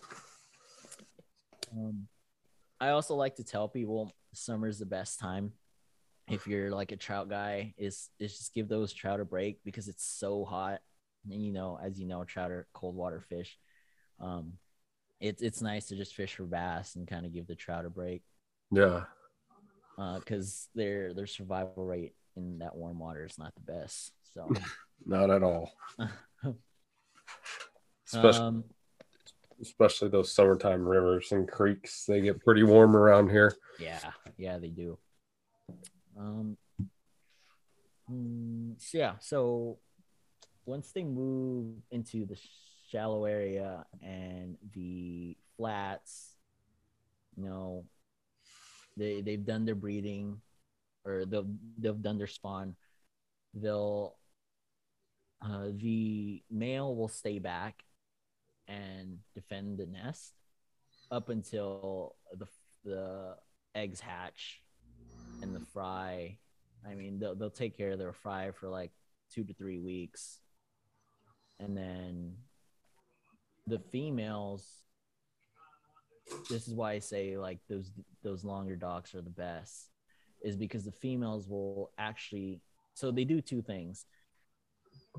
Um, 1.73 2.07
I 2.81 2.91
also 2.91 3.15
like 3.15 3.37
to 3.37 3.45
tell 3.45 3.69
people 3.69 4.13
summer's 4.33 4.79
the 4.79 4.87
best 4.87 5.19
time. 5.19 5.53
If 6.29 6.47
you're 6.47 6.71
like 6.71 6.93
a 6.93 6.97
trout 6.97 7.29
guy, 7.29 7.75
is 7.79 8.11
is 8.19 8.37
just 8.37 8.55
give 8.55 8.69
those 8.69 8.93
trout 8.93 9.21
a 9.21 9.25
break 9.25 9.61
because 9.65 9.89
it's 9.89 10.05
so 10.05 10.45
hot. 10.45 10.81
And 11.31 11.43
you 11.43 11.53
know, 11.53 11.79
as 11.83 11.99
you 11.99 12.07
know, 12.07 12.25
trout 12.25 12.51
are 12.51 12.67
cold 12.73 12.95
water 12.97 13.21
fish. 13.21 13.57
Um, 14.21 14.55
it's 15.21 15.43
it's 15.43 15.63
nice 15.63 15.87
to 15.89 15.97
just 15.97 16.15
fish 16.15 16.35
for 16.35 16.45
bass 16.45 16.95
and 16.97 17.07
kind 17.09 17.25
of 17.27 17.33
give 17.33 17.47
the 17.47 17.55
trout 17.55 17.85
a 17.87 17.91
break 17.91 18.23
Yeah. 18.71 19.05
because 20.19 20.69
their 20.75 21.15
their 21.15 21.27
survival 21.27 21.85
rate 21.85 22.15
in 22.37 22.59
that 22.59 22.77
warm 22.77 22.99
water 22.99 23.25
is 23.25 23.39
not 23.39 23.55
the 23.55 23.73
best. 23.73 24.13
So, 24.35 24.49
Not 25.07 25.31
at 25.31 25.43
all. 25.43 25.73
Especially, 28.07 28.41
um, 28.41 28.65
especially 29.61 30.09
those 30.09 30.33
summertime 30.33 30.87
rivers 30.87 31.33
and 31.33 31.49
creeks. 31.51 32.05
They 32.07 32.21
get 32.21 32.45
pretty 32.45 32.63
warm 32.63 32.97
around 32.97 33.31
here. 33.31 33.53
Yeah, 33.81 33.99
yeah, 34.37 34.59
they 34.59 34.69
do. 34.69 34.97
Um, 36.17 36.57
mm, 38.11 38.75
so 38.79 38.99
yeah, 38.99 39.15
so 39.19 39.79
once 40.67 40.93
they 40.93 41.03
move 41.05 41.75
into 41.91 42.27
the 42.27 42.39
shallow 42.91 43.25
area 43.25 43.85
and 44.03 44.57
the 44.75 45.37
flats, 45.57 46.37
you 47.37 47.45
know, 47.45 47.85
they 48.97 49.21
they've 49.21 49.45
done 49.45 49.65
their 49.65 49.75
breeding, 49.75 50.41
or 51.05 51.25
they've 51.27 51.45
they've 51.79 52.03
done 52.03 52.19
their 52.19 52.27
spawn. 52.27 52.77
They'll 53.55 54.17
uh, 55.43 55.69
the 55.75 56.43
male 56.51 56.95
will 56.95 57.09
stay 57.09 57.39
back 57.39 57.83
and 58.69 59.19
defend 59.35 59.79
the 59.79 59.87
nest 59.87 60.33
up 61.11 61.29
until 61.29 62.17
the 62.33 62.47
the 62.85 63.37
eggs 63.75 64.01
hatch 64.01 64.63
and 65.43 65.55
the 65.55 65.61
fry. 65.73 66.39
I 66.89 66.95
mean, 66.95 67.19
they'll 67.19 67.35
they'll 67.35 67.51
take 67.51 67.77
care 67.77 67.91
of 67.91 67.99
their 67.99 68.13
fry 68.13 68.51
for 68.53 68.69
like 68.69 68.93
two 69.31 69.45
to 69.45 69.53
three 69.55 69.79
weeks, 69.79 70.41
and 71.59 71.77
then 71.77 72.35
the 73.67 73.79
females. 73.79 74.67
This 76.51 76.67
is 76.67 76.75
why 76.75 76.93
I 76.93 76.99
say 76.99 77.37
like 77.39 77.59
those 77.69 77.91
those 78.23 78.45
longer 78.45 78.77
docks 78.77 79.15
are 79.15 79.23
the 79.23 79.31
best, 79.31 79.91
is 80.43 80.57
because 80.57 80.85
the 80.85 80.93
females 80.93 81.49
will 81.49 81.91
actually. 81.99 82.61
So 82.95 83.11
they 83.11 83.25
do 83.25 83.41
two 83.41 83.63
things. 83.63 84.07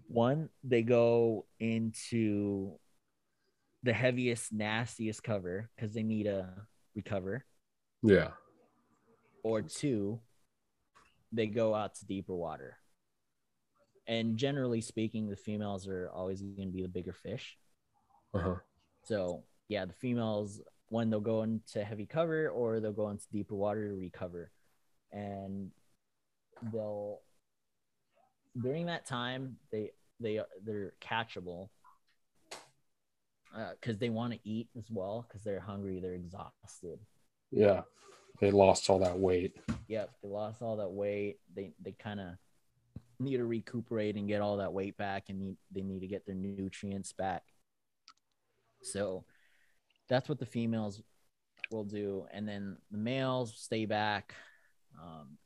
One, 0.08 0.50
they 0.64 0.82
go 0.82 1.46
into 1.60 2.80
the 3.84 3.94
heaviest, 3.94 4.52
nastiest 4.52 5.24
cover 5.24 5.70
because 5.76 5.94
they 5.94 6.04
need 6.04 6.26
a 6.28 6.68
recover 6.96 7.46
Yeah. 8.04 8.32
or 9.44 9.62
two, 9.62 10.20
they 11.32 11.48
go 11.48 11.76
out 11.76 11.96
to 11.96 12.06
deeper 12.06 12.36
water. 12.36 12.78
And 14.08 14.38
generally 14.38 14.82
speaking, 14.82 15.30
the 15.30 15.36
females 15.36 15.88
are 15.88 16.10
always 16.10 16.42
going 16.42 16.70
to 16.70 16.74
be 16.74 16.82
the 16.82 16.88
bigger 16.90 17.14
fish. 17.14 17.58
Uh-huh. 18.38 18.56
So, 19.04 19.44
yeah, 19.68 19.86
the 19.86 19.94
females, 19.94 20.62
when 20.90 21.10
they'll 21.10 21.20
go 21.20 21.44
into 21.44 21.84
heavy 21.84 22.06
cover 22.06 22.50
or 22.50 22.80
they'll 22.80 22.94
go 22.94 23.10
into 23.10 23.26
deeper 23.32 23.56
water 23.56 23.90
to 23.90 23.96
recover. 23.96 24.52
And 25.12 25.72
they'll, 26.72 27.20
during 28.62 28.88
that 28.88 29.06
time, 29.06 29.58
they, 29.72 29.92
they, 30.20 30.42
they're 30.64 30.94
catchable 31.02 31.70
because 33.80 33.98
they 33.98 34.10
want 34.10 34.34
to 34.34 34.40
eat 34.44 34.68
as 34.78 34.86
well 34.90 35.26
because 35.28 35.44
they're 35.44 35.60
hungry, 35.60 36.00
they're 36.00 36.14
exhausted. 36.14 37.00
Yeah. 37.52 37.82
They 38.40 38.52
lost 38.52 38.90
all 38.90 39.00
that 39.00 39.18
weight. 39.18 39.58
Yep, 39.88 40.12
they 40.22 40.30
lost 40.30 40.62
all 40.62 40.78
that 40.78 40.92
weight. 40.92 41.40
They 41.56 41.74
they 41.82 41.94
kind 41.94 42.20
of 42.20 42.28
need 43.20 43.38
to 43.38 43.46
recuperate 43.46 44.16
and 44.16 44.28
get 44.28 44.42
all 44.42 44.58
that 44.58 44.74
weight 44.74 44.96
back, 44.96 45.30
and 45.30 45.40
need, 45.40 45.58
they 45.72 45.82
need 45.82 46.02
to 46.02 46.08
get 46.08 46.28
their 46.28 46.36
nutrients 46.36 47.14
back. 47.14 47.42
So 48.82 49.26
that's 50.10 50.30
what 50.30 50.40
the 50.40 50.46
females 50.46 51.02
will 51.72 51.84
do, 51.84 52.26
and 52.32 52.48
then 52.48 52.78
the 52.92 52.98
males 52.98 53.54
stay 53.58 53.86
back. 53.86 54.34
Um, 55.02 55.38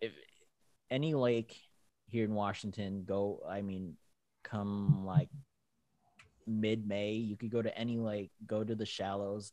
if 0.00 0.12
any 0.90 1.14
lake 1.14 1.56
here 2.08 2.24
in 2.24 2.34
Washington, 2.34 3.04
go. 3.06 3.40
I 3.48 3.62
mean, 3.62 3.96
come 4.42 5.04
like 5.06 5.28
mid 6.46 6.86
May, 6.88 7.12
you 7.12 7.36
could 7.36 7.50
go 7.50 7.62
to 7.62 7.76
any 7.78 7.98
lake, 7.98 8.32
go 8.46 8.64
to 8.64 8.74
the 8.74 8.86
shallows. 8.86 9.52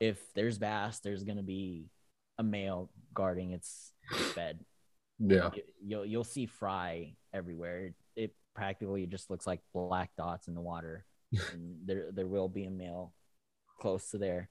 If 0.00 0.18
there's 0.34 0.58
bass, 0.58 1.00
there's 1.00 1.24
gonna 1.24 1.42
be 1.42 1.88
a 2.38 2.42
male 2.42 2.90
guarding 3.14 3.52
its 3.52 3.92
bed. 4.34 4.60
Yeah. 5.18 5.50
You- 5.54 5.62
You'll 5.82 6.04
you'll 6.06 6.24
see 6.24 6.44
fry 6.46 7.14
everywhere. 7.32 7.86
It, 7.86 7.94
it 8.16 8.34
practically 8.54 9.06
just 9.06 9.30
looks 9.30 9.46
like 9.46 9.60
black 9.72 10.10
dots 10.16 10.46
in 10.48 10.54
the 10.54 10.60
water, 10.60 11.06
there 11.86 12.10
there 12.12 12.26
will 12.26 12.48
be 12.48 12.64
a 12.64 12.70
male 12.70 13.12
close 13.80 14.10
to 14.10 14.18
there. 14.18 14.48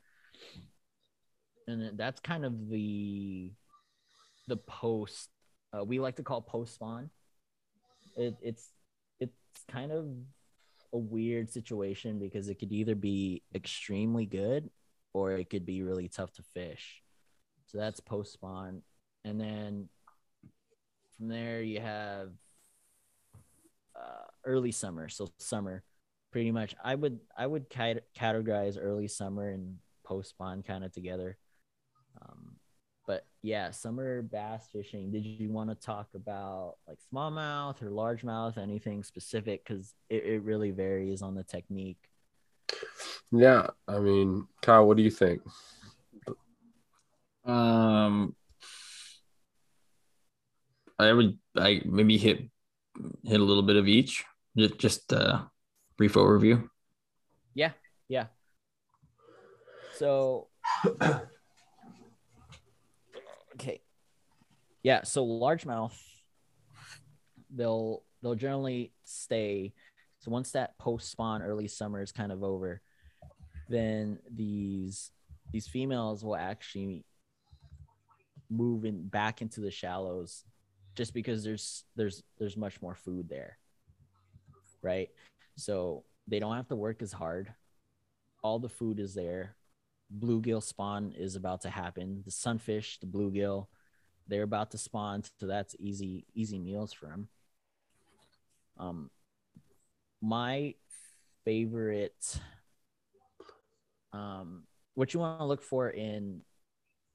And 1.67 1.97
that's 1.97 2.19
kind 2.19 2.45
of 2.45 2.69
the 2.69 3.51
the 4.47 4.57
post 4.57 5.30
uh, 5.77 5.84
we 5.84 5.99
like 5.99 6.15
to 6.15 6.23
call 6.23 6.41
post 6.41 6.75
spawn. 6.75 7.09
It, 8.15 8.36
it's 8.41 8.69
it's 9.19 9.34
kind 9.71 9.91
of 9.91 10.05
a 10.91 10.97
weird 10.97 11.51
situation 11.51 12.19
because 12.19 12.49
it 12.49 12.55
could 12.55 12.71
either 12.71 12.95
be 12.95 13.43
extremely 13.53 14.25
good 14.25 14.69
or 15.13 15.34
it 15.34 15.49
could 15.49 15.65
be 15.65 15.84
really 15.84 16.07
tough 16.07 16.34
to 16.34 16.43
fish. 16.43 17.01
So 17.67 17.77
that's 17.77 17.99
post 17.99 18.34
spawn, 18.34 18.82
and 19.23 19.39
then 19.39 19.89
from 21.17 21.27
there 21.27 21.61
you 21.61 21.80
have 21.82 22.30
uh, 23.95 24.25
early 24.43 24.71
summer. 24.71 25.09
So 25.09 25.30
summer, 25.38 25.84
pretty 26.32 26.51
much. 26.51 26.75
I 26.84 26.95
would 26.95 27.19
I 27.38 27.47
would 27.47 27.69
cat- 27.69 28.05
categorize 28.17 28.77
early 28.80 29.07
summer 29.07 29.49
and 29.49 29.77
post 30.05 30.32
spawn 30.32 30.63
kind 30.63 30.84
of 30.84 30.91
together. 30.91 31.38
Um, 32.21 32.55
but 33.07 33.25
yeah, 33.41 33.71
summer 33.71 34.21
bass 34.21 34.67
fishing. 34.71 35.11
Did 35.11 35.25
you 35.25 35.49
want 35.51 35.69
to 35.69 35.75
talk 35.75 36.09
about 36.13 36.75
like 36.88 36.99
smallmouth 37.13 37.82
or 37.82 37.89
largemouth, 37.89 38.57
anything 38.57 39.03
specific? 39.03 39.63
Because 39.65 39.93
it, 40.09 40.23
it 40.25 40.43
really 40.43 40.71
varies 40.71 41.21
on 41.21 41.36
the 41.36 41.43
technique. 41.43 42.09
Yeah. 43.32 43.67
I 43.88 43.99
mean, 43.99 44.47
Kyle, 44.61 44.88
what 44.88 44.97
do 44.97 45.03
you 45.03 45.11
think? 45.11 45.41
Um, 47.45 48.36
I 50.99 51.13
would 51.13 51.38
I 51.55 51.82
maybe 51.86 52.17
hit 52.17 52.49
hit 53.23 53.39
a 53.39 53.43
little 53.43 53.63
bit 53.63 53.77
of 53.77 53.88
each. 53.88 54.23
Just 54.57 54.77
just 54.77 55.13
uh, 55.13 55.43
brief 55.99 56.13
overview. 56.13 56.67
Yeah, 57.53 57.71
yeah. 58.07 58.27
So 59.97 60.47
okay. 63.53 63.81
Yeah, 64.81 65.03
so 65.03 65.25
largemouth 65.25 65.93
they'll 67.53 68.03
they'll 68.21 68.35
generally 68.35 68.93
stay 69.03 69.73
so 70.19 70.31
once 70.31 70.51
that 70.51 70.77
post 70.77 71.11
spawn 71.11 71.41
early 71.41 71.67
summer 71.67 72.01
is 72.01 72.11
kind 72.11 72.31
of 72.31 72.43
over, 72.43 72.81
then 73.67 74.19
these 74.33 75.11
these 75.51 75.67
females 75.67 76.23
will 76.23 76.35
actually 76.35 77.03
move 78.49 78.85
in 78.85 79.07
back 79.07 79.41
into 79.41 79.59
the 79.59 79.71
shallows 79.71 80.45
just 80.95 81.13
because 81.13 81.43
there's 81.43 81.83
there's 81.95 82.23
there's 82.37 82.57
much 82.57 82.81
more 82.81 82.95
food 82.95 83.27
there. 83.27 83.57
Right? 84.81 85.09
So 85.60 86.05
they 86.28 86.39
don't 86.39 86.55
have 86.55 86.70
to 86.70 86.76
work 86.76 87.01
as 87.01 87.12
hard. 87.12 87.53
All 88.43 88.60
the 88.60 88.70
food 88.70 88.99
is 88.99 89.14
there. 89.14 89.55
Bluegill 90.18 90.64
spawn 90.64 91.14
is 91.18 91.36
about 91.36 91.62
to 91.62 91.70
happen. 91.70 92.24
The 92.26 92.32
sunfish, 92.32 92.99
the 92.99 93.07
bluegill, 93.07 93.68
they're 94.28 94.43
about 94.43 94.72
to 94.72 94.78
spawn, 94.78 95.24
so 95.39 95.47
that's 95.47 95.76
easy 95.80 96.26
easy 96.34 96.60
meals 96.60 96.93
for 96.93 97.07
them. 97.07 97.28
Um, 98.78 99.10
my 100.22 100.76
favorite, 101.45 102.39
um, 104.14 104.64
what 104.93 105.14
you 105.14 105.20
want 105.20 105.39
to 105.39 105.45
look 105.45 105.62
for 105.62 105.89
in 105.89 106.41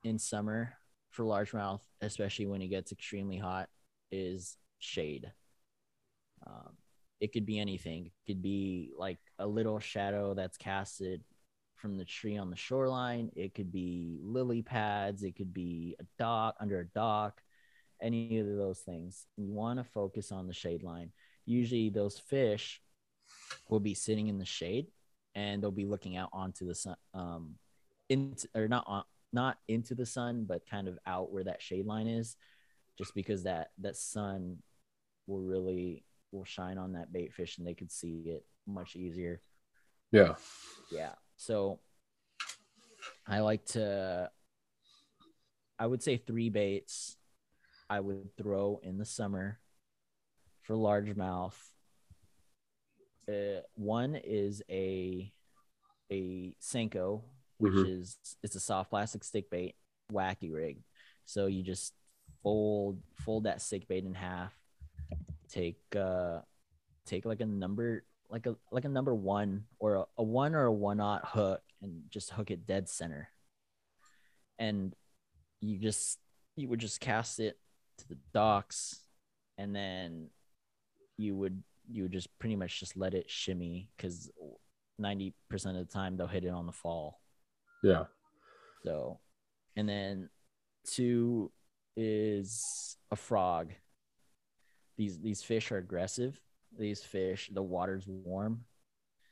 in 0.04 0.18
summer 0.18 0.74
for 1.10 1.24
largemouth, 1.24 1.80
especially 2.02 2.46
when 2.46 2.60
it 2.60 2.68
gets 2.68 2.92
extremely 2.92 3.38
hot, 3.38 3.68
is 4.10 4.56
shade. 4.80 5.32
Um, 6.46 6.76
it 7.20 7.32
could 7.32 7.46
be 7.46 7.58
anything. 7.58 8.06
It 8.06 8.12
could 8.26 8.42
be 8.42 8.92
like 8.96 9.18
a 9.38 9.46
little 9.46 9.78
shadow 9.78 10.34
that's 10.34 10.56
casted 10.56 11.22
from 11.76 11.96
the 11.96 12.04
tree 12.04 12.36
on 12.36 12.50
the 12.50 12.56
shoreline. 12.56 13.30
It 13.36 13.54
could 13.54 13.72
be 13.72 14.18
lily 14.22 14.62
pads. 14.62 15.22
It 15.22 15.36
could 15.36 15.52
be 15.52 15.96
a 16.00 16.04
dock 16.18 16.56
under 16.60 16.80
a 16.80 16.86
dock, 16.86 17.42
any 18.00 18.38
of 18.38 18.46
those 18.46 18.80
things. 18.80 19.26
You 19.36 19.52
want 19.52 19.78
to 19.78 19.84
focus 19.84 20.32
on 20.32 20.46
the 20.46 20.54
shade 20.54 20.82
line. 20.82 21.12
Usually, 21.46 21.90
those 21.90 22.18
fish 22.18 22.80
will 23.68 23.80
be 23.80 23.94
sitting 23.94 24.28
in 24.28 24.38
the 24.38 24.44
shade 24.44 24.86
and 25.34 25.62
they'll 25.62 25.70
be 25.70 25.86
looking 25.86 26.16
out 26.16 26.30
onto 26.32 26.66
the 26.66 26.74
sun, 26.74 26.96
um, 27.12 27.56
into 28.08 28.48
or 28.54 28.68
not 28.68 28.84
on, 28.86 29.04
not 29.32 29.58
into 29.68 29.94
the 29.94 30.06
sun, 30.06 30.44
but 30.44 30.68
kind 30.68 30.88
of 30.88 30.98
out 31.06 31.32
where 31.32 31.44
that 31.44 31.60
shade 31.60 31.86
line 31.86 32.06
is, 32.06 32.36
just 32.96 33.14
because 33.14 33.42
that 33.42 33.70
that 33.78 33.96
sun 33.96 34.58
will 35.26 35.40
really 35.40 36.04
will 36.34 36.44
shine 36.44 36.76
on 36.78 36.92
that 36.92 37.12
bait 37.12 37.32
fish 37.32 37.58
and 37.58 37.66
they 37.66 37.74
could 37.74 37.90
see 37.92 38.24
it 38.26 38.44
much 38.66 38.96
easier. 38.96 39.40
Yeah. 40.12 40.34
Yeah. 40.90 41.12
So 41.36 41.80
I 43.26 43.40
like 43.40 43.64
to 43.66 44.30
I 45.78 45.86
would 45.86 46.02
say 46.02 46.16
three 46.16 46.50
baits 46.50 47.16
I 47.88 48.00
would 48.00 48.36
throw 48.36 48.80
in 48.82 48.98
the 48.98 49.04
summer 49.04 49.58
for 50.62 50.74
largemouth. 50.74 51.54
Uh, 53.28 53.60
one 53.74 54.14
is 54.16 54.62
a 54.70 55.32
a 56.12 56.54
Senko, 56.60 57.22
which 57.58 57.72
Mhm. 57.72 57.86
is 57.86 58.18
it's 58.42 58.54
a 58.56 58.60
soft 58.60 58.90
plastic 58.90 59.24
stick 59.24 59.50
bait, 59.50 59.74
wacky 60.12 60.52
rig. 60.52 60.82
So 61.24 61.46
you 61.46 61.62
just 61.62 61.94
fold 62.42 63.02
fold 63.14 63.44
that 63.44 63.62
stick 63.62 63.88
bait 63.88 64.04
in 64.04 64.14
half. 64.14 64.54
Take 65.48 65.78
uh 65.96 66.40
take 67.06 67.24
like 67.24 67.40
a 67.40 67.46
number 67.46 68.04
like 68.30 68.46
a 68.46 68.56
like 68.70 68.84
a 68.84 68.88
number 68.88 69.14
one 69.14 69.64
or 69.78 69.94
a, 69.96 70.04
a 70.18 70.22
one 70.22 70.54
or 70.54 70.64
a 70.64 70.72
one 70.72 71.00
aught 71.00 71.24
hook 71.24 71.62
and 71.82 72.02
just 72.10 72.30
hook 72.30 72.50
it 72.50 72.66
dead 72.66 72.88
center. 72.88 73.28
And 74.58 74.94
you 75.60 75.78
just 75.78 76.18
you 76.56 76.68
would 76.68 76.80
just 76.80 77.00
cast 77.00 77.40
it 77.40 77.58
to 77.98 78.08
the 78.08 78.18
docks 78.32 79.00
and 79.58 79.74
then 79.74 80.28
you 81.16 81.36
would 81.36 81.62
you 81.90 82.02
would 82.02 82.12
just 82.12 82.28
pretty 82.38 82.56
much 82.56 82.80
just 82.80 82.96
let 82.96 83.14
it 83.14 83.30
shimmy 83.30 83.88
because 83.96 84.30
90% 85.00 85.32
of 85.50 85.74
the 85.74 85.84
time 85.84 86.16
they'll 86.16 86.26
hit 86.26 86.44
it 86.44 86.48
on 86.48 86.66
the 86.66 86.72
fall. 86.72 87.20
Yeah. 87.82 88.04
So, 88.84 89.18
and 89.76 89.88
then 89.88 90.30
two 90.86 91.50
is 91.96 92.96
a 93.10 93.16
frog. 93.16 93.72
These 94.96 95.20
these 95.20 95.42
fish 95.42 95.72
are 95.72 95.78
aggressive. 95.78 96.40
These 96.78 97.02
fish, 97.02 97.50
the 97.52 97.62
water's 97.62 98.06
warm, 98.06 98.64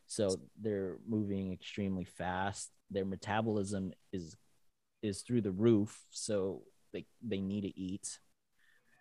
so 0.07 0.41
they're 0.61 0.99
moving 1.09 1.53
extremely 1.53 2.05
fast. 2.05 2.71
Their 2.91 3.05
metabolism 3.05 3.93
is 4.13 4.37
is 5.03 5.23
through 5.23 5.41
the 5.43 5.51
roof, 5.53 5.99
so 6.11 6.63
they 6.93 7.07
they 7.23 7.41
need 7.41 7.63
to 7.63 7.79
eat. 7.79 8.19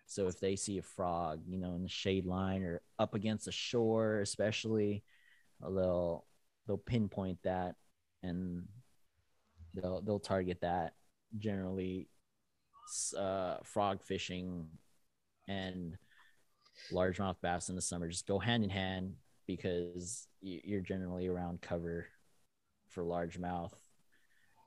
So 0.06 0.26
if 0.26 0.40
they 0.40 0.56
see 0.56 0.78
a 0.78 0.82
frog, 0.82 1.42
you 1.46 1.58
know, 1.58 1.74
in 1.74 1.82
the 1.82 1.88
shade 1.88 2.26
line 2.26 2.62
or 2.62 2.82
up 2.98 3.14
against 3.14 3.46
the 3.46 3.52
shore, 3.52 4.20
especially, 4.20 5.04
they'll 5.60 6.26
they'll 6.66 6.78
pinpoint 6.78 7.38
that 7.44 7.76
and 8.22 8.66
they'll 9.74 10.00
they'll 10.02 10.20
target 10.20 10.60
that 10.60 10.94
generally 11.38 12.08
uh, 13.16 13.56
frog 13.64 14.02
fishing 14.02 14.66
and 15.48 15.96
largemouth 16.90 17.36
bass 17.42 17.68
in 17.68 17.76
the 17.76 17.82
summer 17.82 18.08
just 18.08 18.26
go 18.26 18.38
hand 18.38 18.64
in 18.64 18.70
hand 18.70 19.14
because 19.46 20.26
you're 20.40 20.80
generally 20.80 21.26
around 21.26 21.60
cover 21.60 22.06
for 22.88 23.02
largemouth 23.02 23.72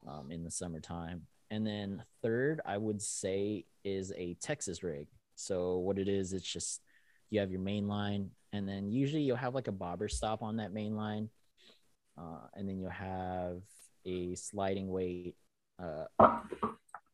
um, 0.07 0.32
in 0.32 0.43
the 0.43 0.51
summertime. 0.51 1.24
And 1.51 1.66
then 1.66 2.03
third, 2.22 2.61
I 2.66 2.78
would 2.78 3.01
say 3.01 3.66
is 3.84 4.11
a 4.16 4.36
Texas 4.41 4.84
rig. 4.84 5.07
So 5.36 5.78
what 5.78 5.99
it 5.99 6.07
is, 6.07 6.34
it's 6.34 6.51
just 6.51 6.82
you 7.30 7.39
have 7.39 7.51
your 7.51 7.61
main 7.61 7.88
line, 7.88 8.32
and 8.53 8.68
then 8.68 8.91
usually 8.91 9.24
you'll 9.24 9.36
have 9.38 9.55
like 9.55 9.68
a 9.68 9.72
bobber 9.74 10.07
stop 10.07 10.41
on 10.41 10.57
that 10.57 10.74
main 10.74 10.95
line, 10.95 11.30
uh, 12.18 12.47
and 12.53 12.68
then 12.68 12.80
you'll 12.80 12.89
have 12.89 13.61
a 14.05 14.36
sliding 14.36 14.88
weight, 14.88 15.36
uh, 15.82 16.05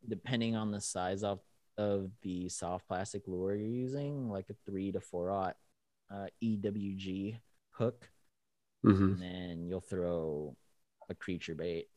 depending 0.08 0.56
on 0.56 0.72
the 0.72 0.82
size 0.82 1.24
of 1.24 1.40
of 1.78 2.12
the 2.22 2.50
soft 2.50 2.88
plastic 2.88 3.24
lure 3.28 3.56
you're 3.56 3.68
using, 3.68 4.30
like 4.30 4.50
a 4.50 4.56
three 4.66 4.92
to 4.92 5.00
four 5.00 5.32
aught 5.32 5.56
uh, 6.14 6.28
EWG 6.44 7.38
hook, 7.72 8.10
hmm 8.84 9.14
and 9.14 9.22
then 9.22 9.66
you'll 9.68 9.82
throw 9.82 10.56
a 11.10 11.16
creature 11.16 11.56
bait. 11.56 11.88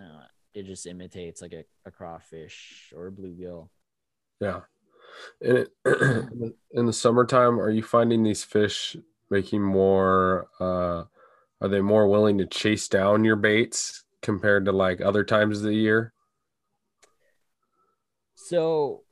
Uh, 0.00 0.24
it 0.54 0.66
just 0.66 0.86
imitates 0.86 1.42
like 1.42 1.52
a, 1.52 1.64
a 1.86 1.90
crawfish 1.90 2.92
or 2.96 3.08
a 3.08 3.12
bluegill. 3.12 3.68
Yeah. 4.40 4.60
In, 5.40 5.56
it, 5.56 5.70
in 6.72 6.86
the 6.86 6.92
summertime, 6.92 7.60
are 7.60 7.70
you 7.70 7.82
finding 7.82 8.22
these 8.22 8.44
fish 8.44 8.96
making 9.30 9.62
more? 9.62 10.48
Uh, 10.60 11.04
are 11.60 11.68
they 11.68 11.80
more 11.80 12.08
willing 12.08 12.38
to 12.38 12.46
chase 12.46 12.88
down 12.88 13.24
your 13.24 13.36
baits 13.36 14.04
compared 14.22 14.64
to 14.66 14.72
like 14.72 15.00
other 15.00 15.24
times 15.24 15.58
of 15.58 15.64
the 15.64 15.74
year? 15.74 16.12
So 18.36 19.04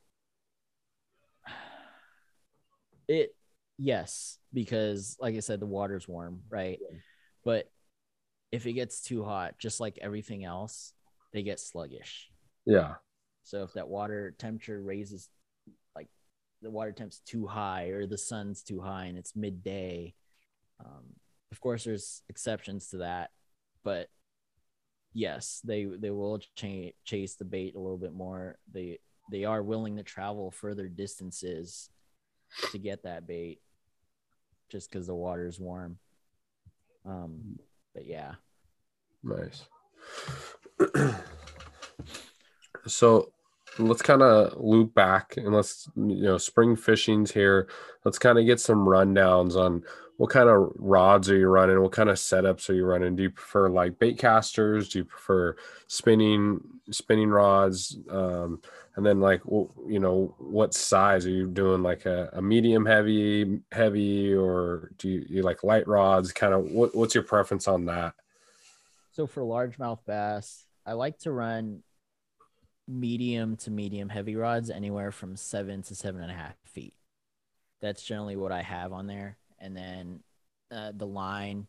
it 3.09 3.35
yes, 3.79 4.39
because 4.53 5.17
like 5.21 5.37
I 5.37 5.41
said, 5.41 5.61
the 5.61 5.67
water's 5.67 6.09
warm, 6.09 6.41
right? 6.49 6.79
But 7.45 7.71
if 8.53 8.67
it 8.67 8.73
gets 8.73 9.03
too 9.03 9.25
hot, 9.25 9.59
just 9.59 9.81
like 9.81 9.99
everything 10.01 10.45
else, 10.45 10.93
they 11.33 11.43
get 11.43 11.61
sluggish. 11.61 12.31
Yeah. 12.65 12.95
So 13.45 13.63
if 13.63 13.75
that 13.75 13.89
water 13.89 14.35
temperature 14.39 14.83
raises, 14.83 15.29
like 15.95 16.09
the 16.63 16.71
water 16.71 16.93
temp's 16.93 17.21
too 17.21 17.47
high 17.47 17.89
or 17.89 18.07
the 18.07 18.19
sun's 18.19 18.63
too 18.63 18.81
high 18.81 19.07
and 19.07 19.19
it's 19.19 19.37
midday, 19.37 20.15
um, 20.85 21.05
of 21.53 21.61
course 21.61 21.85
there's 21.85 22.23
exceptions 22.29 22.89
to 22.89 22.99
that, 22.99 23.31
but 23.85 24.09
yes, 25.13 25.61
they 25.65 25.85
they 25.85 26.11
will 26.11 26.39
ch- 26.39 26.95
chase 27.05 27.35
the 27.37 27.45
bait 27.45 27.75
a 27.77 27.81
little 27.81 27.99
bit 27.99 28.13
more. 28.13 28.59
They 28.73 28.99
they 29.31 29.45
are 29.45 29.63
willing 29.63 29.97
to 29.97 30.03
travel 30.03 30.51
further 30.51 30.89
distances 30.89 31.89
to 32.73 32.79
get 32.79 33.05
that 33.05 33.27
bait, 33.27 33.61
just 34.69 34.91
because 34.91 35.07
the 35.07 35.15
water's 35.15 35.61
warm. 35.61 35.99
Um, 37.05 37.59
but 37.95 38.07
yeah, 38.07 38.35
Nice. 39.27 39.65
so 42.87 43.33
let's 43.79 44.03
kind 44.03 44.23
of 44.23 44.57
loop 44.57 44.95
back 44.95 45.37
and 45.37 45.53
let's 45.53 45.89
you 45.97 46.23
know 46.23 46.39
spring 46.39 46.77
fishing's 46.77 47.33
here 47.33 47.69
let's 48.05 48.19
kind 48.19 48.39
of 48.39 48.47
get 48.47 48.61
some 48.61 48.87
rundowns 48.87 49.57
on 49.57 49.83
what 50.17 50.31
kind 50.31 50.49
of 50.49 50.73
rods 50.77 51.31
are 51.31 51.37
you 51.37 51.49
running? 51.49 51.81
What 51.81 51.93
kind 51.93 52.09
of 52.09 52.17
setups 52.17 52.71
are 52.71 52.75
you 52.75 52.87
running? 52.87 53.17
Do 53.17 53.25
you 53.25 53.31
prefer 53.31 53.69
like 53.69 53.99
bait 53.99 54.19
casters? 54.19 54.89
Do 54.89 55.01
you 55.01 55.05
prefer 55.05 55.57
spinning 55.89 56.61
spinning 56.91 57.29
rods? 57.29 57.99
Um, 58.11 58.63
and 58.97 59.05
then 59.05 59.21
like 59.21 59.43
w- 59.45 59.71
you 59.87 59.99
know 59.99 60.35
what 60.39 60.73
size? 60.73 61.27
Are 61.27 61.31
you 61.31 61.47
doing 61.47 61.83
like 61.83 62.07
a, 62.07 62.31
a 62.33 62.41
medium 62.41 62.87
heavy 62.87 63.61
heavy 63.73 64.33
or 64.33 64.91
do 64.97 65.09
you, 65.09 65.27
you 65.29 65.43
like 65.43 65.63
light 65.63 65.87
rods? 65.87 66.33
Kind 66.33 66.55
of 66.55 66.65
what, 66.71 66.95
what's 66.95 67.15
your 67.15 67.25
preference 67.25 67.69
on 67.69 67.85
that? 67.87 68.15
So 69.13 69.27
for 69.27 69.43
largemouth 69.43 70.01
bass, 70.07 70.65
I 70.87 70.93
like 70.93 71.19
to 71.21 71.33
run 71.33 71.83
medium 72.89 73.57
to 73.57 73.71
medium 73.71 74.09
heavy 74.09 74.37
rods 74.37 74.71
anywhere 74.71 75.11
from 75.11 75.37
seven 75.37 75.83
to 75.83 75.95
seven 75.95 76.23
and 76.23 76.31
a 76.31 76.35
half 76.35 76.55
feet. 76.65 76.95
That's 77.83 78.03
generally 78.03 78.37
what 78.37 78.53
I 78.53 78.63
have 78.63 78.93
on 78.93 79.07
there. 79.07 79.37
And 79.67 79.77
then 79.77 80.21
uh, 80.71 80.93
the 80.97 81.07
line 81.07 81.67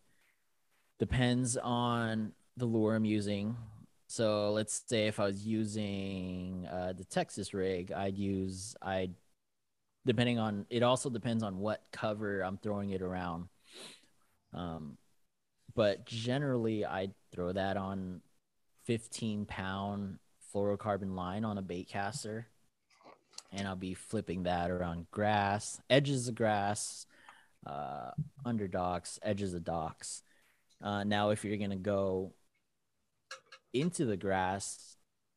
depends 1.00 1.56
on 1.56 2.32
the 2.56 2.64
lure 2.64 2.94
I'm 2.94 3.04
using. 3.04 3.56
So 4.06 4.52
let's 4.52 4.84
say 4.86 5.08
if 5.08 5.18
I 5.18 5.24
was 5.24 5.44
using 5.44 6.68
uh, 6.70 6.92
the 6.96 7.04
Texas 7.04 7.52
rig, 7.52 7.90
I'd 7.90 8.16
use 8.16 8.76
I, 8.80 9.10
depending 10.06 10.38
on 10.38 10.64
it 10.70 10.84
also 10.84 11.10
depends 11.10 11.42
on 11.42 11.58
what 11.58 11.82
cover 11.92 12.42
I'm 12.42 12.56
throwing 12.56 12.90
it 12.90 13.02
around. 13.02 13.48
Um, 14.54 14.96
but 15.74 16.06
generally 16.06 16.86
I 16.86 17.10
throw 17.32 17.52
that 17.52 17.76
on 17.76 18.20
15 18.84 19.44
pound 19.44 20.20
fluorocarbon 20.54 21.16
line 21.16 21.44
on 21.44 21.58
a 21.58 21.62
bait 21.62 21.88
caster 21.88 22.46
and 23.52 23.66
I'll 23.66 23.76
be 23.76 23.94
flipping 23.94 24.44
that 24.44 24.70
around 24.70 25.10
grass, 25.10 25.80
edges 25.88 26.28
of 26.28 26.34
grass, 26.34 27.06
uh, 27.66 28.10
under 28.44 28.68
docks, 28.68 29.18
edges 29.22 29.54
of 29.54 29.64
docks. 29.64 30.22
Uh, 30.82 31.04
now, 31.04 31.30
if 31.30 31.44
you're 31.44 31.56
going 31.56 31.70
to 31.70 31.76
go 31.76 32.32
into 33.72 34.04
the 34.04 34.16
grass 34.16 34.96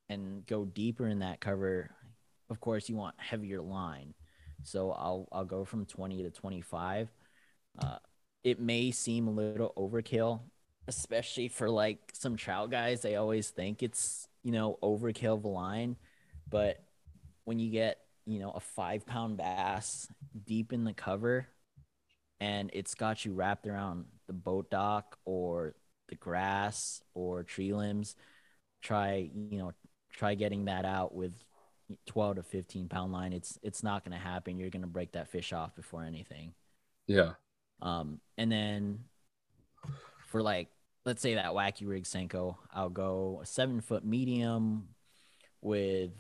and 0.10 0.46
go 0.46 0.66
deeper 0.66 1.08
in 1.08 1.20
that 1.20 1.40
cover, 1.40 1.92
of 2.50 2.60
course, 2.60 2.90
you 2.90 2.96
want 2.96 3.16
heavier 3.18 3.62
line. 3.62 4.14
So 4.64 4.92
I'll, 4.92 5.28
I'll 5.32 5.46
go 5.46 5.66
from 5.66 5.86
20 5.86 6.24
to 6.24 6.30
25. 6.30 7.10
Uh, 7.80 7.98
it 8.44 8.60
may 8.60 8.92
seem 8.92 9.28
a 9.28 9.32
little 9.32 9.74
overkill, 9.78 10.42
especially 10.88 11.48
for 11.48 11.70
like 11.70 12.00
some 12.14 12.36
trout 12.36 12.70
guys. 12.70 13.02
They 13.02 13.16
always 13.16 13.50
think 13.50 13.82
it's, 13.82 14.28
you 14.44 14.52
know, 14.52 14.78
overkill 14.84 15.38
of 15.38 15.46
a 15.46 15.48
line. 15.48 15.96
But 16.50 16.84
when 17.46 17.60
you 17.60 17.72
get, 17.72 17.98
you 18.26 18.40
know, 18.40 18.52
a 18.52 18.60
five 18.60 19.06
pound 19.06 19.38
bass 19.38 20.08
deep 20.46 20.74
in 20.74 20.84
the 20.84 20.94
cover 20.94 21.48
and 22.42 22.72
it's 22.74 22.96
got 22.96 23.24
you 23.24 23.34
wrapped 23.34 23.68
around 23.68 24.06
the 24.26 24.34
boat 24.34 24.72
dock 24.72 25.18
or 25.26 25.76
the 26.10 26.16
grass 26.16 27.02
or 27.14 27.44
tree 27.44 27.72
limbs, 27.72 28.16
try, 28.82 29.30
you 29.34 29.60
know, 29.60 29.72
try 30.12 30.34
getting 30.34 30.66
that 30.66 30.84
out 30.84 31.14
with 31.14 31.34
12 32.08 32.38
to 32.38 32.44
15 32.44 32.90
pound 32.90 33.14
line. 33.14 33.32
It's, 33.32 33.60
it's 33.62 33.84
not 33.84 34.04
going 34.04 34.18
to 34.18 34.24
happen. 34.24 34.58
You're 34.58 34.72
going 34.72 34.82
to 34.82 34.88
break 34.88 35.12
that 35.12 35.30
fish 35.30 35.54
off 35.54 35.76
before 35.76 36.04
anything. 36.04 36.54
yeah 37.06 37.34
Um, 37.80 38.20
and 38.40 38.52
then 38.52 39.02
for 40.26 40.42
like, 40.42 40.68
let's 41.06 41.22
say 41.22 41.36
that 41.36 41.52
wacky 41.52 41.88
rig 41.88 42.06
Senko, 42.06 42.56
I'll 42.74 42.90
go 42.90 43.40
a 43.44 43.46
seven 43.46 43.82
foot 43.82 44.04
medium 44.04 44.88
with 45.62 46.12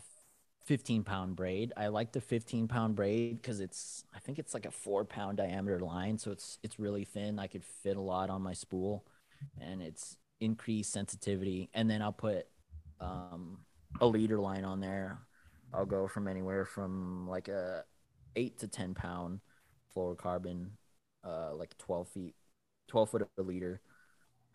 15 0.65 1.03
pound 1.03 1.35
braid. 1.35 1.73
I 1.75 1.87
like 1.87 2.11
the 2.11 2.21
15 2.21 2.67
pound 2.67 2.95
braid 2.95 3.41
because 3.41 3.59
it's, 3.59 4.03
I 4.15 4.19
think 4.19 4.39
it's 4.39 4.53
like 4.53 4.65
a 4.65 4.71
four 4.71 5.05
pound 5.05 5.37
diameter 5.37 5.79
line. 5.79 6.17
So 6.17 6.31
it's, 6.31 6.59
it's 6.63 6.79
really 6.79 7.03
thin. 7.03 7.39
I 7.39 7.47
could 7.47 7.63
fit 7.63 7.97
a 7.97 8.01
lot 8.01 8.29
on 8.29 8.41
my 8.41 8.53
spool 8.53 9.05
and 9.59 9.81
it's 9.81 10.17
increased 10.39 10.91
sensitivity. 10.93 11.69
And 11.73 11.89
then 11.89 12.01
I'll 12.01 12.11
put, 12.11 12.47
um, 12.99 13.59
a 13.99 14.07
leader 14.07 14.39
line 14.39 14.63
on 14.63 14.79
there. 14.79 15.19
I'll 15.73 15.85
go 15.85 16.07
from 16.07 16.27
anywhere 16.27 16.65
from 16.65 17.27
like 17.27 17.47
a 17.47 17.83
eight 18.35 18.59
to 18.59 18.67
10 18.67 18.93
pound 18.93 19.39
fluorocarbon 19.95 20.67
uh, 21.23 21.53
like 21.55 21.77
12 21.77 22.07
feet, 22.09 22.35
12 22.87 23.09
foot 23.09 23.21
of 23.21 23.27
a 23.37 23.41
leader, 23.41 23.81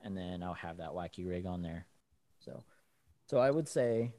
and 0.03 0.17
then 0.17 0.43
I'll 0.43 0.55
have 0.55 0.79
that 0.79 0.91
wacky 0.91 1.27
rig 1.27 1.47
on 1.47 1.63
there. 1.63 1.87
So, 2.41 2.65
so 3.27 3.39
I 3.39 3.51
would 3.51 3.69
say 3.69 4.13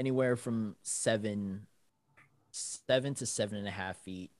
anywhere 0.00 0.34
from 0.34 0.76
seven, 0.82 1.66
seven 2.50 3.14
to 3.14 3.26
seven 3.26 3.58
and 3.58 3.68
a 3.68 3.70
half 3.70 3.98
feet 3.98 4.30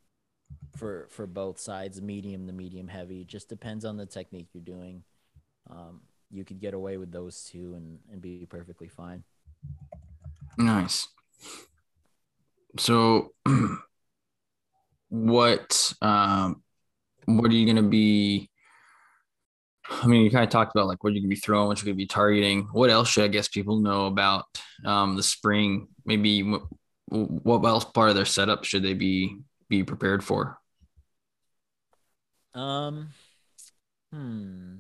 for 0.77 1.07
for 1.11 1.27
both 1.27 1.61
sides, 1.61 2.01
medium 2.01 2.47
to 2.47 2.53
medium 2.53 2.89
heavy. 2.89 3.25
Just 3.25 3.49
depends 3.51 3.85
on 3.85 3.99
the 3.99 4.07
technique 4.07 4.49
you're 4.55 4.63
doing. 4.63 5.05
Um, 5.69 6.01
you 6.31 6.45
could 6.45 6.61
get 6.61 6.73
away 6.73 6.97
with 6.97 7.13
those 7.13 7.45
two 7.45 7.75
and 7.75 7.99
and 8.11 8.23
be 8.23 8.47
perfectly 8.49 8.89
fine. 8.89 9.23
Nice. 10.57 11.07
So, 12.79 13.33
what 15.11 15.93
um, 16.01 16.63
what 17.27 17.51
are 17.51 17.55
you 17.55 17.67
gonna 17.67 17.87
be? 17.87 18.50
I 19.91 20.07
mean, 20.07 20.23
you 20.23 20.31
kind 20.31 20.45
of 20.45 20.51
talked 20.51 20.75
about 20.75 20.87
like 20.87 21.03
what 21.03 21.13
you're 21.13 21.21
gonna 21.21 21.29
be 21.29 21.37
throwing, 21.37 21.67
what 21.67 21.79
you're 21.79 21.87
gonna 21.87 21.97
be 21.97 22.07
targeting. 22.07 22.69
What 22.73 22.91
else 22.91 23.09
should 23.09 23.25
I 23.25 23.29
guess 23.29 23.49
people 23.49 23.81
know 23.81 24.07
about 24.07 24.45
um, 24.85 25.17
the 25.17 25.23
spring? 25.23 25.89
Maybe 26.05 26.43
what, 26.43 26.63
what 27.07 27.65
else 27.65 27.85
part 27.85 28.11
of 28.11 28.15
their 28.17 28.25
setup 28.25 28.65
should 28.65 28.83
they 28.83 28.95
be 28.95 29.37
be 29.69 29.83
prepared 29.83 30.23
for? 30.23 30.59
Um, 32.55 33.09
hmm. 34.13 34.77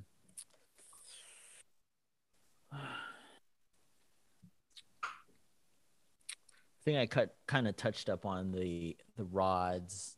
I 6.81 6.83
think 6.85 6.99
I 6.99 7.07
cut 7.07 7.35
kind 7.47 7.69
of 7.69 7.77
touched 7.77 8.09
up 8.09 8.25
on 8.25 8.53
the 8.53 8.97
the 9.17 9.25
rods. 9.25 10.17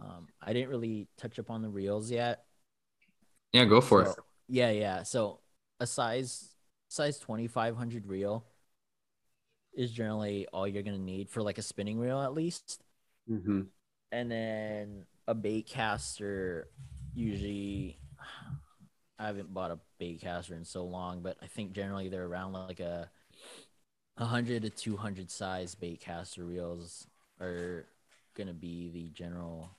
Um, 0.00 0.26
I 0.42 0.52
didn't 0.52 0.68
really 0.70 1.08
touch 1.18 1.38
up 1.38 1.50
on 1.50 1.62
the 1.62 1.68
reels 1.68 2.10
yet. 2.10 2.44
Yeah, 3.52 3.64
go 3.64 3.80
for 3.80 4.02
it. 4.02 4.14
Yeah, 4.48 4.70
yeah. 4.70 5.02
So 5.02 5.40
a 5.80 5.86
size 5.86 6.54
size 6.88 7.18
twenty 7.18 7.46
five 7.46 7.76
hundred 7.76 8.06
reel 8.06 8.44
is 9.74 9.92
generally 9.92 10.46
all 10.52 10.66
you're 10.66 10.82
gonna 10.82 10.98
need 10.98 11.28
for 11.30 11.42
like 11.42 11.58
a 11.58 11.62
spinning 11.62 11.98
reel 11.98 12.20
at 12.20 12.34
least. 12.34 12.82
mm-hmm. 13.30 13.62
and 14.12 14.30
then 14.30 15.04
a 15.26 15.34
bait 15.34 15.66
caster 15.66 16.68
usually 17.14 17.98
i 19.18 19.26
haven't 19.26 19.52
bought 19.52 19.70
a 19.70 19.78
bait 19.98 20.20
caster 20.20 20.54
in 20.54 20.64
so 20.64 20.84
long 20.84 21.20
but 21.22 21.36
i 21.42 21.46
think 21.46 21.72
generally 21.72 22.08
they're 22.08 22.26
around 22.26 22.52
like 22.52 22.80
a 22.80 23.10
100 24.16 24.62
to 24.62 24.70
200 24.70 25.30
size 25.30 25.74
bait 25.74 26.00
caster 26.00 26.44
reels 26.44 27.06
are 27.40 27.86
going 28.34 28.48
to 28.48 28.54
be 28.54 28.90
the 28.90 29.10
general 29.10 29.70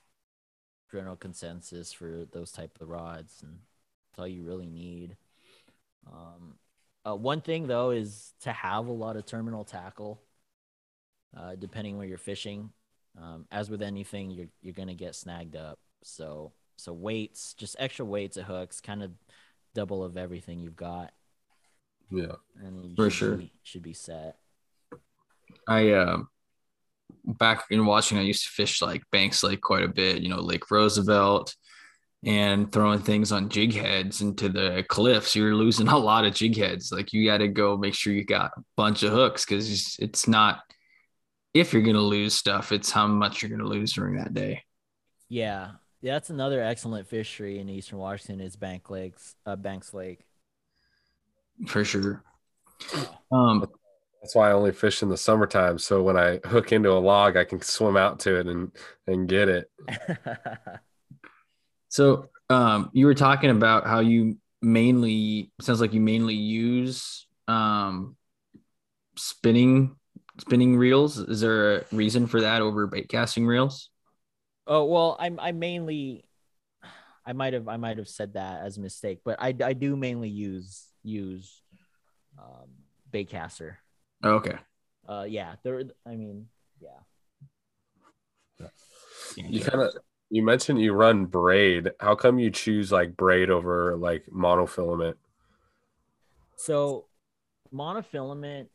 general 0.92 1.16
consensus 1.16 1.92
for 1.92 2.26
those 2.32 2.52
type 2.52 2.78
of 2.80 2.88
rods 2.88 3.42
and 3.42 3.58
that's 4.10 4.20
all 4.20 4.28
you 4.28 4.42
really 4.42 4.68
need 4.68 5.16
um, 6.10 6.54
uh, 7.06 7.16
one 7.16 7.40
thing 7.40 7.66
though 7.66 7.90
is 7.90 8.34
to 8.42 8.52
have 8.52 8.86
a 8.86 8.92
lot 8.92 9.16
of 9.16 9.26
terminal 9.26 9.64
tackle 9.64 10.20
uh, 11.36 11.54
depending 11.56 11.96
where 11.96 12.06
you're 12.06 12.18
fishing. 12.18 12.70
Um, 13.20 13.46
as 13.50 13.70
with 13.70 13.82
anything, 13.82 14.30
you're 14.30 14.48
you're 14.62 14.74
gonna 14.74 14.94
get 14.94 15.14
snagged 15.14 15.56
up. 15.56 15.78
So 16.02 16.52
so 16.76 16.92
weights, 16.92 17.54
just 17.54 17.76
extra 17.78 18.04
weights 18.04 18.36
of 18.36 18.44
hooks, 18.44 18.80
kind 18.80 19.02
of 19.02 19.12
double 19.74 20.02
of 20.04 20.16
everything 20.16 20.60
you've 20.60 20.76
got, 20.76 21.12
Yeah. 22.10 22.36
and 22.56 22.84
you 22.84 22.96
For 22.96 23.10
should 23.10 23.10
sure. 23.10 23.36
be, 23.38 23.52
should 23.62 23.82
be 23.82 23.92
set. 23.92 24.36
I 25.66 25.92
um 25.94 26.28
back 27.24 27.64
in 27.70 27.86
Washington, 27.86 28.24
I 28.24 28.26
used 28.26 28.44
to 28.44 28.50
fish 28.50 28.82
like 28.82 29.02
Banks 29.10 29.42
Lake 29.42 29.60
quite 29.60 29.84
a 29.84 29.88
bit, 29.88 30.22
you 30.22 30.28
know, 30.28 30.40
Lake 30.40 30.70
Roosevelt, 30.70 31.54
and 32.24 32.70
throwing 32.70 33.00
things 33.00 33.32
on 33.32 33.48
jig 33.48 33.74
heads 33.74 34.20
into 34.20 34.48
the 34.48 34.84
cliffs. 34.88 35.34
You're 35.34 35.54
losing 35.54 35.88
a 35.88 35.98
lot 35.98 36.24
of 36.24 36.34
jig 36.34 36.56
heads. 36.56 36.92
Like 36.92 37.12
you 37.12 37.26
got 37.26 37.38
to 37.38 37.48
go 37.48 37.76
make 37.76 37.94
sure 37.94 38.12
you 38.12 38.24
got 38.24 38.52
a 38.56 38.62
bunch 38.76 39.02
of 39.02 39.12
hooks 39.12 39.44
because 39.44 39.96
it's 40.00 40.28
not 40.28 40.60
if 41.54 41.72
you're 41.72 41.82
gonna 41.82 42.00
lose 42.00 42.34
stuff, 42.34 42.72
it's 42.72 42.90
how 42.90 43.06
much 43.06 43.42
you're 43.42 43.50
gonna 43.50 43.68
lose 43.68 43.92
during 43.92 44.16
that 44.16 44.34
day. 44.34 44.62
Yeah, 45.28 45.72
that's 46.02 46.30
another 46.30 46.62
excellent 46.62 47.08
fishery 47.08 47.58
in 47.58 47.68
Eastern 47.68 47.98
Washington 47.98 48.40
is 48.40 48.56
Bank 48.56 48.88
Lakes, 48.90 49.34
uh, 49.46 49.56
Banks 49.56 49.92
Lake. 49.92 50.20
For 51.66 51.84
sure. 51.84 52.22
Um, 53.30 53.66
That's 54.20 54.34
why 54.34 54.50
I 54.50 54.52
only 54.52 54.72
fish 54.72 55.02
in 55.02 55.08
the 55.08 55.16
summertime. 55.16 55.78
So 55.78 56.02
when 56.02 56.16
I 56.16 56.40
hook 56.44 56.72
into 56.72 56.92
a 56.92 57.00
log, 57.00 57.36
I 57.36 57.44
can 57.44 57.60
swim 57.62 57.96
out 57.96 58.20
to 58.20 58.38
it 58.38 58.46
and 58.46 58.70
and 59.06 59.28
get 59.28 59.48
it. 59.48 59.70
So 61.90 62.28
um, 62.48 62.90
you 62.92 63.06
were 63.06 63.14
talking 63.14 63.50
about 63.50 63.86
how 63.86 63.98
you 63.98 64.38
mainly 64.62 65.50
sounds 65.60 65.80
like 65.80 65.92
you 65.92 66.00
mainly 66.00 66.36
use 66.36 67.26
um, 67.48 68.16
spinning 69.16 69.96
spinning 70.40 70.76
reels. 70.76 71.18
Is 71.18 71.40
there 71.40 71.78
a 71.78 71.84
reason 71.92 72.26
for 72.28 72.42
that 72.42 72.62
over 72.62 72.86
bait 72.86 73.08
casting 73.08 73.44
reels? 73.44 73.90
oh 74.66 74.84
well, 74.84 75.16
I'm 75.18 75.38
I 75.40 75.52
mainly, 75.52 76.24
I 77.26 77.32
might 77.32 77.54
have 77.54 77.66
I 77.66 77.76
might 77.76 77.98
have 77.98 78.08
said 78.08 78.34
that 78.34 78.62
as 78.64 78.78
a 78.78 78.80
mistake, 78.80 79.20
but 79.24 79.36
I 79.40 79.54
I 79.62 79.72
do 79.72 79.96
mainly 79.96 80.28
use 80.28 80.86
use 81.02 81.60
um, 82.38 82.68
baitcaster. 83.12 83.76
Oh, 84.22 84.34
okay. 84.34 84.56
Uh, 85.08 85.24
yeah, 85.28 85.54
there. 85.62 85.82
I 86.06 86.16
mean, 86.16 86.46
yeah. 86.80 86.90
You 89.36 89.60
kind 89.60 89.82
of 89.82 89.94
you 90.28 90.42
mentioned 90.42 90.80
you 90.80 90.92
run 90.92 91.26
braid. 91.26 91.90
How 92.00 92.14
come 92.14 92.38
you 92.38 92.50
choose 92.50 92.92
like 92.92 93.16
braid 93.16 93.50
over 93.50 93.96
like 93.96 94.26
monofilament? 94.32 95.14
So 96.56 97.06
monofilament 97.72 98.66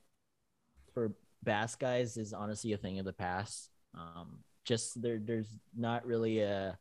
for 0.94 1.14
bass 1.44 1.76
guys 1.76 2.18
is 2.18 2.34
honestly 2.34 2.74
a 2.74 2.78
thing 2.78 3.00
of 3.00 3.06
the 3.06 3.14
past. 3.14 3.70
Um, 3.94 4.40
just 4.66 5.02
there, 5.02 5.20
there's 5.24 5.48
not 5.78 6.06
really 6.06 6.40
a 6.40 6.78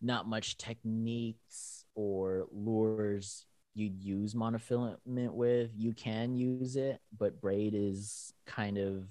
not 0.00 0.28
much 0.28 0.56
techniques 0.56 1.84
or 1.94 2.46
lures 2.52 3.44
you'd 3.74 4.02
use 4.02 4.34
monofilament 4.34 5.32
with. 5.32 5.70
You 5.76 5.92
can 5.92 6.34
use 6.34 6.76
it, 6.76 7.00
but 7.16 7.40
braid 7.40 7.74
is 7.74 8.32
kind 8.46 8.78
of 8.78 9.04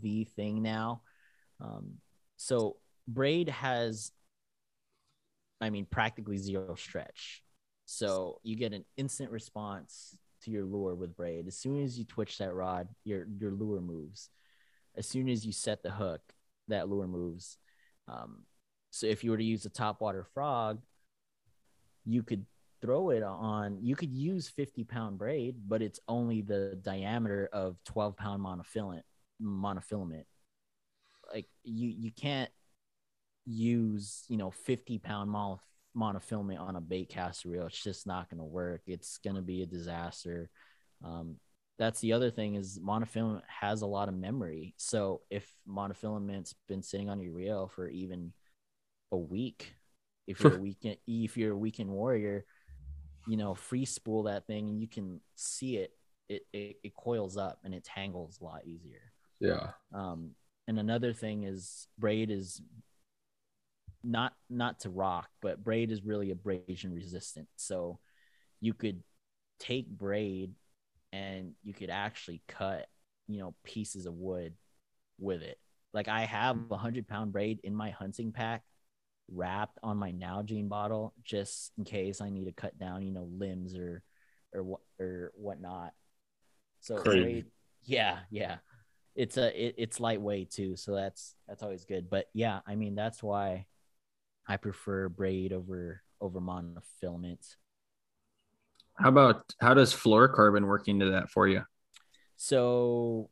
the 0.00 0.24
thing 0.24 0.62
now. 0.62 1.02
Um, 1.60 1.94
so 2.36 2.76
braid 3.06 3.48
has, 3.48 4.12
I 5.60 5.70
mean, 5.70 5.86
practically 5.86 6.36
zero 6.36 6.74
stretch. 6.74 7.42
So 7.86 8.40
you 8.42 8.56
get 8.56 8.72
an 8.74 8.84
instant 8.96 9.30
response 9.30 10.16
to 10.42 10.50
your 10.50 10.64
lure 10.64 10.94
with 10.94 11.16
braid. 11.16 11.46
As 11.46 11.56
soon 11.56 11.82
as 11.82 11.98
you 11.98 12.04
twitch 12.04 12.38
that 12.38 12.54
rod, 12.54 12.88
your 13.04 13.26
your 13.40 13.50
lure 13.52 13.80
moves. 13.80 14.30
As 14.96 15.06
soon 15.06 15.28
as 15.28 15.46
you 15.46 15.52
set 15.52 15.82
the 15.82 15.90
hook, 15.90 16.20
that 16.68 16.88
lure 16.88 17.06
moves. 17.06 17.56
Um, 18.08 18.42
so 18.90 19.06
if 19.06 19.24
you 19.24 19.30
were 19.30 19.36
to 19.36 19.44
use 19.44 19.64
a 19.64 19.70
topwater 19.70 20.26
frog, 20.34 20.80
you 22.04 22.22
could 22.22 22.46
throw 22.80 23.10
it 23.10 23.22
on. 23.22 23.78
You 23.80 23.96
could 23.96 24.12
use 24.12 24.48
50 24.48 24.84
pound 24.84 25.18
braid, 25.18 25.56
but 25.66 25.82
it's 25.82 26.00
only 26.08 26.42
the 26.42 26.78
diameter 26.82 27.48
of 27.52 27.76
12 27.84 28.16
pound 28.16 28.44
monofilament. 28.44 29.02
Monofilament. 29.42 30.24
Like 31.32 31.46
you 31.62 31.88
you 31.88 32.10
can't 32.10 32.50
use 33.46 34.24
you 34.28 34.36
know 34.36 34.50
50 34.50 34.98
pound 34.98 35.30
mono, 35.30 35.60
monofilament 35.96 36.60
on 36.60 36.76
a 36.76 36.80
bait 36.80 37.08
cast 37.08 37.44
reel. 37.44 37.66
It's 37.66 37.82
just 37.82 38.06
not 38.06 38.30
going 38.30 38.38
to 38.38 38.44
work. 38.44 38.82
It's 38.86 39.18
going 39.18 39.36
to 39.36 39.42
be 39.42 39.62
a 39.62 39.66
disaster. 39.66 40.50
Um, 41.04 41.36
that's 41.78 42.00
the 42.00 42.12
other 42.12 42.30
thing 42.30 42.56
is 42.56 42.78
monofilament 42.80 43.42
has 43.46 43.82
a 43.82 43.86
lot 43.86 44.08
of 44.08 44.14
memory. 44.14 44.74
So 44.78 45.22
if 45.30 45.48
monofilament's 45.68 46.54
been 46.66 46.82
sitting 46.82 47.08
on 47.08 47.20
your 47.20 47.32
reel 47.32 47.70
for 47.74 47.88
even 47.88 48.32
a 49.12 49.16
week, 49.16 49.74
if 50.26 50.40
you're 50.40 50.56
a 50.56 50.58
weekend 50.60 50.96
if 51.06 51.36
you're 51.36 51.52
a 51.52 51.58
weekend 51.58 51.90
warrior, 51.90 52.44
you 53.28 53.36
know, 53.36 53.54
free 53.54 53.84
spool 53.84 54.24
that 54.24 54.46
thing 54.46 54.68
and 54.70 54.80
you 54.80 54.88
can 54.88 55.20
see 55.36 55.76
it. 55.76 55.92
It, 56.28 56.42
it, 56.52 56.76
it 56.84 56.94
coils 56.94 57.36
up 57.36 57.58
and 57.64 57.74
it 57.74 57.84
tangles 57.84 58.38
a 58.40 58.44
lot 58.44 58.66
easier. 58.66 59.12
Yeah. 59.40 59.70
Um, 59.94 60.32
and 60.66 60.78
another 60.78 61.12
thing 61.12 61.44
is 61.44 61.88
braid 61.98 62.30
is 62.30 62.60
not 64.04 64.34
not 64.50 64.80
to 64.80 64.90
rock, 64.90 65.28
but 65.40 65.64
braid 65.64 65.90
is 65.90 66.04
really 66.04 66.30
abrasion 66.30 66.92
resistant. 66.92 67.48
So 67.56 67.98
you 68.60 68.74
could 68.74 69.02
take 69.58 69.88
braid 69.88 70.52
and 71.12 71.52
you 71.64 71.72
could 71.72 71.90
actually 71.90 72.42
cut, 72.46 72.86
you 73.26 73.38
know, 73.38 73.54
pieces 73.64 74.06
of 74.06 74.14
wood 74.14 74.54
with 75.18 75.42
it. 75.42 75.58
Like 75.94 76.08
I 76.08 76.24
have 76.24 76.58
a 76.70 76.76
hundred 76.76 77.08
pound 77.08 77.32
braid 77.32 77.60
in 77.64 77.74
my 77.74 77.90
hunting 77.90 78.32
pack 78.32 78.62
wrapped 79.30 79.78
on 79.82 79.96
my 79.96 80.12
Nalgene 80.12 80.68
bottle 80.68 81.14
just 81.22 81.72
in 81.78 81.84
case 81.84 82.20
I 82.20 82.30
need 82.30 82.46
to 82.46 82.52
cut 82.52 82.78
down, 82.78 83.02
you 83.02 83.12
know, 83.12 83.28
limbs 83.30 83.76
or 83.76 84.02
or 84.54 84.62
what 84.62 84.80
or 84.98 85.32
whatnot. 85.34 85.92
So 86.80 87.02
yeah, 87.84 88.20
yeah. 88.30 88.56
It's 89.14 89.36
a 89.36 89.66
it, 89.66 89.74
it's 89.78 90.00
lightweight 90.00 90.50
too, 90.50 90.76
so 90.76 90.94
that's 90.94 91.34
that's 91.46 91.62
always 91.62 91.84
good. 91.84 92.08
But 92.08 92.26
yeah, 92.34 92.60
I 92.66 92.76
mean 92.76 92.94
that's 92.94 93.22
why 93.22 93.66
I 94.46 94.56
prefer 94.56 95.08
braid 95.08 95.52
over 95.52 96.02
over 96.20 96.40
monofilament. 96.40 97.56
How 98.94 99.10
about 99.10 99.54
how 99.60 99.74
does 99.74 99.94
fluorocarbon 99.94 100.66
work 100.66 100.88
into 100.88 101.10
that 101.10 101.30
for 101.30 101.46
you? 101.46 101.62
So, 102.36 103.30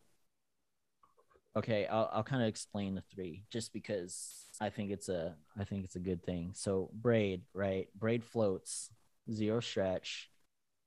okay, 1.56 1.86
I'll, 1.86 2.10
I'll 2.12 2.22
kind 2.24 2.42
of 2.42 2.48
explain 2.48 2.94
the 2.94 3.02
three 3.14 3.44
just 3.50 3.72
because 3.72 4.45
I 4.60 4.70
think 4.70 4.90
it's 4.90 5.08
a 5.08 5.34
I 5.58 5.64
think 5.64 5.84
it's 5.84 5.96
a 5.96 6.00
good 6.00 6.24
thing. 6.24 6.52
So 6.54 6.90
braid, 6.94 7.42
right? 7.52 7.88
Braid 7.98 8.24
floats, 8.24 8.90
zero 9.30 9.60
stretch, 9.60 10.30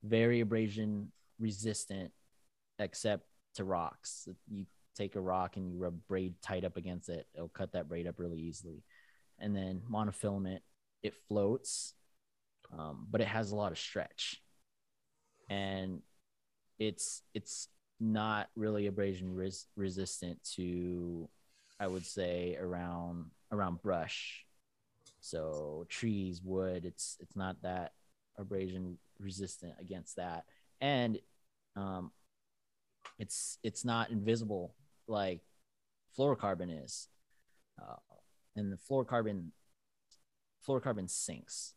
very 0.03 0.39
abrasion 0.41 1.11
resistant, 1.39 2.11
except 2.79 3.25
to 3.55 3.63
rocks. 3.63 4.27
You 4.49 4.65
take 4.95 5.15
a 5.15 5.21
rock 5.21 5.57
and 5.57 5.71
you 5.71 5.77
rub 5.77 5.95
braid 6.07 6.35
tight 6.41 6.65
up 6.65 6.77
against 6.77 7.09
it, 7.09 7.27
it'll 7.33 7.47
cut 7.49 7.73
that 7.73 7.87
braid 7.87 8.07
up 8.07 8.19
really 8.19 8.39
easily. 8.39 8.83
And 9.39 9.55
then 9.55 9.81
monofilament, 9.89 10.59
it 11.03 11.13
floats, 11.27 11.93
um, 12.77 13.07
but 13.09 13.21
it 13.21 13.27
has 13.27 13.51
a 13.51 13.55
lot 13.55 13.71
of 13.71 13.77
stretch, 13.77 14.41
and 15.49 16.01
it's 16.79 17.21
it's 17.33 17.67
not 17.99 18.49
really 18.55 18.87
abrasion 18.87 19.33
res- 19.35 19.67
resistant 19.75 20.41
to 20.43 21.27
i 21.79 21.87
would 21.87 22.05
say 22.05 22.57
around 22.59 23.25
around 23.51 23.81
brush. 23.81 24.45
So 25.21 25.85
trees 25.89 26.41
wood 26.43 26.85
it's 26.85 27.17
it's 27.19 27.35
not 27.35 27.61
that 27.63 27.93
abrasion 28.37 28.97
resistant 29.19 29.73
against 29.79 30.15
that. 30.15 30.45
And 30.81 31.19
um 31.75 32.11
it's 33.17 33.57
it's 33.63 33.83
not 33.83 34.11
invisible 34.11 34.75
like 35.07 35.41
fluorocarbon 36.17 36.83
is. 36.83 37.07
Uh, 37.81 37.95
and 38.55 38.71
the 38.71 38.77
fluorocarbon 38.77 39.49
fluorocarbon 40.67 41.09
sinks. 41.09 41.73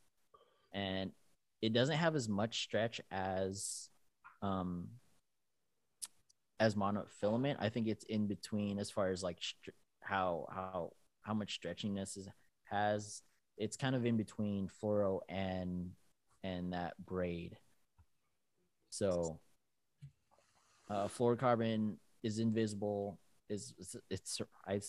And 0.73 1.13
it 1.61 1.73
doesn't 1.73 1.97
have 1.97 2.17
as 2.17 2.29
much 2.29 2.63
stretch 2.63 3.01
as 3.11 3.89
um 4.41 4.89
as 6.61 6.75
monofilament. 6.77 7.57
I 7.59 7.69
think 7.69 7.89
it's 7.89 8.05
in 8.05 8.27
between 8.29 8.79
as 8.79 8.91
far 8.91 9.11
as 9.11 9.23
like 9.23 9.39
how 10.01 10.47
how 10.51 10.93
how 11.23 11.35
much 11.35 11.61
stretchiness 11.61 12.17
is 12.17 12.29
has 12.65 13.23
it's 13.57 13.77
kind 13.77 13.95
of 13.95 14.05
in 14.07 14.17
between 14.17 14.69
fluoro 14.69 15.21
and 15.29 15.91
and 16.43 16.73
that 16.73 16.95
braid. 17.05 17.57
So 18.91 19.41
uh 20.91 21.07
fluorocarbon 21.07 21.97
is 22.23 22.39
invisible 22.39 23.19
is 23.49 23.75
it's, 23.79 23.97
it's 24.11 24.41
i 24.67 24.81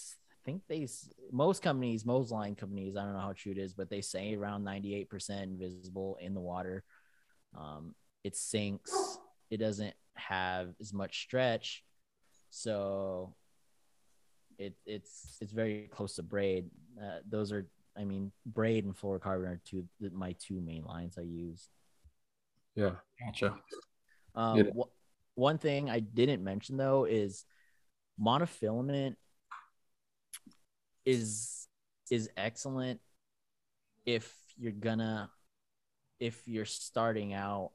think 0.43 0.61
they 0.67 0.88
most 1.31 1.61
companies 1.61 2.05
most 2.05 2.31
line 2.31 2.55
companies 2.55 2.95
i 2.95 3.03
don't 3.03 3.13
know 3.13 3.19
how 3.19 3.34
true 3.34 3.51
it 3.51 3.57
is 3.57 3.73
but 3.73 3.89
they 3.89 4.01
say 4.01 4.36
around 4.36 4.63
98% 4.63 5.43
invisible 5.43 6.17
in 6.21 6.34
the 6.34 6.41
water. 6.41 6.84
Um 7.57 7.95
it 8.23 8.36
sinks 8.36 9.19
it 9.51 9.57
doesn't 9.57 9.93
have 10.15 10.69
as 10.79 10.93
much 10.93 11.21
stretch. 11.21 11.84
So 12.49 13.34
it 14.58 14.76
it's 14.86 15.38
it's 15.41 15.51
very 15.54 15.89
close 15.91 16.16
to 16.16 16.24
braid. 16.24 16.70
Uh, 17.01 17.20
those 17.28 17.51
are, 17.51 17.68
I 17.97 18.04
mean, 18.04 18.32
braid 18.45 18.86
and 18.86 18.95
fluorocarbon 18.95 19.47
are 19.47 19.62
two 19.66 19.86
my 20.12 20.36
two 20.39 20.62
main 20.62 20.84
lines 20.84 21.18
I 21.18 21.22
use. 21.22 21.70
Yeah. 22.76 22.91
Gotcha. 23.20 23.56
Um, 24.36 24.58
Yeah. 24.58 24.64
wh- 24.76 25.38
one 25.38 25.58
thing 25.58 25.89
I 25.89 25.99
didn't 25.99 26.43
mention 26.43 26.78
though 26.78 27.06
is 27.06 27.45
monofilament 28.20 29.16
is 31.06 31.68
is 32.10 32.30
excellent 32.38 32.99
if 34.06 34.34
you're 34.58 34.72
gonna 34.72 35.30
if 36.20 36.47
you're 36.47 36.66
starting 36.66 37.34
out 37.34 37.72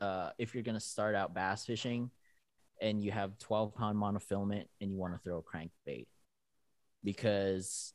uh 0.00 0.30
if 0.38 0.54
you're 0.54 0.62
gonna 0.64 0.80
start 0.80 1.14
out 1.14 1.34
bass 1.34 1.64
fishing 1.64 2.10
and 2.80 3.02
you 3.02 3.10
have 3.10 3.38
12 3.38 3.74
pound 3.74 3.98
monofilament 3.98 4.66
and 4.80 4.90
you 4.90 4.98
want 4.98 5.14
to 5.14 5.20
throw 5.20 5.38
a 5.38 5.42
crankbait 5.42 6.06
because 7.02 7.94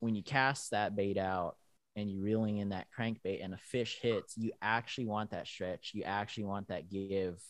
when 0.00 0.14
you 0.14 0.22
cast 0.22 0.70
that 0.70 0.96
bait 0.96 1.18
out 1.18 1.56
and 1.96 2.10
you're 2.10 2.22
reeling 2.22 2.58
in 2.58 2.70
that 2.70 2.86
crankbait 2.96 3.44
and 3.44 3.52
a 3.52 3.58
fish 3.58 3.98
hits, 4.00 4.36
you 4.36 4.52
actually 4.62 5.06
want 5.06 5.32
that 5.32 5.46
stretch. 5.46 5.90
You 5.94 6.04
actually 6.04 6.44
want 6.44 6.68
that 6.68 6.90
give 6.90 7.42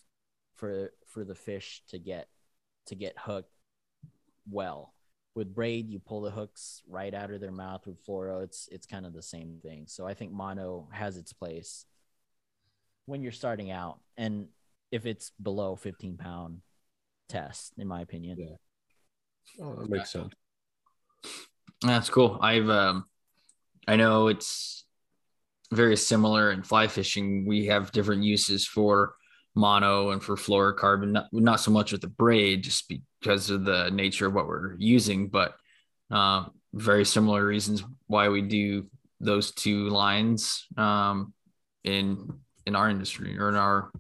for 0.57 0.93
for 1.07 1.25
the 1.25 1.35
fish 1.35 1.83
to 1.89 1.99
get 1.99 2.29
to 2.87 2.95
get 2.95 3.15
hooked 3.19 3.53
well. 4.51 4.95
With 5.35 5.55
braid, 5.55 5.89
you 5.89 6.01
pull 6.01 6.23
the 6.23 6.31
hooks 6.31 6.83
right 6.89 7.15
out 7.15 7.31
of 7.31 7.41
their 7.41 7.53
mouth. 7.53 7.87
With 7.87 8.05
fluoro, 8.05 8.43
it's 8.43 8.69
it's 8.73 8.87
kind 8.87 9.07
of 9.07 9.13
the 9.13 9.23
same 9.23 9.59
thing. 9.63 9.85
So 9.87 10.07
I 10.07 10.15
think 10.15 10.33
mono 10.33 10.89
has 10.93 11.17
its 11.17 11.33
place 11.33 11.85
when 13.07 13.23
you're 13.23 13.33
starting 13.33 13.71
out, 13.71 14.01
and 14.17 14.49
if 14.91 15.07
it's 15.07 15.33
below 15.41 15.77
15 15.77 16.17
pound 16.17 16.59
test, 17.29 17.73
in 17.79 17.87
my 17.89 18.01
opinion. 18.01 18.39
Yeah. 18.39 19.65
Oh, 19.65 19.77
that 19.77 19.91
makes 19.91 20.13
sense. 20.13 20.33
That's 21.83 22.11
cool. 22.11 22.39
I've 22.41 22.69
um 22.69 23.05
I 23.89 23.97
know 23.97 24.29
it's 24.29 24.85
very 25.73 25.97
similar 25.97 26.51
in 26.53 26.63
fly 26.63 26.89
fishing. 26.89 27.47
We 27.47 27.67
have 27.67 27.93
different 27.93 28.23
uses 28.25 28.67
for 28.67 29.15
mono 29.55 30.11
and 30.11 30.23
for 30.23 30.37
fluorocarbon, 30.37 31.13
not, 31.13 31.27
not 31.33 31.61
so 31.61 31.71
much 31.71 31.93
with 31.93 32.01
the 32.01 32.09
braid, 32.09 32.63
just 32.63 32.93
because 33.21 33.51
of 33.51 33.65
the 33.65 33.91
nature 33.91 34.27
of 34.27 34.35
what 34.35 34.47
we're 34.47 34.77
using, 34.79 35.29
but 35.29 35.55
um, 36.11 36.53
very 36.73 37.05
similar 37.05 37.45
reasons 37.45 37.85
why 38.07 38.29
we 38.29 38.43
do 38.43 38.87
those 39.21 39.53
two 39.53 39.89
lines 39.89 40.67
um, 40.77 41.33
in 41.85 42.33
in 42.67 42.77
our 42.77 42.91
industry 42.91 43.39
or 43.39 43.49
in 43.49 43.55
our 43.55 43.91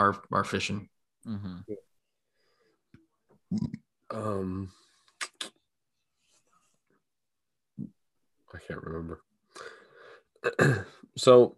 our 0.00 0.16
our 0.32 0.44
fishing. 0.44 0.88
hmm 1.24 1.58
Um, 4.10 4.72
I 8.52 8.58
can't 8.66 8.82
remember. 8.82 9.22
so, 11.16 11.56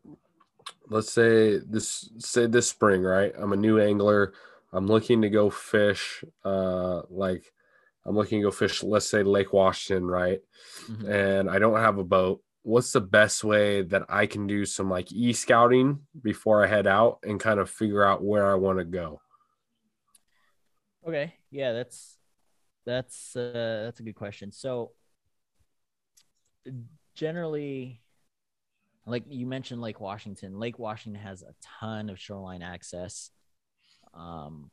let's 0.91 1.11
say 1.11 1.59
this 1.59 2.11
say 2.19 2.47
this 2.47 2.69
spring, 2.69 3.03
right? 3.03 3.33
I'm 3.39 3.53
a 3.53 3.57
new 3.57 3.81
angler. 3.81 4.35
I'm 4.73 4.87
looking 4.87 5.23
to 5.23 5.31
go 5.31 5.49
fish. 5.51 6.25
Uh, 6.45 7.03
like 7.09 7.53
I'm 8.05 8.17
looking 8.17 8.41
to 8.41 8.45
go 8.49 8.51
fish. 8.51 8.83
Let's 8.83 9.09
say 9.09 9.23
Lake 9.23 9.53
Washington, 9.53 10.07
right? 10.07 10.41
Mhm. 10.89 11.09
And 11.09 11.51
I 11.51 11.59
don't 11.59 11.79
have 11.79 11.99
a 11.99 12.05
boat. 12.05 12.43
What's 12.65 12.93
the 12.93 13.01
best 13.01 13.43
way 13.43 13.83
that 13.83 14.05
I 14.09 14.27
can 14.27 14.47
do 14.47 14.65
some 14.65 14.89
like 14.89 15.11
e 15.13 15.33
scouting 15.33 16.01
before 16.23 16.65
I 16.65 16.69
head 16.69 16.87
out 16.87 17.19
and 17.25 17.41
kind 17.41 17.59
of 17.59 17.69
figure 17.69 18.05
out 18.05 18.23
where 18.23 18.49
I 18.51 18.55
want 18.55 18.79
to 18.79 18.85
go? 18.85 19.21
Okay, 21.07 21.35
yeah, 21.51 21.73
that's 21.73 22.17
that's 22.87 23.35
uh, 23.35 23.83
that's 23.85 23.99
a 23.99 24.05
good 24.05 24.15
question. 24.15 24.53
So 24.53 24.93
generally, 27.15 28.01
like 29.07 29.25
you 29.29 29.47
mentioned, 29.47 29.81
Lake 29.81 30.01
Washington. 30.01 30.59
Lake 30.59 30.79
Washington 30.79 31.21
has 31.21 31.43
a 31.43 31.55
ton 31.81 32.09
of 32.09 32.21
shoreline 32.21 32.63
access, 32.63 33.31
um, 34.15 34.71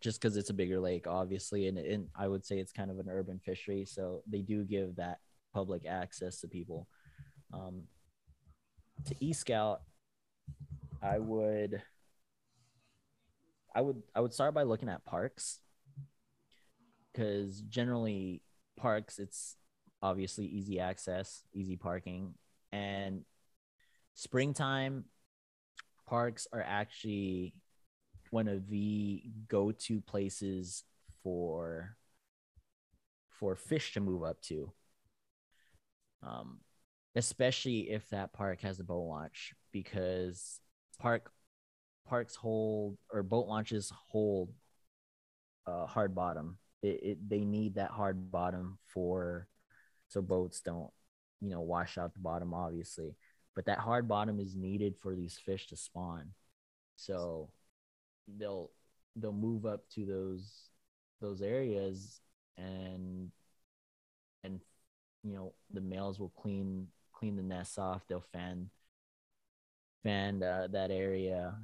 just 0.00 0.20
because 0.20 0.36
it's 0.36 0.50
a 0.50 0.54
bigger 0.54 0.80
lake, 0.80 1.06
obviously, 1.06 1.68
and, 1.68 1.78
and 1.78 2.08
I 2.16 2.26
would 2.26 2.44
say 2.44 2.58
it's 2.58 2.72
kind 2.72 2.90
of 2.90 2.98
an 2.98 3.08
urban 3.08 3.38
fishery, 3.38 3.84
so 3.84 4.22
they 4.26 4.40
do 4.40 4.64
give 4.64 4.96
that 4.96 5.18
public 5.54 5.86
access 5.86 6.40
to 6.40 6.48
people. 6.48 6.88
Um, 7.52 7.84
to 9.06 9.14
e 9.20 9.32
scout, 9.32 9.82
I 11.02 11.18
would. 11.18 11.82
I 13.74 13.80
would 13.80 14.02
I 14.14 14.20
would 14.20 14.34
start 14.34 14.54
by 14.54 14.64
looking 14.64 14.88
at 14.88 15.04
parks 15.04 15.60
because 17.12 17.60
generally 17.62 18.42
parks 18.76 19.18
it's 19.18 19.56
obviously 20.02 20.46
easy 20.46 20.80
access, 20.80 21.42
easy 21.52 21.76
parking, 21.76 22.34
and 22.72 23.24
springtime 24.14 25.04
parks 26.08 26.46
are 26.52 26.64
actually 26.66 27.54
one 28.30 28.48
of 28.48 28.68
the 28.68 29.22
go-to 29.48 30.00
places 30.00 30.84
for 31.22 31.96
for 33.30 33.54
fish 33.54 33.92
to 33.94 34.00
move 34.00 34.24
up 34.24 34.40
to. 34.42 34.72
Um, 36.22 36.58
especially 37.18 37.90
if 37.90 38.08
that 38.10 38.32
park 38.32 38.60
has 38.60 38.78
a 38.78 38.84
boat 38.84 39.02
launch 39.02 39.52
because 39.72 40.60
park 41.00 41.32
parks 42.06 42.36
hold 42.36 42.96
or 43.12 43.24
boat 43.24 43.48
launches 43.48 43.92
hold 44.08 44.50
uh, 45.66 45.84
hard 45.84 46.14
bottom. 46.14 46.58
It, 46.80 47.00
it 47.02 47.28
they 47.28 47.40
need 47.40 47.74
that 47.74 47.90
hard 47.90 48.30
bottom 48.30 48.78
for 48.86 49.48
so 50.06 50.22
boats 50.22 50.60
don't 50.60 50.90
you 51.40 51.50
know 51.50 51.60
wash 51.60 51.98
out 51.98 52.14
the 52.14 52.20
bottom 52.20 52.54
obviously, 52.54 53.16
but 53.56 53.66
that 53.66 53.78
hard 53.78 54.06
bottom 54.06 54.38
is 54.38 54.54
needed 54.54 54.96
for 54.96 55.16
these 55.16 55.36
fish 55.44 55.66
to 55.68 55.76
spawn. 55.76 56.30
So 56.94 57.50
they'll 58.38 58.70
they'll 59.16 59.32
move 59.32 59.66
up 59.66 59.88
to 59.94 60.06
those 60.06 60.68
those 61.20 61.42
areas 61.42 62.20
and 62.56 63.32
and 64.44 64.60
you 65.24 65.34
know 65.34 65.52
the 65.72 65.80
males 65.80 66.20
will 66.20 66.32
clean 66.40 66.86
clean 67.18 67.36
the 67.36 67.42
nests 67.42 67.78
off. 67.78 68.02
They'll 68.08 68.24
fan 68.32 68.70
fan 70.02 70.42
uh, 70.42 70.68
that 70.70 70.90
area 70.90 71.54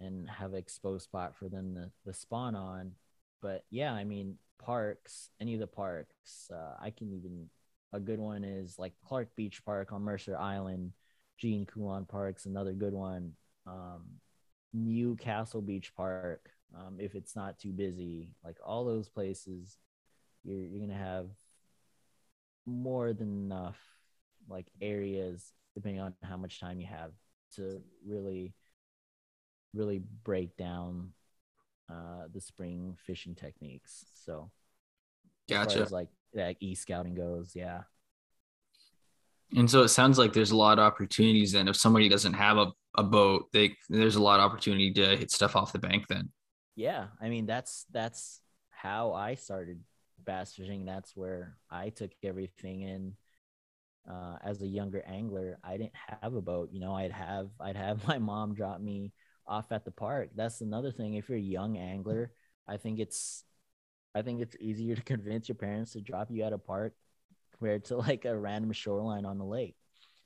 and 0.00 0.28
have 0.28 0.52
an 0.52 0.58
exposed 0.58 1.04
spot 1.04 1.36
for 1.36 1.48
them 1.48 1.74
to, 1.74 1.90
to 2.10 2.18
spawn 2.18 2.54
on. 2.54 2.92
But 3.40 3.64
yeah, 3.70 3.92
I 3.92 4.04
mean, 4.04 4.36
parks, 4.58 5.30
any 5.40 5.54
of 5.54 5.60
the 5.60 5.66
parks, 5.66 6.50
uh, 6.52 6.76
I 6.80 6.90
can 6.90 7.12
even, 7.12 7.48
a 7.92 8.00
good 8.00 8.18
one 8.18 8.44
is 8.44 8.78
like 8.78 8.92
Clark 9.06 9.28
Beach 9.36 9.64
Park 9.64 9.92
on 9.92 10.02
Mercer 10.02 10.36
Island, 10.36 10.92
Gene 11.38 11.66
Coulon 11.66 12.06
Park's 12.06 12.46
another 12.46 12.72
good 12.72 12.92
one. 12.94 13.32
Um, 13.66 14.02
Newcastle 14.72 15.60
Beach 15.60 15.92
Park, 15.94 16.48
um, 16.74 16.96
if 16.98 17.14
it's 17.14 17.36
not 17.36 17.58
too 17.58 17.72
busy, 17.72 18.30
like 18.44 18.56
all 18.64 18.84
those 18.84 19.08
places, 19.08 19.76
you're, 20.44 20.58
you're 20.58 20.86
to 20.88 20.94
have 20.94 21.26
more 22.64 23.12
than 23.12 23.28
enough 23.28 23.78
like 24.48 24.66
areas, 24.80 25.52
depending 25.74 26.00
on 26.00 26.14
how 26.22 26.36
much 26.36 26.60
time 26.60 26.80
you 26.80 26.86
have 26.86 27.12
to 27.56 27.82
really 28.06 28.54
really 29.74 30.02
break 30.24 30.56
down 30.56 31.10
uh, 31.90 32.26
the 32.32 32.40
spring 32.40 32.96
fishing 33.06 33.34
techniques. 33.34 34.06
So, 34.14 34.50
as 35.50 35.60
far 35.60 35.76
Gotcha. 35.76 35.80
as 35.80 35.92
like 35.92 36.08
that 36.34 36.56
e 36.60 36.74
scouting 36.74 37.14
goes, 37.14 37.52
yeah, 37.54 37.82
And 39.56 39.70
so 39.70 39.82
it 39.82 39.88
sounds 39.88 40.18
like 40.18 40.32
there's 40.32 40.50
a 40.50 40.56
lot 40.56 40.78
of 40.78 40.84
opportunities 40.84 41.52
then. 41.52 41.68
If 41.68 41.76
somebody 41.76 42.08
doesn't 42.08 42.32
have 42.34 42.56
a, 42.56 42.72
a 42.96 43.02
boat, 43.02 43.48
they 43.52 43.76
there's 43.88 44.16
a 44.16 44.22
lot 44.22 44.40
of 44.40 44.46
opportunity 44.46 44.92
to 44.94 45.16
hit 45.16 45.30
stuff 45.30 45.56
off 45.56 45.72
the 45.72 45.78
bank 45.78 46.06
then. 46.08 46.30
yeah. 46.76 47.06
I 47.20 47.28
mean, 47.28 47.46
that's 47.46 47.86
that's 47.92 48.40
how 48.70 49.12
I 49.12 49.34
started 49.34 49.80
bass 50.24 50.54
fishing. 50.54 50.84
That's 50.84 51.16
where 51.16 51.56
I 51.70 51.90
took 51.90 52.12
everything 52.22 52.82
in. 52.82 53.14
Uh, 54.08 54.36
as 54.42 54.60
a 54.62 54.66
younger 54.66 55.02
angler, 55.06 55.58
I 55.62 55.76
didn't 55.76 55.94
have 56.22 56.34
a 56.34 56.40
boat. 56.40 56.70
You 56.72 56.80
know, 56.80 56.94
I'd 56.94 57.12
have 57.12 57.50
I'd 57.60 57.76
have 57.76 58.06
my 58.08 58.18
mom 58.18 58.54
drop 58.54 58.80
me 58.80 59.12
off 59.46 59.72
at 59.72 59.84
the 59.84 59.90
park. 59.90 60.30
That's 60.34 60.60
another 60.60 60.90
thing. 60.90 61.14
If 61.14 61.28
you're 61.28 61.38
a 61.38 61.40
young 61.40 61.76
angler, 61.78 62.32
I 62.68 62.76
think 62.76 62.98
it's 62.98 63.44
I 64.14 64.22
think 64.22 64.40
it's 64.40 64.56
easier 64.60 64.96
to 64.96 65.02
convince 65.02 65.48
your 65.48 65.56
parents 65.56 65.92
to 65.92 66.00
drop 66.00 66.28
you 66.30 66.42
at 66.44 66.52
a 66.52 66.58
park 66.58 66.94
compared 67.52 67.84
to 67.86 67.96
like 67.96 68.24
a 68.24 68.36
random 68.36 68.72
shoreline 68.72 69.24
on 69.24 69.38
the 69.38 69.44
lake. 69.44 69.76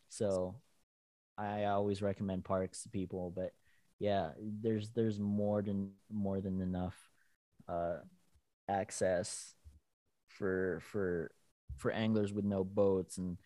So 0.09 0.57
I 1.39 1.65
always 1.65 2.03
recommend 2.03 2.45
parks 2.45 2.83
to 2.83 2.89
people, 2.89 3.33
but 3.35 3.53
yeah, 3.99 4.31
there's 4.41 4.91
there's 4.91 5.19
more 5.21 5.63
than 5.63 5.93
more 6.11 6.41
than 6.41 6.61
enough 6.61 6.97
uh 7.69 7.97
access 8.69 9.55
for 10.29 10.81
for 10.91 11.31
for 11.77 11.91
anglers 11.91 12.33
with 12.33 12.45
no 12.45 12.65
boats 12.65 13.19
and 13.19 13.39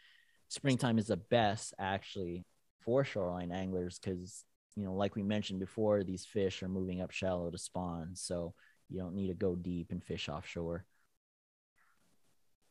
springtime 0.50 0.98
is 0.98 1.06
the 1.06 1.16
best 1.16 1.72
actually 1.78 2.44
for 2.80 3.04
shoreline 3.04 3.50
anglers 3.50 3.98
because 3.98 4.44
you 4.76 4.84
know 4.84 4.94
like 4.94 5.16
we 5.16 5.22
mentioned 5.22 5.58
before 5.58 6.04
these 6.04 6.24
fish 6.24 6.62
are 6.62 6.68
moving 6.68 7.00
up 7.00 7.10
shallow 7.10 7.50
to 7.50 7.58
spawn 7.58 8.10
so 8.14 8.52
you 8.90 9.00
don't 9.00 9.14
need 9.14 9.28
to 9.28 9.34
go 9.34 9.56
deep 9.56 9.90
and 9.90 10.04
fish 10.04 10.28
offshore 10.28 10.84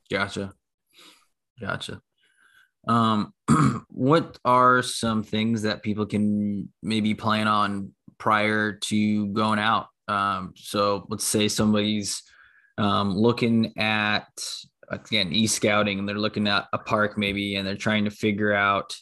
Gotcha. 0.10 0.54
Gotcha. 1.62 2.02
Um, 2.88 3.34
what 3.90 4.38
are 4.44 4.82
some 4.82 5.24
things 5.24 5.62
that 5.64 5.84
people 5.84 6.06
can 6.06 6.70
maybe 6.82 7.14
plan 7.14 7.48
on 7.48 7.92
prior 8.18 8.74
to 8.74 9.28
going 9.28 9.60
out? 9.60 9.88
Um, 10.08 10.54
so 10.56 11.06
let's 11.10 11.26
say 11.26 11.48
somebody's 11.48 12.24
um, 12.78 13.16
looking 13.16 13.78
at 13.78 14.28
again 14.90 15.32
e-scouting 15.32 16.00
and 16.00 16.08
they're 16.08 16.18
looking 16.18 16.48
at 16.48 16.68
a 16.74 16.78
park 16.78 17.18
maybe 17.18 17.56
and 17.56 17.68
they're 17.68 17.76
trying 17.76 18.06
to 18.06 18.12
figure 18.12 18.54
out 18.54 18.96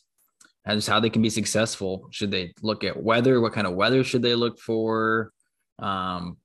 as 0.65 0.85
how 0.85 0.99
they 0.99 1.09
can 1.09 1.21
be 1.21 1.29
successful. 1.29 2.07
Should 2.11 2.31
they 2.31 2.53
look 2.61 2.83
at 2.83 3.01
weather? 3.01 3.39
What 3.39 3.53
kind 3.53 3.65
of 3.65 3.73
weather 3.73 4.03
should 4.03 4.21
they 4.21 4.35
look 4.35 4.59
for? 4.59 5.31
Um, 5.79 6.37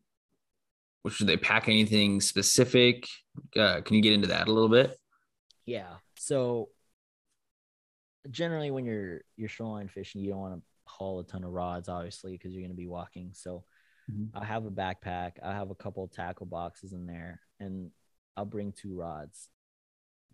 should 1.11 1.27
they 1.27 1.37
pack 1.37 1.69
anything 1.69 2.21
specific? 2.21 3.09
Uh, 3.57 3.81
can 3.81 3.97
you 3.97 4.03
get 4.03 4.13
into 4.13 4.29
that 4.29 4.47
a 4.47 4.53
little 4.53 4.69
bit? 4.69 4.97
Yeah. 5.67 5.95
So 6.17 6.69
generally 8.31 8.71
when 8.71 8.85
you're 8.85 9.23
you're 9.37 9.49
shoreline 9.49 9.89
fishing, 9.89 10.21
you 10.21 10.31
don't 10.31 10.41
want 10.41 10.55
to 10.55 10.63
haul 10.85 11.21
a 11.21 11.25
ton 11.25 11.45
of 11.45 11.51
rods, 11.51 11.89
obviously, 11.89 12.33
because 12.33 12.53
you're 12.53 12.63
going 12.63 12.71
to 12.71 12.77
be 12.77 12.87
walking. 12.87 13.31
So 13.33 13.65
mm-hmm. 14.11 14.37
I 14.37 14.45
have 14.45 14.67
a 14.67 14.71
backpack. 14.71 15.33
I 15.43 15.53
have 15.53 15.71
a 15.71 15.75
couple 15.75 16.07
tackle 16.07 16.47
boxes 16.47 16.93
in 16.93 17.07
there, 17.07 17.41
and 17.59 17.91
I'll 18.37 18.45
bring 18.45 18.73
two 18.73 18.95
rods. 18.95 19.49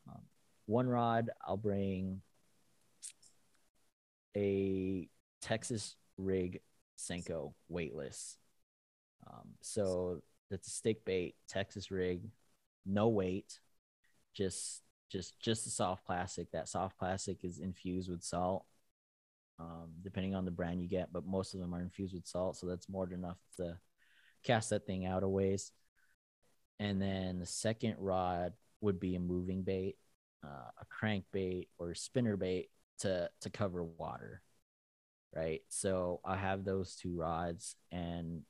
Um, 0.09 0.23
one 0.67 0.89
rod, 0.89 1.31
I'll 1.47 1.57
bring 1.57 2.23
a 4.37 5.09
Texas 5.43 5.97
rig 6.17 6.61
Senko 6.99 7.55
weightless. 7.69 8.37
Um, 9.27 9.49
so 9.61 10.23
that's 10.51 10.69
a 10.69 10.71
stick 10.71 11.05
bait 11.05 11.35
Texas 11.49 11.91
rig, 11.91 12.23
no 12.87 13.09
weight, 13.09 13.59
just 14.35 14.83
just 15.11 15.39
just 15.41 15.67
a 15.67 15.71
soft 15.71 16.05
plastic. 16.07 16.51
That 16.53 16.69
soft 16.69 16.99
plastic 16.99 17.45
is 17.45 17.59
infused 17.59 18.11
with 18.11 18.23
salt, 18.23 18.65
um, 19.59 19.91
depending 20.03 20.35
on 20.35 20.45
the 20.45 20.51
brand 20.51 20.81
you 20.81 20.89
get, 20.89 21.13
but 21.13 21.27
most 21.27 21.55
of 21.55 21.61
them 21.61 21.75
are 21.75 21.81
infused 21.81 22.15
with 22.15 22.27
salt, 22.27 22.57
so 22.57 22.67
that's 22.67 22.89
more 22.89 23.07
than 23.07 23.19
enough 23.19 23.39
to 23.57 23.79
cast 24.45 24.71
that 24.71 24.87
thing 24.87 25.07
out 25.07 25.23
a 25.23 25.29
ways. 25.29 25.73
And 26.79 27.01
then 27.01 27.39
the 27.39 27.47
second 27.47 27.97
rod 27.99 28.53
would 28.81 29.01
be 29.01 29.17
a 29.17 29.21
moving 29.21 29.63
bait, 29.63 29.97
uh, 30.45 30.71
a 30.81 30.85
crank 30.89 31.25
bait 31.33 31.69
or 31.79 31.95
spinner 31.95 32.37
bait 32.37 32.71
to 33.01 33.29
to 33.41 33.51
cover 33.51 33.83
water, 33.85 34.43
right? 35.35 35.63
So 35.69 36.21
I 36.25 36.37
have 36.37 36.65
those 36.65 36.95
two 36.97 37.17
rods, 37.17 37.77
and 37.91 38.43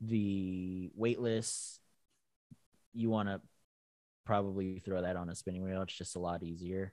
the 0.00 0.90
weightless. 0.94 1.80
You 2.92 3.10
want 3.10 3.28
to 3.28 3.40
probably 4.24 4.80
throw 4.80 5.02
that 5.02 5.16
on 5.16 5.28
a 5.28 5.34
spinning 5.34 5.62
reel. 5.62 5.82
It's 5.82 5.96
just 5.96 6.16
a 6.16 6.20
lot 6.20 6.42
easier 6.42 6.92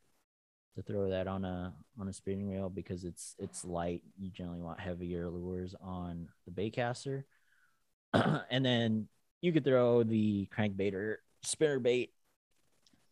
to 0.76 0.82
throw 0.82 1.10
that 1.10 1.28
on 1.28 1.46
a 1.46 1.74
on 2.00 2.08
a 2.08 2.14
spinning 2.14 2.50
reel 2.50 2.70
because 2.70 3.04
it's 3.04 3.36
it's 3.40 3.66
light. 3.66 4.04
You 4.18 4.30
generally 4.32 4.62
want 4.62 4.80
heavier 4.80 5.30
lures 5.30 5.76
on 5.82 6.30
the 6.46 6.52
baitcaster. 6.52 7.24
and 8.14 8.66
then 8.66 9.08
you 9.44 9.52
could 9.52 9.66
throw 9.66 10.04
the 10.04 10.48
crankbait 10.58 10.94
or 10.94 11.22
spinner 11.44 11.78
bait 11.78 12.14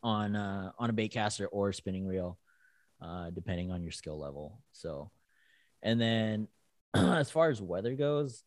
on 0.02 0.34
uh, 0.34 0.72
on 0.78 0.88
a 0.88 0.92
baitcaster 0.94 1.46
or 1.52 1.74
spinning 1.74 2.06
reel, 2.06 2.38
uh, 3.02 3.28
depending 3.30 3.70
on 3.70 3.82
your 3.82 3.92
skill 3.92 4.18
level. 4.18 4.58
So, 4.72 5.10
and 5.82 6.00
then 6.00 6.48
as 6.94 7.30
far 7.30 7.50
as 7.50 7.60
weather 7.60 7.94
goes, 7.94 8.42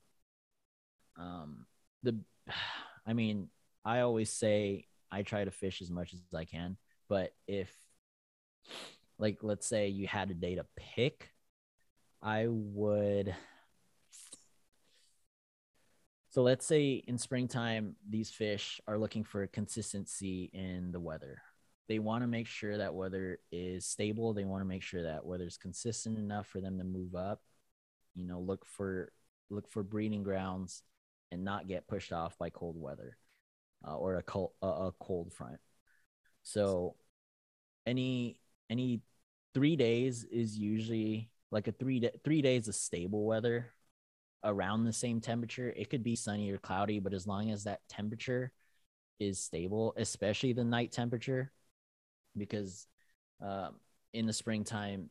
um, 1.15 1.67
the 2.01 2.17
I 3.07 3.13
mean, 3.13 3.49
I 3.86 3.99
always 3.99 4.31
say 4.31 4.88
I 5.11 5.21
try 5.21 5.45
to 5.45 5.51
fish 5.51 5.79
as 5.83 5.91
much 5.91 6.11
as 6.11 6.21
I 6.33 6.45
can. 6.45 6.77
But 7.07 7.36
if, 7.47 7.71
like, 9.19 9.38
let's 9.43 9.67
say 9.67 9.89
you 9.89 10.07
had 10.07 10.31
a 10.31 10.33
day 10.33 10.55
to 10.55 10.65
pick, 10.75 11.29
I 12.19 12.47
would. 12.49 13.36
So 16.36 16.43
let's 16.43 16.65
say 16.65 17.01
in 17.07 17.17
springtime, 17.17 17.95
these 18.09 18.29
fish 18.29 18.81
are 18.89 18.97
looking 18.97 19.23
for 19.23 19.47
consistency 19.47 20.49
in 20.51 20.91
the 20.91 20.99
weather. 20.99 21.41
They 21.88 21.97
want 21.97 22.23
to 22.23 22.27
make 22.27 22.45
sure 22.45 22.77
that 22.77 22.93
weather 22.93 23.39
is 23.53 23.86
stable. 23.86 24.33
They 24.33 24.43
want 24.43 24.59
to 24.59 24.67
make 24.67 24.81
sure 24.81 25.03
that 25.03 25.25
weather 25.25 25.45
is 25.45 25.55
consistent 25.55 26.17
enough 26.17 26.45
for 26.45 26.59
them 26.59 26.77
to 26.77 26.83
move 26.83 27.15
up. 27.15 27.39
You 28.15 28.25
know, 28.25 28.41
look 28.41 28.65
for 28.65 29.13
look 29.49 29.69
for 29.69 29.81
breeding 29.81 30.23
grounds 30.23 30.83
and 31.31 31.45
not 31.45 31.69
get 31.69 31.88
pushed 31.88 32.11
off 32.11 32.38
by 32.38 32.49
cold 32.49 32.75
weather 32.77 33.17
uh, 33.88 33.95
or 33.95 34.15
a 34.15 34.21
cold 34.21 34.51
a 34.61 34.91
cold 34.99 35.31
front. 35.31 35.61
So 36.43 36.97
any 37.86 38.41
any 38.69 38.99
three 39.53 39.77
days 39.77 40.25
is 40.25 40.57
usually 40.57 41.29
like 41.49 41.69
a 41.69 41.71
three 41.71 42.01
day, 42.01 42.11
three 42.25 42.41
days 42.41 42.67
of 42.67 42.75
stable 42.75 43.23
weather 43.23 43.71
around 44.46 44.86
the 44.86 44.93
same 44.93 45.20
temperature. 45.20 45.74
It 45.76 45.89
could 45.89 46.04
be 46.04 46.16
sunny 46.16 46.52
or 46.52 46.58
cloudy, 46.58 47.00
but 47.00 47.14
as 47.14 47.28
long 47.28 47.52
as 47.52 47.66
that 47.66 47.82
temperature 47.89 48.52
is 49.20 49.39
stable, 49.39 49.93
especially 49.98 50.54
the 50.54 50.64
night 50.64 50.91
temperature, 50.91 51.52
because 52.38 52.88
um, 53.41 53.76
in 54.14 54.26
the 54.26 54.34
springtime 54.34 55.10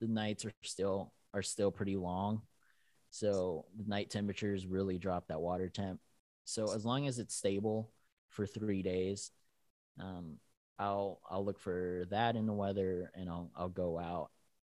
the 0.00 0.08
nights 0.08 0.44
are 0.44 0.52
still 0.62 1.12
are 1.34 1.42
still 1.42 1.70
pretty 1.70 1.96
long, 1.96 2.40
so 3.10 3.66
the 3.76 3.88
night 3.88 4.10
temperatures 4.10 4.66
really 4.66 4.98
drop 4.98 5.28
that 5.28 5.40
water 5.40 5.68
temp. 5.68 6.00
So 6.44 6.74
as 6.74 6.84
long 6.86 7.06
as 7.06 7.18
it's 7.18 7.34
stable 7.34 7.90
for 8.30 8.46
three 8.46 8.82
days. 8.82 9.30
Um, 10.00 10.36
I'll 10.78 11.20
I'll 11.28 11.44
look 11.44 11.58
for 11.58 12.04
that 12.10 12.36
in 12.36 12.46
the 12.46 12.52
weather, 12.52 13.10
and 13.14 13.28
I'll 13.28 13.50
I'll 13.56 13.68
go 13.68 13.98
out, 13.98 14.30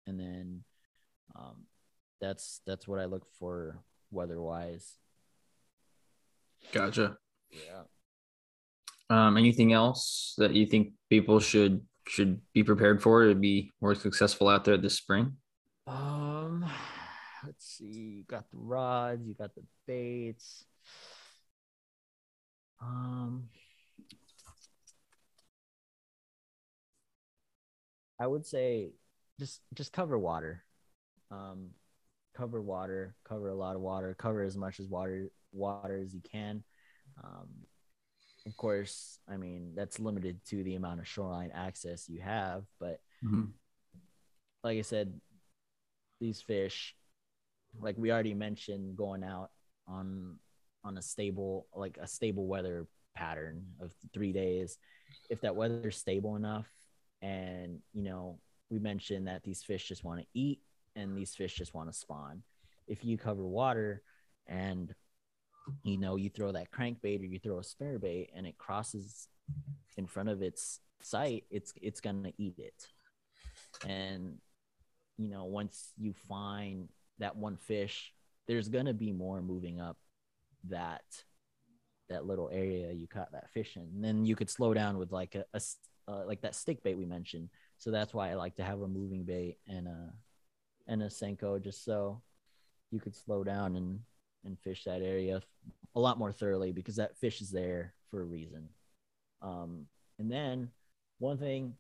and 0.05 0.19
then 0.19 0.63
um, 1.35 1.65
that's 2.19 2.61
that's 2.65 2.87
what 2.87 2.99
I 2.99 3.05
look 3.05 3.25
for 3.39 3.79
weather 4.13 4.41
wise. 4.41 4.93
Gotcha. 6.71 7.17
Yeah. 7.51 7.83
Um, 9.09 9.37
anything 9.37 9.73
else 9.73 10.33
that 10.37 10.53
you 10.53 10.65
think 10.65 10.93
people 11.09 11.39
should 11.39 11.81
should 12.07 12.41
be 12.53 12.63
prepared 12.63 13.01
for 13.01 13.27
to 13.27 13.35
be 13.35 13.71
more 13.81 13.95
successful 13.95 14.47
out 14.49 14.65
there 14.65 14.77
this 14.77 14.95
spring? 14.95 15.37
Um, 15.87 16.65
let's 17.45 17.65
see. 17.65 17.85
You 17.85 18.23
got 18.23 18.49
the 18.49 18.57
rods, 18.57 19.27
you 19.27 19.33
got 19.33 19.55
the 19.55 19.63
baits. 19.87 20.65
Um, 22.81 23.49
I 28.19 28.27
would 28.27 28.45
say 28.45 28.91
just 29.39 29.61
just 29.73 29.93
cover 29.93 30.17
water. 30.17 30.63
Um, 31.31 31.71
cover 32.35 32.61
water, 32.61 33.15
cover 33.27 33.49
a 33.49 33.55
lot 33.55 33.75
of 33.75 33.81
water, 33.81 34.15
cover 34.17 34.43
as 34.43 34.57
much 34.57 34.79
as 34.79 34.87
water 34.87 35.29
water 35.51 36.01
as 36.03 36.13
you 36.13 36.21
can. 36.21 36.63
Um, 37.23 37.47
of 38.45 38.57
course, 38.57 39.19
I 39.29 39.37
mean 39.37 39.73
that's 39.75 39.99
limited 39.99 40.39
to 40.47 40.63
the 40.63 40.75
amount 40.75 40.99
of 40.99 41.07
shoreline 41.07 41.51
access 41.53 42.09
you 42.09 42.21
have, 42.21 42.63
but 42.79 42.99
mm-hmm. 43.23 43.45
like 44.63 44.77
I 44.77 44.81
said, 44.81 45.13
these 46.19 46.41
fish, 46.41 46.95
like 47.79 47.97
we 47.97 48.11
already 48.11 48.33
mentioned, 48.33 48.97
going 48.97 49.23
out 49.23 49.51
on 49.87 50.39
on 50.83 50.97
a 50.97 51.01
stable 51.01 51.67
like 51.73 51.97
a 52.01 52.07
stable 52.07 52.47
weather 52.47 52.87
pattern 53.15 53.63
of 53.79 53.93
three 54.13 54.33
days 54.33 54.77
if 55.29 55.41
that 55.41 55.55
weather 55.55 55.87
is 55.87 55.95
stable 55.95 56.35
enough 56.35 56.67
and 57.21 57.79
you 57.93 58.03
know 58.03 58.39
we 58.69 58.79
mentioned 58.79 59.27
that 59.27 59.43
these 59.43 59.63
fish 59.63 59.87
just 59.87 60.03
want 60.03 60.19
to 60.19 60.25
eat 60.33 60.59
and 60.95 61.17
these 61.17 61.35
fish 61.35 61.55
just 61.55 61.73
want 61.73 61.91
to 61.91 61.97
spawn 61.97 62.41
if 62.87 63.03
you 63.03 63.17
cover 63.17 63.43
water 63.43 64.01
and 64.47 64.93
you 65.83 65.97
know 65.97 66.15
you 66.15 66.29
throw 66.29 66.51
that 66.51 66.71
crankbait 66.71 67.21
or 67.21 67.25
you 67.25 67.39
throw 67.39 67.59
a 67.59 67.63
spinner 67.63 67.97
bait 67.97 68.29
and 68.35 68.45
it 68.45 68.57
crosses 68.57 69.27
in 69.97 70.05
front 70.05 70.29
of 70.29 70.41
its 70.41 70.79
sight 71.01 71.43
it's 71.49 71.73
it's 71.81 72.01
gonna 72.01 72.31
eat 72.37 72.57
it 72.57 72.87
and 73.87 74.37
you 75.17 75.29
know 75.29 75.45
once 75.45 75.93
you 75.97 76.13
find 76.27 76.89
that 77.19 77.35
one 77.35 77.57
fish 77.57 78.13
there's 78.47 78.67
gonna 78.67 78.93
be 78.93 79.11
more 79.11 79.41
moving 79.41 79.79
up 79.79 79.97
that 80.65 81.03
that 82.09 82.25
little 82.25 82.49
area 82.51 82.91
you 82.91 83.07
caught 83.07 83.31
that 83.31 83.49
fish 83.51 83.75
in. 83.75 83.83
And 83.83 84.03
then 84.03 84.25
you 84.25 84.35
could 84.35 84.49
slow 84.49 84.73
down 84.73 84.97
with 84.97 85.11
like 85.11 85.35
a, 85.35 85.45
a 85.53 85.61
uh, 86.07 86.23
like 86.25 86.41
that 86.41 86.55
stick 86.55 86.83
bait 86.83 86.97
we 86.97 87.05
mentioned. 87.05 87.49
So 87.77 87.91
that's 87.91 88.13
why 88.13 88.29
I 88.29 88.35
like 88.35 88.55
to 88.57 88.63
have 88.63 88.81
a 88.81 88.87
moving 88.87 89.23
bait 89.23 89.57
and 89.67 89.87
a 89.87 90.13
and 90.87 91.01
a 91.01 91.07
senko 91.07 91.61
just 91.61 91.85
so 91.85 92.21
you 92.91 92.99
could 92.99 93.15
slow 93.15 93.43
down 93.43 93.75
and 93.75 93.99
and 94.45 94.59
fish 94.59 94.83
that 94.83 95.01
area 95.01 95.41
a 95.95 95.99
lot 95.99 96.17
more 96.17 96.31
thoroughly 96.31 96.71
because 96.71 96.95
that 96.97 97.17
fish 97.17 97.41
is 97.41 97.51
there 97.51 97.93
for 98.09 98.21
a 98.21 98.25
reason. 98.25 98.69
Um, 99.41 99.85
and 100.19 100.31
then 100.31 100.69
one 101.19 101.37
thing 101.37 101.75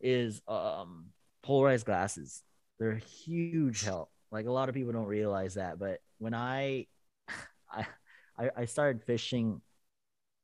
is 0.00 0.42
um, 0.46 1.06
polarized 1.42 1.86
glasses. 1.86 2.42
They're 2.78 2.92
a 2.92 2.98
huge 2.98 3.82
help. 3.82 4.10
Like 4.30 4.46
a 4.46 4.52
lot 4.52 4.68
of 4.68 4.74
people 4.74 4.92
don't 4.92 5.06
realize 5.06 5.54
that, 5.54 5.78
but 5.78 6.00
when 6.18 6.34
I 6.34 6.86
I 7.70 7.86
I, 8.38 8.50
I 8.56 8.64
started 8.66 9.02
fishing 9.02 9.62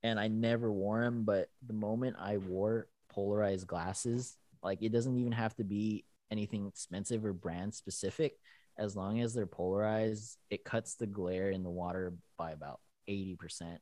and 0.03 0.18
I 0.18 0.28
never 0.28 0.72
wore 0.72 1.03
them, 1.03 1.24
but 1.24 1.50
the 1.66 1.74
moment 1.74 2.16
I 2.18 2.38
wore 2.38 2.88
polarized 3.11 3.66
glasses. 3.66 4.36
Like 4.62 4.82
it 4.82 4.92
doesn't 4.92 5.18
even 5.18 5.32
have 5.32 5.55
to 5.57 5.64
be 5.64 6.05
anything 6.33 6.66
expensive 6.66 7.24
or 7.24 7.33
brand 7.33 7.74
specific. 7.74 8.35
As 8.78 8.97
long 8.97 9.20
as 9.20 9.35
they're 9.35 9.47
polarized, 9.47 10.39
it 10.51 10.64
cuts 10.64 10.95
the 10.95 11.07
glare 11.07 11.51
in 11.51 11.62
the 11.62 11.70
water 11.70 12.14
by 12.39 12.53
about 12.53 12.80
80%. 13.09 13.78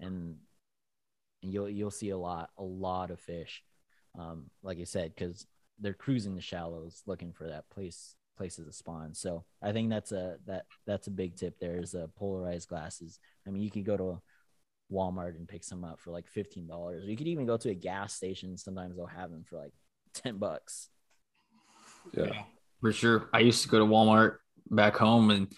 And, 0.00 0.36
and 1.42 1.52
you'll 1.52 1.70
you'll 1.70 1.90
see 1.90 2.10
a 2.10 2.18
lot, 2.18 2.50
a 2.58 2.62
lot 2.62 3.10
of 3.10 3.18
fish. 3.20 3.62
Um, 4.18 4.50
like 4.62 4.78
I 4.78 4.84
said, 4.84 5.14
because 5.14 5.46
they're 5.80 5.94
cruising 5.94 6.34
the 6.34 6.40
shallows 6.40 7.02
looking 7.06 7.32
for 7.32 7.48
that 7.48 7.68
place 7.70 8.14
places 8.36 8.66
to 8.66 8.72
spawn. 8.72 9.14
So 9.14 9.44
I 9.62 9.72
think 9.72 9.90
that's 9.90 10.12
a 10.12 10.36
that 10.46 10.66
that's 10.86 11.06
a 11.06 11.12
big 11.12 11.36
tip. 11.36 11.58
There 11.58 11.78
is 11.78 11.94
a 11.94 12.10
polarized 12.16 12.68
glasses. 12.68 13.18
I 13.46 13.50
mean, 13.50 13.62
you 13.62 13.70
could 13.70 13.84
go 13.84 13.96
to 13.96 14.20
Walmart 14.92 15.36
and 15.36 15.48
pick 15.48 15.64
some 15.64 15.84
up 15.84 16.00
for 16.00 16.10
like 16.10 16.28
fifteen 16.28 16.66
dollars. 16.66 17.04
You 17.06 17.16
could 17.16 17.28
even 17.28 17.46
go 17.46 17.56
to 17.56 17.70
a 17.70 17.74
gas 17.74 18.14
station. 18.14 18.56
Sometimes 18.56 18.96
they'll 18.96 19.06
have 19.06 19.30
them 19.30 19.44
for 19.44 19.56
like 19.56 19.72
ten 20.14 20.38
bucks. 20.38 20.88
Yeah. 22.12 22.42
For 22.80 22.92
sure. 22.92 23.28
I 23.32 23.40
used 23.40 23.62
to 23.62 23.68
go 23.68 23.78
to 23.78 23.84
Walmart 23.84 24.36
back 24.70 24.96
home 24.96 25.30
and 25.30 25.52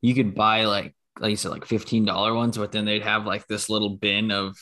you 0.00 0.14
could 0.14 0.34
buy 0.34 0.64
like 0.64 0.94
like 1.20 1.30
you 1.30 1.36
said, 1.36 1.50
like 1.50 1.64
fifteen 1.64 2.04
dollar 2.04 2.34
ones, 2.34 2.56
but 2.56 2.72
then 2.72 2.84
they'd 2.84 3.02
have 3.02 3.26
like 3.26 3.46
this 3.46 3.68
little 3.68 3.90
bin 3.90 4.30
of 4.30 4.56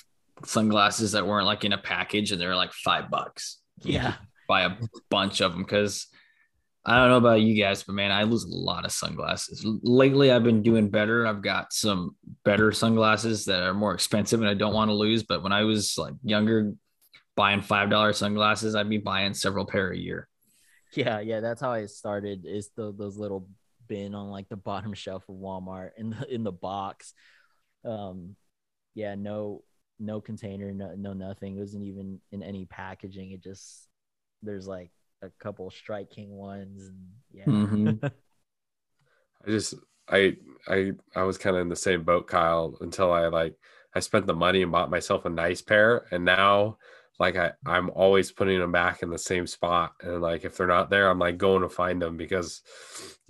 sunglasses 0.45 1.12
that 1.12 1.26
weren't 1.26 1.47
like 1.47 1.64
in 1.64 1.72
a 1.72 1.78
package 1.78 2.32
and 2.32 2.41
they 2.41 2.47
were 2.47 2.57
like 2.57 2.72
five 2.72 3.11
bucks. 3.11 3.59
Yeah. 3.82 4.14
Buy 4.49 4.62
a 4.62 4.76
bunch 5.11 5.41
of 5.41 5.53
them 5.53 5.62
because 5.62 6.07
I 6.84 6.97
don't 6.99 7.09
know 7.11 7.16
about 7.16 7.41
you 7.41 7.61
guys, 7.61 7.82
but 7.82 7.95
man, 7.95 8.12
I 8.12 8.22
lose 8.22 8.45
a 8.45 8.49
lot 8.49 8.84
of 8.84 8.93
sunglasses. 8.93 9.66
Lately, 9.82 10.30
I've 10.30 10.45
been 10.45 10.62
doing 10.62 10.89
better. 10.89 11.26
I've 11.26 11.43
got 11.43 11.72
some 11.72 12.14
better 12.45 12.70
sunglasses 12.70 13.47
that 13.47 13.62
are 13.62 13.74
more 13.74 13.93
expensive 13.93 14.41
and 14.41 14.49
I 14.49 14.55
don't 14.55 14.74
want 14.74 14.89
to 14.91 14.95
lose. 14.95 15.24
But 15.24 15.43
when 15.43 15.53
I 15.53 15.64
was 15.64 15.99
like 15.99 16.14
younger, 16.22 16.74
buying 17.34 17.61
five 17.61 17.91
dollar 17.91 18.12
sunglasses, 18.12 18.76
I'd 18.76 18.89
be 18.89 18.99
buying 18.99 19.34
several 19.34 19.66
pair 19.66 19.91
a 19.91 19.99
year. 19.99 20.28
Yeah, 20.95 21.20
yeah, 21.20 21.41
that's 21.41 21.61
how 21.61 21.70
I 21.72 21.87
started. 21.87 22.45
Is 22.47 22.70
the 22.76 22.93
those 22.93 23.16
little 23.16 23.49
bin 23.89 24.14
on 24.14 24.30
like 24.30 24.49
the 24.49 24.57
bottom 24.57 24.93
shelf 24.95 25.24
of 25.28 25.37
Walmart 25.37 25.91
in 25.97 26.11
the 26.11 26.34
in 26.34 26.43
the 26.43 26.53
box. 26.53 27.12
Um, 27.84 28.37
yeah, 28.95 29.14
no, 29.14 29.62
no 29.99 30.20
container, 30.20 30.72
no, 30.72 30.95
no 30.97 31.12
nothing. 31.12 31.57
It 31.57 31.61
wasn't 31.61 31.84
even 31.84 32.20
in 32.32 32.43
any 32.43 32.64
packaging. 32.66 33.32
It 33.32 33.43
just 33.43 33.89
there's 34.43 34.66
like 34.66 34.91
a 35.22 35.30
couple 35.39 35.70
Strike 35.70 36.11
King 36.11 36.30
ones, 36.30 36.89
and 36.89 36.99
yeah. 37.32 37.45
Mhm. 37.47 38.12
I 39.47 39.51
just 39.51 39.74
I 40.09 40.37
I 40.68 40.93
I 41.14 41.22
was 41.22 41.39
kind 41.39 41.57
of 41.57 41.62
in 41.62 41.68
the 41.68 41.76
same 41.76 42.03
boat, 42.03 42.26
Kyle, 42.26 42.76
until 42.80 43.12
I 43.12 43.26
like 43.28 43.55
I 43.95 44.01
spent 44.01 44.26
the 44.26 44.34
money 44.34 44.62
and 44.62 44.72
bought 44.72 44.91
myself 44.91 45.24
a 45.24 45.30
nice 45.30 45.62
pair, 45.62 46.07
and 46.11 46.24
now 46.24 46.78
like 47.18 47.36
I 47.36 47.52
I'm 47.64 47.90
always 47.90 48.32
putting 48.32 48.58
them 48.58 48.72
back 48.72 49.02
in 49.02 49.10
the 49.10 49.18
same 49.18 49.46
spot, 49.46 49.94
and 50.02 50.20
like 50.20 50.44
if 50.44 50.56
they're 50.56 50.66
not 50.66 50.90
there, 50.90 51.08
I'm 51.08 51.18
like 51.18 51.38
going 51.38 51.62
to 51.62 51.68
find 51.68 52.00
them 52.00 52.16
because 52.16 52.62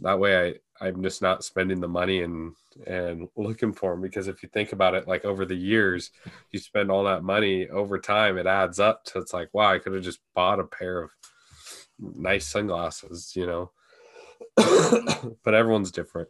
that 0.00 0.18
way 0.18 0.58
I 0.80 0.86
I'm 0.86 1.02
just 1.02 1.22
not 1.22 1.44
spending 1.44 1.80
the 1.80 1.88
money 1.88 2.22
and 2.22 2.52
and 2.86 3.28
looking 3.36 3.72
for 3.72 3.92
them 3.92 4.02
because 4.02 4.28
if 4.28 4.42
you 4.42 4.48
think 4.52 4.72
about 4.72 4.94
it, 4.94 5.08
like 5.08 5.24
over 5.24 5.44
the 5.46 5.54
years, 5.54 6.10
you 6.50 6.58
spend 6.58 6.90
all 6.90 7.04
that 7.04 7.22
money 7.24 7.68
over 7.68 7.98
time, 7.98 8.36
it 8.38 8.46
adds 8.46 8.78
up 8.80 9.04
to 9.04 9.18
it's 9.18 9.32
like 9.32 9.48
wow, 9.52 9.72
I 9.72 9.78
could 9.78 9.94
have 9.94 10.02
just 10.02 10.20
bought 10.34 10.60
a 10.60 10.64
pair 10.64 11.02
of 11.02 11.10
nice 11.98 12.46
sunglasses, 12.46 13.32
you 13.34 13.46
know. 13.46 13.70
but 15.44 15.54
everyone's 15.54 15.90
different. 15.90 16.28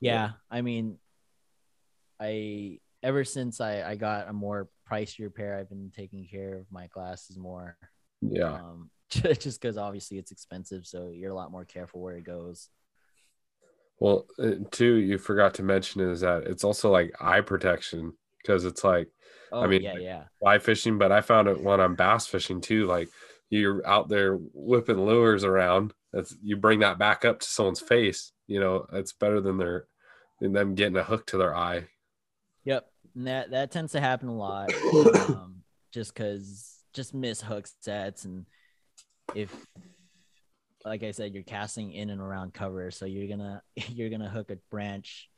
yeah 0.00 0.30
i 0.50 0.60
mean 0.62 0.98
i 2.20 2.78
ever 3.02 3.24
since 3.24 3.60
i 3.60 3.82
i 3.82 3.94
got 3.96 4.28
a 4.28 4.32
more 4.32 4.68
pricier 4.92 5.34
pair 5.34 5.58
i've 5.58 5.68
been 5.68 5.90
taking 5.94 6.26
care 6.26 6.54
of 6.54 6.66
my 6.70 6.86
glasses 6.88 7.36
more 7.38 7.76
Yeah. 8.20 8.52
um 8.52 8.90
just 9.10 9.60
because 9.60 9.76
obviously 9.78 10.18
it's 10.18 10.32
expensive 10.32 10.86
so 10.86 11.10
you're 11.14 11.30
a 11.32 11.34
lot 11.34 11.50
more 11.50 11.64
careful 11.64 12.00
where 12.00 12.16
it 12.16 12.24
goes 12.24 12.68
Well, 13.98 14.26
uh, 14.38 14.54
too, 14.70 14.94
you 14.96 15.16
forgot 15.18 15.54
to 15.54 15.62
mention 15.62 16.00
is 16.00 16.20
that 16.22 16.44
it's 16.44 16.64
also 16.64 16.90
like 16.90 17.12
eye 17.20 17.40
protection 17.40 18.12
because 18.38 18.64
it's 18.64 18.82
like 18.82 19.08
oh 19.52 19.66
mean, 19.66 19.82
yeah 19.82 19.96
yeah 19.98 20.24
fly 20.40 20.58
fishing, 20.58 20.98
but 20.98 21.12
I 21.12 21.20
found 21.20 21.46
it 21.48 21.62
when 21.62 21.80
I'm 21.80 21.94
bass 21.94 22.26
fishing 22.26 22.60
too. 22.60 22.86
Like 22.86 23.08
you're 23.50 23.86
out 23.86 24.08
there 24.08 24.34
whipping 24.54 25.06
lures 25.06 25.44
around, 25.44 25.92
that's 26.12 26.34
you 26.42 26.56
bring 26.56 26.80
that 26.80 26.98
back 26.98 27.24
up 27.24 27.40
to 27.40 27.46
someone's 27.46 27.80
face. 27.80 28.32
You 28.48 28.58
know, 28.60 28.86
it's 28.92 29.12
better 29.12 29.40
than 29.40 29.58
their 29.58 29.86
than 30.40 30.52
them 30.52 30.74
getting 30.74 30.96
a 30.96 31.04
hook 31.04 31.26
to 31.26 31.38
their 31.38 31.54
eye. 31.54 31.86
Yep, 33.04 33.14
and 33.16 33.26
that 33.26 33.50
that 33.50 33.70
tends 33.70 33.92
to 33.92 34.00
happen 34.00 34.28
a 34.28 34.36
lot, 34.36 34.72
um, 34.94 35.62
just 35.92 36.14
because 36.14 36.78
just 36.92 37.14
miss 37.14 37.40
hook 37.40 37.66
sets, 37.80 38.24
and 38.24 38.46
if, 39.34 39.54
like 40.84 41.02
I 41.02 41.10
said, 41.10 41.32
you're 41.34 41.42
casting 41.42 41.92
in 41.92 42.10
and 42.10 42.20
around 42.20 42.54
cover, 42.54 42.90
so 42.90 43.06
you're 43.06 43.28
gonna 43.28 43.62
you're 43.88 44.10
gonna 44.10 44.28
hook 44.28 44.50
a 44.50 44.56
branch 44.70 45.28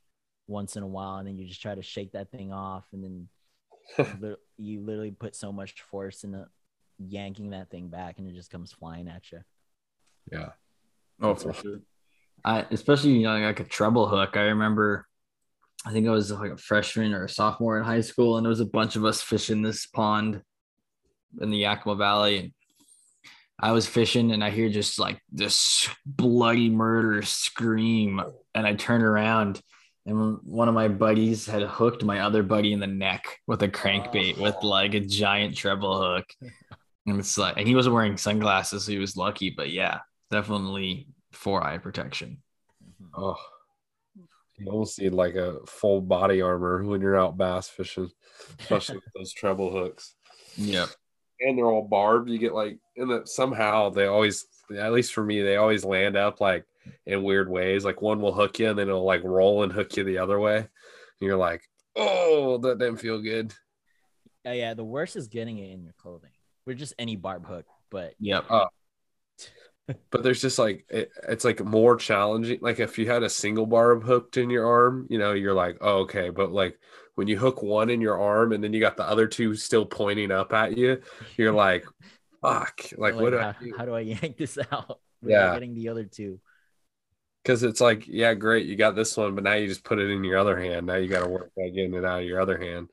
once 0.47 0.77
in 0.77 0.83
a 0.83 0.87
while, 0.87 1.17
and 1.17 1.29
then 1.29 1.39
you 1.39 1.47
just 1.47 1.63
try 1.63 1.75
to 1.75 1.83
shake 1.83 2.13
that 2.13 2.31
thing 2.31 2.53
off, 2.53 2.85
and 2.93 3.05
then 3.05 3.29
lit- 4.21 4.39
you 4.59 4.81
literally 4.81 5.11
put 5.11 5.35
so 5.35 5.53
much 5.53 5.81
force 5.83 6.25
into 6.25 6.47
yanking 6.99 7.51
that 7.51 7.71
thing 7.71 7.89
back, 7.89 8.19
and 8.19 8.29
it 8.29 8.35
just 8.35 8.51
comes 8.51 8.73
flying 8.73 9.09
at 9.09 9.31
you. 9.33 9.41
Yeah. 10.31 10.51
Oh, 11.21 11.35
for 11.35 11.53
sure. 11.53 11.81
I 12.45 12.67
especially 12.71 13.13
you 13.13 13.23
know 13.23 13.39
like 13.39 13.61
a 13.61 13.65
treble 13.65 14.07
hook. 14.07 14.37
I 14.37 14.43
remember, 14.43 15.07
I 15.87 15.93
think 15.93 16.09
I 16.09 16.13
was 16.13 16.33
like 16.33 16.53
a 16.53 16.57
freshman 16.57 17.13
or 17.13 17.25
a 17.25 17.29
sophomore 17.29 17.79
in 17.79 17.85
high 17.85 18.01
school, 18.01 18.37
and 18.37 18.45
there 18.45 18.51
was 18.51 18.61
a 18.61 18.67
bunch 18.67 18.97
of 18.97 19.05
us 19.05 19.21
fishing 19.21 19.63
this 19.63 19.87
pond 19.87 20.41
in 21.41 21.51
the 21.51 21.59
Yakima 21.59 21.97
Valley. 21.97 22.39
And 22.39 22.53
I 23.61 23.73
was 23.73 23.87
fishing, 23.87 24.33
and 24.33 24.43
I 24.43 24.51
hear 24.51 24.71
just 24.71 24.99
like 24.99 25.21
this 25.31 25.89
bloody 26.07 26.71
murder 26.71 27.23
scream, 27.23 28.23
and 28.55 28.67
I 28.67 28.75
turn 28.75 29.03
around. 29.03 29.61
And 30.07 30.39
one 30.43 30.69
of 30.69 30.75
my 30.75 30.89
buddies 30.89 31.47
had 31.47 31.63
hooked 31.63 32.05
my 32.05 32.21
other 32.21 32.43
buddy 32.43 32.73
in 32.73 32.81
the 32.81 32.87
neck 32.87 33.39
with 33.47 33.63
a 33.63 33.69
crankbait 33.69 34.39
with 34.39 34.57
oh. 34.63 34.67
like 34.67 34.95
a 34.95 35.01
giant 35.01 35.57
treble 35.57 36.01
hook. 36.01 36.27
And 37.07 37.19
it's 37.19 37.37
like, 37.37 37.57
and 37.59 37.67
he 37.69 37.75
wasn't 37.75 37.95
wearing 37.95 38.17
sunglasses, 38.17 38.85
so 38.85 38.93
he 38.93 38.99
was 38.99 39.17
lucky. 39.17 39.51
But 39.51 39.71
yeah, 39.71 40.01
definitely 40.31 41.09
for 41.33 41.63
eye 41.63 41.79
protection. 41.79 42.43
Mm-hmm. 42.83 43.23
Oh, 43.23 43.37
you 44.59 44.67
almost 44.71 45.01
need 45.01 45.13
like 45.13 45.35
a 45.35 45.59
full 45.67 46.01
body 46.01 46.41
armor 46.41 46.85
when 46.85 47.01
you're 47.01 47.19
out 47.19 47.37
bass 47.37 47.69
fishing, 47.69 48.11
especially 48.61 48.97
with 49.05 49.13
those 49.15 49.33
treble 49.33 49.71
hooks. 49.73 50.15
Yep. 50.57 50.89
and 51.41 51.59
they're 51.59 51.67
all 51.67 51.89
barbed. 51.89 52.31
You 52.31 52.39
get 52.39 52.55
like, 52.55 52.79
and 52.97 53.11
that 53.11 53.29
somehow 53.29 53.91
they 53.91 54.07
always, 54.07 54.47
at 54.77 54.93
least 54.93 55.13
for 55.13 55.25
me, 55.25 55.43
they 55.43 55.57
always 55.57 55.85
land 55.85 56.17
up 56.17 56.41
like 56.41 56.65
in 57.07 57.23
weird 57.23 57.49
ways. 57.51 57.85
Like 57.85 58.01
one 58.01 58.21
will 58.21 58.33
hook 58.33 58.59
you, 58.59 58.71
and 58.71 58.79
then 58.79 58.89
it'll 58.89 59.05
like 59.05 59.25
roll 59.25 59.63
and 59.65 59.73
hook 59.73 59.97
you 59.97 60.05
the 60.05 60.19
other 60.19 60.39
way. 60.39 60.59
And 60.59 60.69
you're 61.21 61.37
like, 61.37 61.63
oh, 61.97 62.59
that 62.59 62.79
didn't 62.79 62.99
feel 62.99 63.21
good. 63.21 63.53
Uh, 64.47 64.51
yeah, 64.53 64.75
the 64.75 64.85
worst 64.85 65.17
is 65.17 65.29
getting 65.29 65.59
it 65.59 65.71
in 65.73 65.83
your 65.83 65.95
clothing. 65.95 66.31
We're 66.67 66.75
just 66.75 66.95
any 66.99 67.17
barb 67.17 67.47
hook, 67.47 67.67
but 67.91 68.15
Yep. 68.21 68.45
Oh. 68.51 68.67
But 70.11 70.23
there's 70.23 70.41
just 70.41 70.59
like 70.59 70.87
it, 70.89 71.11
it's 71.29 71.45
like 71.45 71.63
more 71.63 71.97
challenging. 71.97 72.59
Like 72.63 72.81
if 72.81 72.99
you 72.99 73.07
had 73.07 73.23
a 73.23 73.29
single 73.29 73.67
barb 73.67 74.03
hooked 74.03 74.39
in 74.39 74.49
your 74.49 74.67
arm, 74.67 75.07
you 75.11 75.19
know, 75.19 75.33
you're 75.33 75.55
like, 75.55 75.77
oh, 75.83 75.99
okay. 76.01 76.31
But 76.31 76.53
like 76.53 76.79
when 77.17 77.29
you 77.29 77.39
hook 77.39 77.63
one 77.63 77.91
in 77.91 78.01
your 78.01 78.19
arm 78.19 78.53
and 78.53 78.65
then 78.65 78.73
you 78.73 78.81
got 78.81 78.97
the 78.97 79.07
other 79.07 79.27
two 79.27 79.55
still 79.55 79.85
pointing 79.85 80.31
up 80.31 80.53
at 80.53 80.79
you, 80.79 81.03
you're 81.37 81.53
like, 81.67 81.85
fuck. 82.41 82.81
Like, 82.97 83.15
what 83.15 83.31
do 83.31 83.39
how, 83.39 83.49
I 83.49 83.65
do? 83.65 83.75
how 83.77 83.85
do 83.85 83.95
I 83.95 84.01
yank 84.01 84.37
this 84.39 84.59
out? 84.73 85.01
Yeah. 85.23 85.55
getting 85.55 85.75
the 85.75 85.89
other 85.89 86.05
two. 86.05 86.41
Because 87.43 87.63
it's 87.63 87.81
like, 87.81 88.07
yeah, 88.07 88.33
great, 88.33 88.67
you 88.67 88.77
got 88.77 88.97
this 88.97 89.15
one, 89.19 89.35
but 89.35 89.45
now 89.45 89.53
you 89.53 89.69
just 89.69 89.85
put 89.85 89.99
it 89.99 90.11
in 90.11 90.25
your 90.25 90.39
other 90.39 90.59
hand. 90.59 90.87
Now 90.87 90.95
you 90.95 91.09
got 91.09 91.25
to 91.25 91.29
work 91.29 91.51
at 91.59 91.75
getting 91.75 91.93
it 91.93 92.05
out 92.05 92.21
of 92.21 92.27
your 92.27 92.41
other 92.41 92.57
hand. 92.57 92.89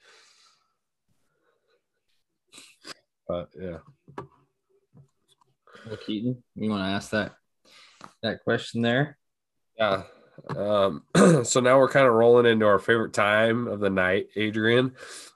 But 3.30 3.50
yeah, 3.58 3.78
Well, 5.88 5.98
Keaton, 5.98 6.44
you 6.56 6.70
want 6.70 6.84
to 6.84 6.90
ask 6.90 7.12
that 7.12 7.34
that 8.24 8.44
question 8.44 8.82
there? 8.82 9.18
yeah. 9.78 10.04
Um, 10.56 11.04
so 11.44 11.60
now 11.60 11.78
we're 11.78 11.90
kind 11.90 12.08
of 12.08 12.14
rolling 12.14 12.46
into 12.46 12.66
our 12.66 12.80
favorite 12.80 13.14
time 13.14 13.68
of 13.68 13.80
the 13.80 13.90
night, 13.90 14.28
Adrian. 14.36 14.94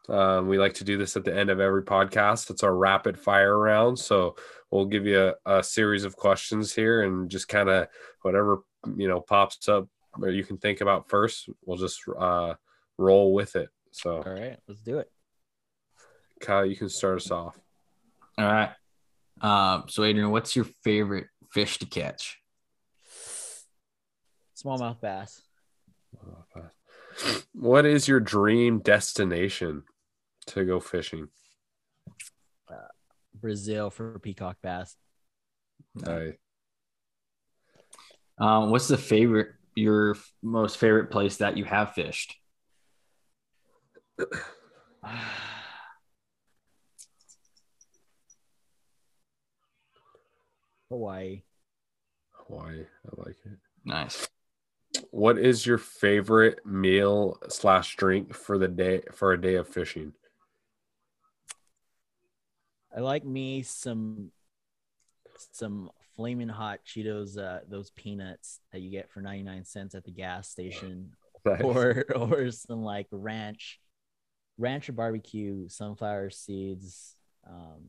Um, 0.10 0.48
we 0.48 0.58
like 0.58 0.74
to 0.76 0.84
do 0.84 0.98
this 0.98 1.16
at 1.16 1.24
the 1.24 1.36
end 1.36 1.50
of 1.50 1.60
every 1.60 1.84
podcast. 1.84 2.50
It's 2.50 2.64
our 2.64 2.76
rapid 2.76 3.20
fire 3.20 3.58
round. 3.58 4.00
So 4.00 4.36
we'll 4.72 4.86
give 4.86 5.06
you 5.06 5.34
a, 5.46 5.58
a 5.58 5.64
series 5.64 6.04
of 6.06 6.16
questions 6.16 6.74
here 6.74 7.04
and 7.04 7.30
just 7.30 7.48
kind 7.48 7.70
of 7.70 7.88
whatever 8.22 8.64
you 8.96 9.08
know 9.08 9.20
pops 9.20 9.68
up 9.68 9.88
or 10.22 10.30
you 10.30 10.44
can 10.44 10.58
think 10.58 10.82
about 10.82 11.10
first. 11.10 11.50
We'll 11.66 11.78
just 11.78 12.02
uh, 12.20 12.56
roll 12.98 13.34
with 13.34 13.56
it. 13.56 13.70
So 13.92 14.24
All 14.26 14.34
right, 14.34 14.58
let's 14.68 14.82
do 14.82 15.00
it. 15.00 15.10
Kyle, 16.42 16.66
you 16.66 16.76
can 16.76 16.90
start 16.90 17.18
us 17.18 17.32
off. 17.32 17.58
All 18.38 18.46
right. 18.46 18.72
Um, 19.42 19.86
so 19.88 20.04
Adrian, 20.04 20.32
what's 20.32 20.56
your 20.56 20.66
favorite 20.84 21.28
fish 21.52 21.78
to 21.80 21.86
catch? 21.86 22.40
Smallmouth 24.56 25.02
bass. 25.02 25.42
What 27.54 27.86
is 27.86 28.08
your 28.08 28.20
dream 28.20 28.80
destination 28.80 29.84
to 30.48 30.66
go 30.66 30.80
fishing? 30.80 31.30
Brazil 33.34 33.90
for 33.90 34.18
peacock 34.20 34.58
bass. 34.62 34.96
Nice. 35.94 36.34
Um, 38.38 38.70
what's 38.72 38.88
the 38.88 38.98
favorite, 38.98 39.50
your 39.76 40.16
most 40.42 40.78
favorite 40.78 41.12
place 41.12 41.38
that 41.38 41.58
you 41.58 41.66
have 41.66 41.94
fished? 41.94 42.36
Hawaii. 50.96 51.42
Hawaii. 52.32 52.86
I 53.06 53.22
like 53.22 53.36
it. 53.46 53.58
Nice. 53.84 54.30
What 55.12 55.38
is 55.38 55.66
your 55.66 55.78
favorite 55.78 56.66
meal 56.66 57.38
slash 57.50 57.98
drink 57.98 58.34
for 58.34 58.58
the 58.58 58.70
day 58.70 59.02
for 59.12 59.34
a 59.34 59.42
day 59.42 59.56
of 59.56 59.68
fishing? 59.68 60.14
I 62.96 63.02
like 63.02 63.26
me 63.26 63.62
some 63.62 64.32
some 65.52 65.90
flaming 66.16 66.48
hot 66.48 66.80
Cheetos, 66.88 67.38
uh, 67.38 67.60
those 67.68 67.92
peanuts 67.92 68.62
that 68.72 68.80
you 68.80 68.90
get 68.90 69.12
for 69.12 69.20
99 69.20 69.66
cents 69.66 69.96
at 69.96 70.06
the 70.06 70.12
gas 70.12 70.48
station, 70.48 71.12
Nice. 71.44 71.62
or 71.62 72.06
or 72.16 72.52
some 72.52 72.84
like 72.84 73.08
ranch, 73.12 73.82
ranch 74.58 74.88
or 74.88 74.94
barbecue 74.94 75.68
sunflower 75.68 76.30
seeds, 76.30 77.18
um, 77.46 77.82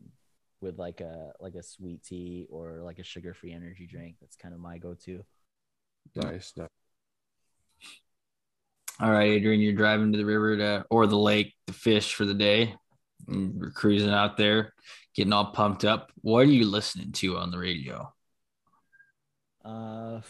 with 0.60 0.78
like 0.78 1.00
a 1.00 1.32
like 1.40 1.54
a 1.54 1.62
sweet 1.62 2.02
tea 2.02 2.46
or 2.50 2.80
like 2.82 2.98
a 2.98 3.04
sugar 3.04 3.34
free 3.34 3.52
energy 3.52 3.86
drink. 3.86 4.16
That's 4.20 4.36
kind 4.36 4.54
of 4.54 4.60
my 4.60 4.78
go 4.78 4.94
to. 5.04 5.24
nice. 6.14 6.52
nice. 6.56 6.68
All 8.98 9.10
right, 9.10 9.30
Adrian, 9.30 9.60
you're 9.60 9.74
driving 9.74 10.12
to 10.12 10.18
the 10.18 10.24
river 10.24 10.56
to 10.56 10.86
or 10.88 11.06
the 11.06 11.18
lake 11.18 11.54
to 11.66 11.74
fish 11.74 12.14
for 12.14 12.24
the 12.24 12.34
day. 12.34 12.74
We're 13.28 13.70
cruising 13.70 14.10
out 14.10 14.36
there, 14.36 14.72
getting 15.14 15.32
all 15.32 15.52
pumped 15.52 15.84
up. 15.84 16.12
What 16.22 16.40
are 16.40 16.44
you 16.44 16.66
listening 16.66 17.12
to 17.12 17.36
on 17.36 17.50
the 17.50 17.58
radio? 17.58 18.12
Uh, 19.64 20.20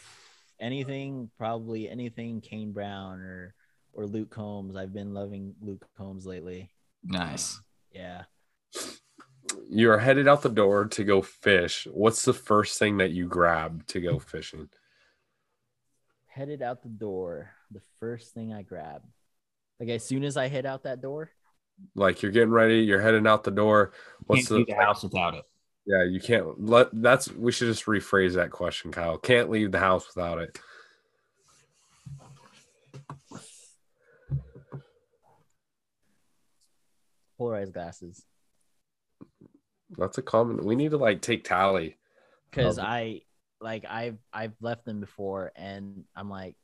anything 0.59 1.31
probably 1.39 1.89
anything 1.89 2.41
Kane 2.41 2.73
Brown 2.73 3.21
or 3.21 3.55
or 3.93 4.07
Luke 4.07 4.31
Combs. 4.31 4.77
I've 4.77 4.93
been 4.93 5.15
loving 5.15 5.55
Luke 5.61 5.87
Combs 5.97 6.27
lately. 6.27 6.71
Nice. 7.05 7.61
Yeah. 7.93 8.25
You're 9.69 9.99
headed 9.99 10.29
out 10.29 10.43
the 10.43 10.49
door 10.49 10.87
to 10.87 11.05
go 11.05 11.23
fish. 11.23 11.87
What's 11.93 12.25
the 12.25 12.33
first 12.33 12.79
thing 12.79 12.99
that 12.99 13.11
you 13.11 13.27
grab 13.27 13.87
to 13.89 14.01
go 14.01 14.19
fishing? 14.19 14.69
Headed 16.27 16.63
out 16.63 16.83
the 16.83 16.89
door. 16.89 17.51
The 17.71 17.81
first 17.99 18.33
thing 18.35 18.53
I 18.53 18.63
grab, 18.63 19.03
like 19.81 19.89
as 19.89 20.05
soon 20.05 20.23
as 20.23 20.37
I 20.37 20.47
head 20.49 20.67
out 20.67 20.85
that 20.85 21.01
door, 21.01 21.31
Like 21.95 22.23
you're 22.23 22.31
getting 22.33 22.51
ready, 22.51 22.81
you're 22.81 23.01
heading 23.01 23.27
out 23.27 23.43
the 23.43 23.51
door. 23.51 23.93
What's 24.27 24.43
Can't 24.43 24.49
the, 24.49 24.55
leave 24.59 24.67
the 24.69 24.75
house 24.77 25.03
without 25.03 25.35
it. 25.35 25.45
yeah? 25.87 26.05
You 26.05 26.21
can't 26.21 26.63
let 26.65 26.89
that's 26.93 27.31
we 27.33 27.51
should 27.53 27.69
just 27.69 27.87
rephrase 27.87 28.35
that 28.35 28.51
question, 28.51 28.93
Kyle. 28.93 29.19
Can't 29.19 29.51
leave 29.51 29.73
the 29.73 29.81
house 29.81 30.07
without 30.15 30.39
it. 30.39 30.59
polarized 37.39 37.73
glasses. 37.73 38.25
That's 39.91 40.19
a 40.19 40.23
common. 40.23 40.65
We 40.65 40.77
need 40.77 40.91
to 40.91 40.97
like 40.97 41.23
take 41.23 41.45
tally. 41.45 41.97
because 42.51 42.79
Um, 42.79 42.87
I 42.87 43.23
like 43.61 43.85
I've 43.89 44.19
I've 44.33 44.55
left 44.61 44.85
them 44.85 45.01
before, 45.01 45.53
and 45.57 46.05
I'm 46.15 46.29
like, 46.29 46.57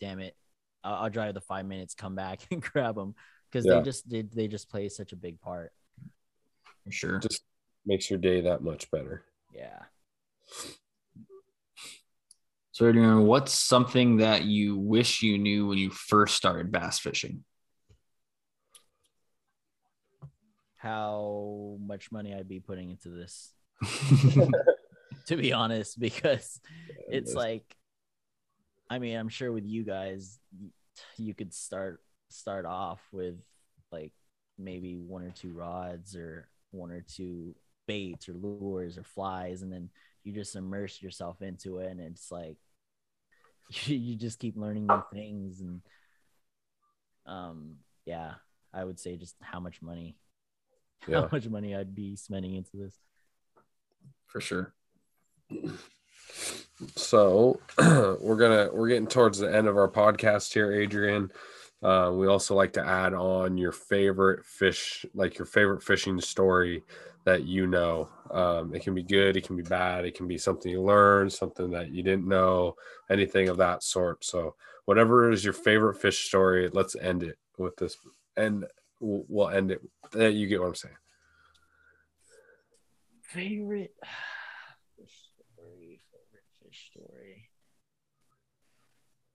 damn 0.00 0.20
it, 0.20 0.36
I'll, 0.84 0.94
I'll 1.04 1.10
drive 1.10 1.34
the 1.34 1.40
five 1.40 1.66
minutes, 1.66 1.94
come 1.94 2.14
back 2.14 2.40
and 2.50 2.62
grab 2.62 2.94
them 2.94 3.14
because 3.50 3.66
Yeah. 3.66 3.78
they 3.78 3.82
just 3.84 4.08
did 4.08 4.32
they 4.32 4.48
just 4.48 4.70
play 4.70 4.88
such 4.88 5.12
a 5.12 5.16
big 5.16 5.40
part. 5.40 5.72
For 6.84 6.92
sure. 6.92 7.18
Just 7.20 7.42
makes 7.84 8.10
your 8.10 8.18
day 8.18 8.40
that 8.42 8.62
much 8.62 8.90
better. 8.90 9.24
Yeah, 9.52 9.84
So, 12.72 12.86
Adrian, 12.88 13.24
what's 13.26 13.54
something 13.54 14.18
that 14.18 14.44
you 14.44 14.76
wish 14.76 15.22
you 15.22 15.38
knew 15.38 15.66
when 15.66 15.78
you 15.78 15.88
first 15.90 16.36
started 16.36 16.70
bass 16.70 16.98
fishing? 16.98 17.42
How 20.86 21.76
much 21.80 22.12
money 22.12 22.34
I'd 22.34 22.48
be 22.48 22.60
putting 22.60 22.90
into 22.90 23.08
this, 23.10 23.52
to 25.26 25.36
be 25.36 25.52
honest, 25.52 25.98
because 25.98 26.60
it's 27.08 27.34
that's- 27.34 27.34
like, 27.34 27.76
I 28.88 28.98
mean, 28.98 29.16
I'm 29.16 29.28
sure 29.28 29.50
with 29.52 29.66
you 29.66 29.82
guys, 29.82 30.38
you 31.16 31.34
could 31.34 31.52
start 31.52 32.00
start 32.28 32.64
off 32.66 33.00
with 33.12 33.34
like 33.92 34.12
maybe 34.58 34.96
one 34.96 35.22
or 35.22 35.30
two 35.30 35.52
rods 35.52 36.16
or 36.16 36.48
one 36.70 36.90
or 36.90 37.00
two 37.00 37.54
baits 37.86 38.28
or 38.28 38.34
lures 38.34 38.96
or 38.98 39.02
flies, 39.04 39.62
and 39.62 39.72
then 39.72 39.90
you 40.24 40.32
just 40.32 40.56
immerse 40.56 41.02
yourself 41.02 41.42
into 41.42 41.78
it, 41.78 41.90
and 41.90 42.00
it's 42.00 42.30
like 42.30 42.56
you 43.84 44.16
just 44.16 44.38
keep 44.38 44.56
learning 44.56 44.86
new 44.86 45.02
things, 45.12 45.60
and 45.60 45.80
um, 47.26 47.76
yeah, 48.04 48.34
I 48.72 48.84
would 48.84 49.00
say 49.00 49.16
just 49.16 49.34
how 49.40 49.58
much 49.60 49.82
money, 49.82 50.16
Yeah. 51.08 51.22
how 51.22 51.28
much 51.30 51.48
money 51.48 51.74
I'd 51.74 51.94
be 51.94 52.16
spending 52.16 52.54
into 52.54 52.76
this. 52.76 52.98
For 54.26 54.40
sure. 54.40 54.74
So 56.96 57.60
we're 57.78 58.36
gonna 58.36 58.70
we're 58.72 58.88
getting 58.88 59.06
towards 59.06 59.38
the 59.38 59.54
end 59.54 59.68
of 59.68 59.76
our 59.76 59.88
podcast 59.88 60.52
here, 60.52 60.72
Adrian. 60.72 61.30
Uh, 61.82 62.10
we 62.12 62.26
also 62.26 62.54
like 62.54 62.72
to 62.72 62.84
add 62.84 63.14
on 63.14 63.56
your 63.56 63.72
favorite 63.72 64.44
fish, 64.44 65.06
like 65.14 65.38
your 65.38 65.46
favorite 65.46 65.82
fishing 65.82 66.20
story 66.20 66.82
that 67.24 67.44
you 67.44 67.66
know. 67.66 68.08
Um, 68.30 68.74
it 68.74 68.82
can 68.82 68.94
be 68.94 69.02
good, 69.02 69.36
it 69.36 69.46
can 69.46 69.56
be 69.56 69.62
bad, 69.62 70.04
it 70.04 70.16
can 70.16 70.26
be 70.26 70.38
something 70.38 70.70
you 70.70 70.82
learned, 70.82 71.32
something 71.32 71.70
that 71.70 71.90
you 71.90 72.02
didn't 72.02 72.26
know, 72.26 72.74
anything 73.10 73.48
of 73.48 73.58
that 73.58 73.82
sort. 73.82 74.24
So 74.24 74.54
whatever 74.86 75.30
is 75.30 75.44
your 75.44 75.52
favorite 75.52 76.00
fish 76.00 76.26
story, 76.26 76.68
let's 76.72 76.96
end 76.96 77.22
it 77.22 77.36
with 77.58 77.76
this, 77.76 77.96
and 78.36 78.64
we'll, 79.00 79.24
we'll 79.28 79.48
end 79.48 79.70
it. 79.70 79.80
Uh, 80.14 80.26
you 80.26 80.46
get 80.46 80.60
what 80.60 80.68
I'm 80.68 80.74
saying? 80.74 80.94
Favorite 83.22 83.94
fish 84.96 85.14
story. 85.54 86.00
Favorite 86.10 86.44
fish 86.62 86.90
story. 86.92 87.50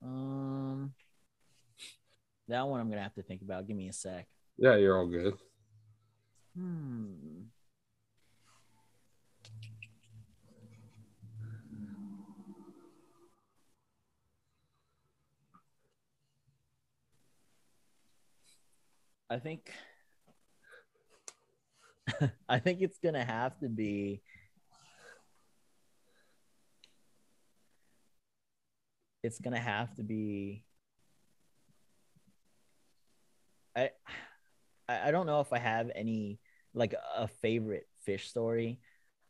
Um, 0.04 0.94
that 2.48 2.68
one 2.68 2.80
I'm 2.80 2.90
gonna 2.90 3.04
have 3.04 3.14
to 3.16 3.24
think 3.24 3.42
about. 3.42 3.68
Give 3.68 3.78
me 3.78 3.90
a 3.90 3.94
sec. 3.94 4.28
Yeah, 4.58 4.76
you're 4.76 4.98
all 4.98 5.08
good. 5.08 5.36
Hmm. 6.56 7.44
I 19.32 19.40
think 19.40 19.72
I 22.50 22.60
think 22.60 22.82
it's 22.82 22.98
gonna 23.00 23.24
have 23.24 23.58
to 23.60 23.70
be 23.70 24.22
it's 29.24 29.40
gonna 29.40 29.60
have 29.60 29.94
to 29.96 30.04
be 30.04 30.64
I 33.76 33.90
I 34.90 35.12
don't 35.12 35.26
know 35.26 35.42
if 35.42 35.54
I 35.54 35.60
have 35.60 35.92
any 35.96 36.40
like 36.74 36.96
a 37.16 37.28
favorite 37.28 37.88
fish 38.06 38.30
story 38.30 38.80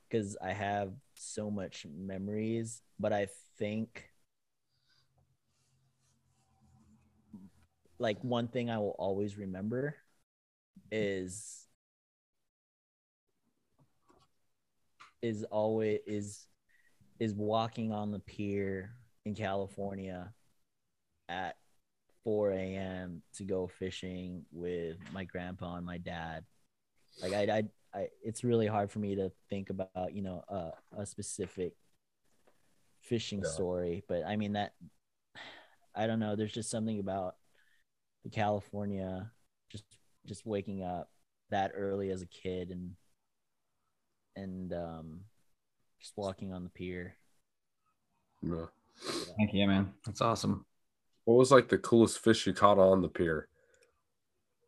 because 0.09 0.37
I 0.41 0.53
have 0.53 0.93
so 1.15 1.51
much 1.51 1.87
memories, 1.89 2.83
but 2.99 3.13
I 3.13 3.27
think 3.59 4.10
like 8.01 8.17
one 8.23 8.47
thing 8.47 8.69
I 8.69 8.79
will 8.79 8.95
always 8.97 9.37
remember 9.37 9.95
is 10.91 11.67
is 15.21 15.43
always 15.45 15.99
is 16.07 16.47
is 17.19 17.33
walking 17.35 17.91
on 17.91 18.11
the 18.11 18.19
pier 18.19 18.95
in 19.25 19.35
California 19.35 20.33
at 21.29 21.57
4 22.23 22.51
a.m. 22.51 23.21
to 23.35 23.43
go 23.43 23.67
fishing 23.67 24.43
with 24.51 24.97
my 25.13 25.23
grandpa 25.23 25.75
and 25.75 25.85
my 25.85 25.99
dad. 25.99 26.43
Like 27.21 27.33
I, 27.33 27.41
I, 27.93 27.99
I 27.99 28.07
it's 28.23 28.43
really 28.43 28.67
hard 28.67 28.89
for 28.89 28.99
me 28.99 29.15
to 29.15 29.31
think 29.49 29.69
about, 29.69 30.13
you 30.13 30.23
know, 30.23 30.43
uh, 30.49 30.71
a 30.97 31.05
specific 31.05 31.73
fishing 33.01 33.43
Yeah. 33.43 33.49
story, 33.49 34.03
but 34.07 34.23
I 34.25 34.35
mean 34.35 34.53
that 34.53 34.73
I 35.95 36.07
don't 36.07 36.19
know. 36.19 36.35
There's 36.35 36.53
just 36.53 36.71
something 36.71 36.99
about 36.99 37.35
the 38.23 38.29
California, 38.29 39.31
just 39.71 39.85
just 40.25 40.45
waking 40.45 40.83
up 40.83 41.09
that 41.49 41.71
early 41.75 42.09
as 42.09 42.21
a 42.21 42.27
kid 42.27 42.69
and 42.69 42.91
and 44.35 44.73
um 44.73 45.21
just 45.99 46.13
walking 46.15 46.53
on 46.53 46.63
the 46.63 46.69
pier. 46.69 47.15
Yeah. 48.41 48.65
Thank 49.37 49.53
you, 49.53 49.67
man. 49.67 49.93
That's 50.05 50.21
awesome. 50.21 50.65
What 51.25 51.35
was 51.35 51.51
like 51.51 51.69
the 51.69 51.77
coolest 51.77 52.19
fish 52.19 52.47
you 52.47 52.53
caught 52.53 52.79
on 52.79 53.01
the 53.01 53.09
pier? 53.09 53.47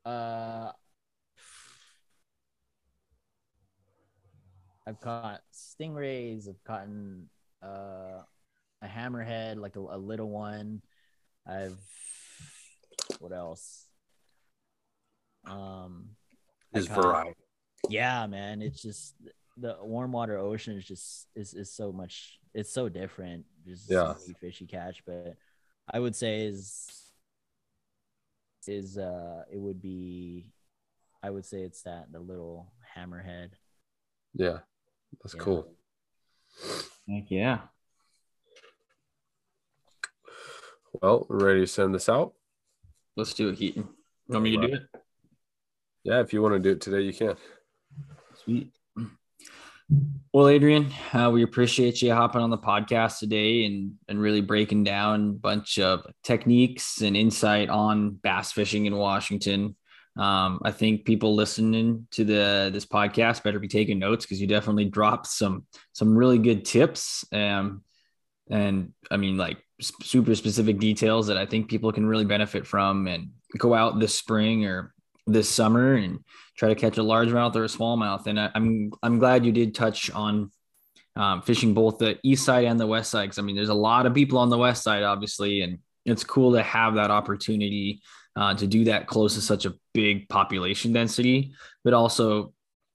Uh 0.06 0.72
I've 4.86 5.00
caught 5.00 5.42
stingrays. 5.54 6.50
I've 6.50 6.64
caught 6.66 6.88
uh, 7.64 8.24
a 8.82 8.88
hammerhead, 8.88 9.58
like 9.58 9.76
a, 9.76 9.80
a 9.80 9.98
little 9.98 10.30
one. 10.30 10.82
I've 11.48 11.80
what 13.24 13.32
else? 13.32 13.86
Um, 15.50 16.10
I 16.76 16.80
Is 16.80 16.88
variety. 16.88 17.36
yeah, 17.88 18.28
man. 18.28 18.62
It's 18.62 18.82
just 18.82 19.16
the 19.56 19.78
warm 19.82 20.12
water 20.12 20.38
ocean 20.38 20.76
is 20.78 20.84
just 20.84 21.28
is 21.34 21.54
is 21.54 21.72
so 21.72 21.94
much. 21.94 22.40
It's 22.54 22.70
so 22.72 22.90
different. 22.90 23.46
Just 23.66 23.90
Yeah. 23.90 24.14
so 24.16 24.20
many 24.20 24.34
fish 24.42 24.60
you 24.60 24.68
catch, 24.68 25.06
but 25.06 25.36
I 25.92 26.00
would 26.00 26.16
say 26.18 26.46
is 26.48 26.90
is 28.68 28.98
uh 28.98 29.44
it 29.52 29.58
would 29.58 29.82
be 29.82 30.52
I 31.22 31.30
would 31.30 31.46
say 31.46 31.62
it's 31.62 31.84
that 31.84 32.12
the 32.12 32.20
little 32.20 32.74
hammerhead. 32.96 33.52
Yeah, 34.34 34.60
that's 35.22 35.34
Yeah. 35.36 35.40
cool. 35.42 35.74
Heck 37.08 37.32
yeah. 37.32 37.60
Well, 41.02 41.26
we're 41.30 41.44
ready 41.46 41.62
to 41.62 41.68
send 41.68 41.96
this 41.96 42.08
out? 42.10 42.34
Let's 43.16 43.34
do 43.34 43.50
it, 43.50 43.58
Keaton. 43.58 43.88
You 44.28 44.34
want 44.34 44.44
me 44.44 44.58
to 44.58 44.68
do 44.68 44.74
it? 44.74 44.82
Yeah, 46.04 46.20
if 46.22 46.34
you 46.34 46.42
want 46.42 46.56
to 46.56 46.60
do 46.60 46.72
it 46.72 46.82
today, 46.82 47.02
you 47.02 47.14
can. 47.14 47.36
Sweet. 48.44 48.72
Well, 50.34 50.48
Adrian, 50.48 50.92
uh, 51.14 51.30
we 51.32 51.44
appreciate 51.44 52.02
you 52.02 52.14
hopping 52.14 52.42
on 52.42 52.50
the 52.50 52.58
podcast 52.58 53.20
today 53.20 53.66
and 53.66 53.94
and 54.08 54.20
really 54.20 54.42
breaking 54.42 54.84
down 54.84 55.30
a 55.30 55.34
bunch 55.34 55.78
of 55.78 56.06
techniques 56.24 57.02
and 57.02 57.16
insight 57.16 57.70
on 57.70 58.12
bass 58.12 58.52
fishing 58.52 58.86
in 58.86 58.96
Washington. 58.96 59.76
Um, 60.18 60.60
I 60.64 60.72
think 60.72 61.06
people 61.06 61.36
listening 61.36 62.08
to 62.12 62.24
the 62.24 62.72
this 62.74 62.86
podcast 62.86 63.44
better 63.44 63.60
be 63.60 63.68
taking 63.68 64.00
notes 64.00 64.26
because 64.26 64.42
you 64.42 64.48
definitely 64.48 64.86
dropped 64.86 65.28
some 65.28 65.66
some 65.92 66.16
really 66.16 66.40
good 66.40 66.66
tips. 66.66 67.26
Um, 67.32 67.84
and 68.50 68.94
I 69.10 69.18
mean, 69.18 69.38
like 69.38 69.58
s- 69.80 69.92
super 70.02 70.36
specific 70.36 70.80
details 70.80 71.28
that 71.28 71.38
I 71.38 71.46
think 71.46 71.70
people 71.70 71.92
can 71.92 72.06
really 72.06 72.26
benefit 72.26 72.68
from 72.68 73.08
and 73.08 73.30
go 73.58 73.74
out 73.74 74.00
this 74.00 74.18
spring 74.18 74.66
or 74.66 74.94
this 75.28 75.50
summer 75.50 75.94
and 75.94 76.20
try 76.58 76.70
to 76.70 76.76
catch 76.76 76.98
a 76.98 77.02
largemouth 77.02 77.56
or 77.56 77.64
a 77.64 77.68
smallmouth. 77.68 78.28
And 78.28 78.40
I, 78.40 78.52
I'm 78.56 78.92
I'm 79.02 79.20
glad 79.20 79.46
you 79.46 79.52
did 79.52 79.76
touch 79.76 80.12
on 80.12 80.52
um, 81.16 81.42
fishing 81.42 81.74
both 81.74 82.00
the 82.00 82.20
east 82.24 82.46
side 82.46 82.66
and 82.66 82.80
the 82.80 82.88
west 82.88 83.12
side. 83.12 83.26
Because 83.26 83.40
I 83.40 83.44
mean, 83.44 83.56
there's 83.56 83.70
a 83.70 83.74
lot 83.74 84.06
of 84.06 84.14
people 84.14 84.38
on 84.40 84.50
the 84.50 84.58
west 84.58 84.84
side, 84.84 85.04
obviously, 85.04 85.62
and 85.62 85.80
it's 86.06 86.24
cool 86.24 86.54
to 86.54 86.64
have 86.64 86.96
that 86.96 87.12
opportunity 87.12 88.02
uh, 88.36 88.54
to 88.56 88.68
do 88.68 88.86
that 88.86 89.08
close 89.08 89.36
to 89.36 89.42
such 89.42 89.66
a 89.66 89.74
big 89.94 90.28
population 90.28 90.92
density, 90.92 91.54
but 91.84 91.94
also 91.94 92.53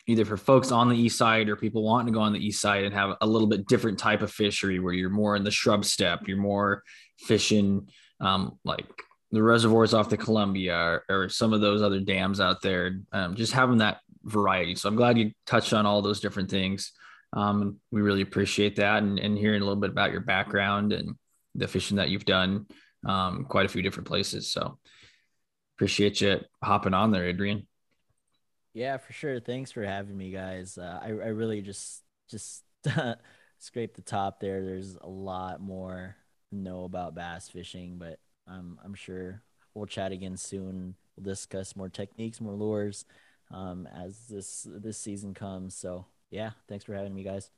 either 0.08 0.24
for 0.24 0.38
folks 0.38 0.72
on 0.72 0.88
the 0.88 0.96
east 0.96 1.18
side 1.18 1.50
or 1.50 1.54
people 1.54 1.82
wanting 1.82 2.06
to 2.06 2.16
go 2.18 2.22
on 2.22 2.32
the 2.32 2.44
east 2.44 2.62
side 2.62 2.82
and 2.82 2.94
have 2.94 3.14
a 3.20 3.26
little 3.26 3.46
bit 3.46 3.68
different 3.68 3.98
type 3.98 4.22
of 4.22 4.32
fishery 4.32 4.80
where 4.80 4.94
you're 4.94 5.10
more 5.10 5.36
in 5.36 5.44
the 5.44 5.50
shrub 5.50 5.84
steppe, 5.84 6.26
you're 6.26 6.38
more 6.38 6.82
fishing 7.18 7.86
um, 8.20 8.58
like 8.64 8.86
the 9.32 9.42
reservoirs 9.42 9.92
off 9.92 10.08
the 10.08 10.16
Columbia 10.16 10.74
or, 10.74 11.04
or 11.10 11.28
some 11.28 11.52
of 11.52 11.60
those 11.60 11.82
other 11.82 12.00
dams 12.00 12.40
out 12.40 12.62
there. 12.62 12.98
Um, 13.12 13.36
just 13.36 13.52
having 13.52 13.78
that 13.78 13.98
variety. 14.24 14.74
So 14.74 14.88
I'm 14.88 14.96
glad 14.96 15.18
you 15.18 15.30
touched 15.46 15.74
on 15.74 15.84
all 15.84 16.00
those 16.00 16.20
different 16.20 16.50
things. 16.50 16.92
Um, 17.34 17.76
we 17.90 18.00
really 18.00 18.22
appreciate 18.22 18.76
that 18.76 19.02
and, 19.02 19.18
and 19.18 19.36
hearing 19.36 19.60
a 19.60 19.64
little 19.64 19.80
bit 19.80 19.90
about 19.90 20.10
your 20.10 20.22
background 20.22 20.94
and 20.94 21.16
the 21.54 21.68
fishing 21.68 21.98
that 21.98 22.08
you've 22.08 22.24
done 22.24 22.64
um, 23.06 23.44
quite 23.44 23.66
a 23.66 23.68
few 23.68 23.82
different 23.82 24.08
places. 24.08 24.50
So 24.50 24.78
appreciate 25.76 26.22
you 26.22 26.40
hopping 26.64 26.94
on 26.94 27.10
there, 27.10 27.28
Adrian. 27.28 27.67
Yeah, 28.74 28.96
for 28.98 29.12
sure. 29.12 29.40
Thanks 29.40 29.72
for 29.72 29.82
having 29.82 30.16
me, 30.16 30.30
guys. 30.30 30.78
Uh, 30.78 30.98
I 31.02 31.08
I 31.08 31.28
really 31.28 31.62
just 31.62 32.02
just 32.30 32.64
scraped 33.58 33.96
the 33.96 34.02
top 34.02 34.40
there. 34.40 34.64
There's 34.64 34.96
a 35.00 35.08
lot 35.08 35.60
more 35.60 36.16
to 36.50 36.56
know 36.56 36.84
about 36.84 37.14
bass 37.14 37.48
fishing, 37.48 37.96
but 37.98 38.18
I'm 38.46 38.78
I'm 38.84 38.94
sure 38.94 39.42
we'll 39.74 39.86
chat 39.86 40.12
again 40.12 40.36
soon. 40.36 40.94
We'll 41.16 41.24
discuss 41.24 41.76
more 41.76 41.88
techniques, 41.88 42.40
more 42.40 42.54
lures, 42.54 43.04
um, 43.50 43.88
as 43.94 44.26
this 44.28 44.66
this 44.70 44.98
season 44.98 45.34
comes. 45.34 45.74
So 45.74 46.06
yeah, 46.30 46.50
thanks 46.68 46.84
for 46.84 46.94
having 46.94 47.14
me, 47.14 47.24
guys. 47.24 47.50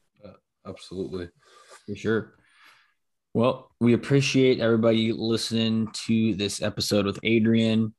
Absolutely. 0.66 1.28
For 1.86 1.96
sure. 1.96 2.34
Well, 3.32 3.70
we 3.80 3.92
appreciate 3.92 4.60
everybody 4.60 5.12
listening 5.12 5.88
to 6.06 6.34
this 6.34 6.62
episode 6.62 7.06
with 7.06 7.18
Adrian. 7.22 7.94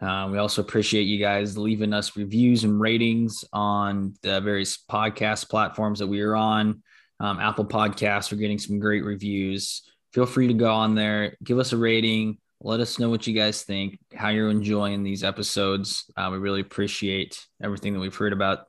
Uh, 0.00 0.28
we 0.30 0.38
also 0.38 0.62
appreciate 0.62 1.02
you 1.02 1.18
guys 1.18 1.58
leaving 1.58 1.92
us 1.92 2.16
reviews 2.16 2.64
and 2.64 2.80
ratings 2.80 3.44
on 3.52 4.14
the 4.22 4.40
various 4.40 4.78
podcast 4.90 5.48
platforms 5.48 5.98
that 5.98 6.06
we 6.06 6.20
are 6.20 6.36
on. 6.36 6.82
Um, 7.20 7.40
Apple 7.40 7.64
Podcasts, 7.64 8.30
we're 8.30 8.38
getting 8.38 8.58
some 8.58 8.78
great 8.78 9.04
reviews. 9.04 9.82
Feel 10.12 10.26
free 10.26 10.46
to 10.46 10.54
go 10.54 10.72
on 10.72 10.94
there, 10.94 11.36
give 11.42 11.58
us 11.58 11.72
a 11.72 11.76
rating, 11.76 12.38
let 12.60 12.80
us 12.80 12.98
know 12.98 13.10
what 13.10 13.26
you 13.26 13.34
guys 13.34 13.62
think, 13.62 13.98
how 14.14 14.28
you're 14.28 14.50
enjoying 14.50 15.02
these 15.02 15.24
episodes. 15.24 16.04
Uh, 16.16 16.28
we 16.30 16.38
really 16.38 16.60
appreciate 16.60 17.44
everything 17.62 17.92
that 17.92 18.00
we've 18.00 18.14
heard 18.14 18.32
about, 18.32 18.66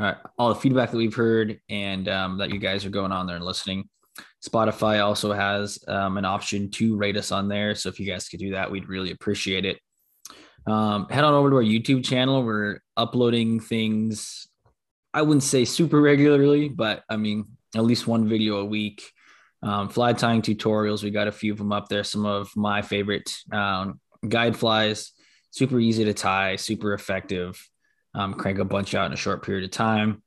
uh, 0.00 0.14
all 0.36 0.48
the 0.48 0.60
feedback 0.60 0.90
that 0.90 0.96
we've 0.96 1.14
heard, 1.14 1.60
and 1.68 2.08
um, 2.08 2.38
that 2.38 2.50
you 2.50 2.58
guys 2.58 2.84
are 2.84 2.90
going 2.90 3.12
on 3.12 3.26
there 3.26 3.36
and 3.36 3.44
listening. 3.44 3.88
Spotify 4.46 5.02
also 5.02 5.32
has 5.32 5.78
um, 5.86 6.18
an 6.18 6.24
option 6.24 6.70
to 6.72 6.96
rate 6.96 7.16
us 7.16 7.30
on 7.32 7.48
there. 7.48 7.74
So 7.74 7.88
if 7.88 8.00
you 8.00 8.06
guys 8.06 8.28
could 8.28 8.40
do 8.40 8.50
that, 8.50 8.70
we'd 8.70 8.88
really 8.88 9.12
appreciate 9.12 9.64
it. 9.64 9.78
Um, 10.66 11.08
head 11.08 11.24
on 11.24 11.34
over 11.34 11.50
to 11.50 11.56
our 11.56 11.62
YouTube 11.62 12.04
channel. 12.04 12.42
We're 12.44 12.80
uploading 12.96 13.60
things, 13.60 14.46
I 15.14 15.22
wouldn't 15.22 15.42
say 15.42 15.64
super 15.64 16.00
regularly, 16.00 16.68
but 16.68 17.02
I 17.08 17.16
mean, 17.16 17.46
at 17.74 17.84
least 17.84 18.06
one 18.06 18.28
video 18.28 18.58
a 18.58 18.64
week. 18.64 19.02
Um, 19.62 19.88
fly 19.88 20.12
tying 20.12 20.42
tutorials. 20.42 21.02
We 21.02 21.10
got 21.10 21.28
a 21.28 21.32
few 21.32 21.52
of 21.52 21.58
them 21.58 21.72
up 21.72 21.88
there. 21.88 22.04
Some 22.04 22.26
of 22.26 22.50
my 22.56 22.82
favorite 22.82 23.32
um, 23.52 24.00
guide 24.28 24.56
flies, 24.56 25.12
super 25.50 25.78
easy 25.78 26.04
to 26.04 26.14
tie, 26.14 26.56
super 26.56 26.94
effective. 26.94 27.60
Um, 28.14 28.34
crank 28.34 28.58
a 28.58 28.64
bunch 28.64 28.94
out 28.94 29.06
in 29.06 29.12
a 29.12 29.16
short 29.16 29.44
period 29.44 29.64
of 29.64 29.70
time. 29.70 30.22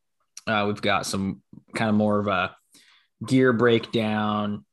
Uh, 0.48 0.66
we've 0.68 0.82
got 0.82 1.06
some 1.06 1.42
kind 1.74 1.90
of 1.90 1.96
more 1.96 2.20
of 2.20 2.28
a 2.28 2.56
gear 3.26 3.54
breakdown, 3.54 4.65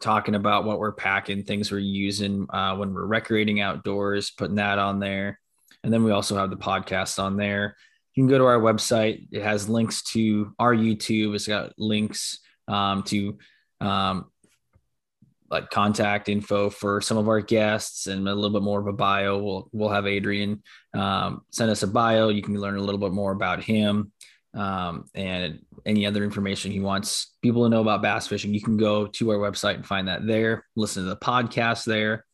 talking 0.00 0.34
about 0.34 0.64
what 0.64 0.78
we're 0.78 0.92
packing, 0.92 1.42
things 1.42 1.70
we're 1.70 1.78
using 1.78 2.46
uh, 2.50 2.76
when 2.76 2.92
we're 2.92 3.06
recreating 3.06 3.60
outdoors, 3.60 4.30
putting 4.30 4.56
that 4.56 4.78
on 4.78 4.98
there. 4.98 5.40
And 5.82 5.92
then 5.92 6.04
we 6.04 6.10
also 6.10 6.36
have 6.36 6.50
the 6.50 6.56
podcast 6.56 7.22
on 7.22 7.36
there. 7.36 7.76
You 8.14 8.22
can 8.22 8.28
go 8.28 8.38
to 8.38 8.44
our 8.44 8.60
website. 8.60 9.28
It 9.30 9.42
has 9.42 9.68
links 9.68 10.02
to 10.12 10.54
our 10.58 10.74
YouTube. 10.74 11.34
It's 11.34 11.46
got 11.46 11.72
links 11.78 12.40
um, 12.66 13.02
to 13.04 13.38
um, 13.80 14.30
like 15.50 15.70
contact 15.70 16.28
info 16.28 16.68
for 16.68 17.00
some 17.00 17.16
of 17.16 17.28
our 17.28 17.40
guests 17.40 18.06
and 18.06 18.28
a 18.28 18.34
little 18.34 18.50
bit 18.50 18.62
more 18.62 18.80
of 18.80 18.86
a 18.86 18.92
bio. 18.92 19.38
We'll 19.38 19.68
we'll 19.72 19.88
have 19.88 20.06
Adrian 20.06 20.62
um, 20.94 21.42
send 21.50 21.70
us 21.70 21.82
a 21.82 21.86
bio. 21.86 22.28
You 22.28 22.42
can 22.42 22.58
learn 22.58 22.76
a 22.76 22.82
little 22.82 23.00
bit 23.00 23.12
more 23.12 23.32
about 23.32 23.62
him 23.62 24.12
um, 24.58 25.04
and 25.14 25.60
any 25.86 26.04
other 26.06 26.24
information 26.24 26.72
he 26.72 26.80
wants 26.80 27.36
people 27.42 27.64
to 27.64 27.68
know 27.68 27.80
about 27.80 28.02
bass 28.02 28.26
fishing. 28.26 28.52
You 28.52 28.60
can 28.60 28.76
go 28.76 29.06
to 29.06 29.30
our 29.30 29.38
website 29.38 29.74
and 29.74 29.86
find 29.86 30.08
that 30.08 30.26
there. 30.26 30.64
Listen 30.76 31.04
to 31.04 31.08
the 31.08 31.16
podcast 31.16 31.84
there, 31.84 32.24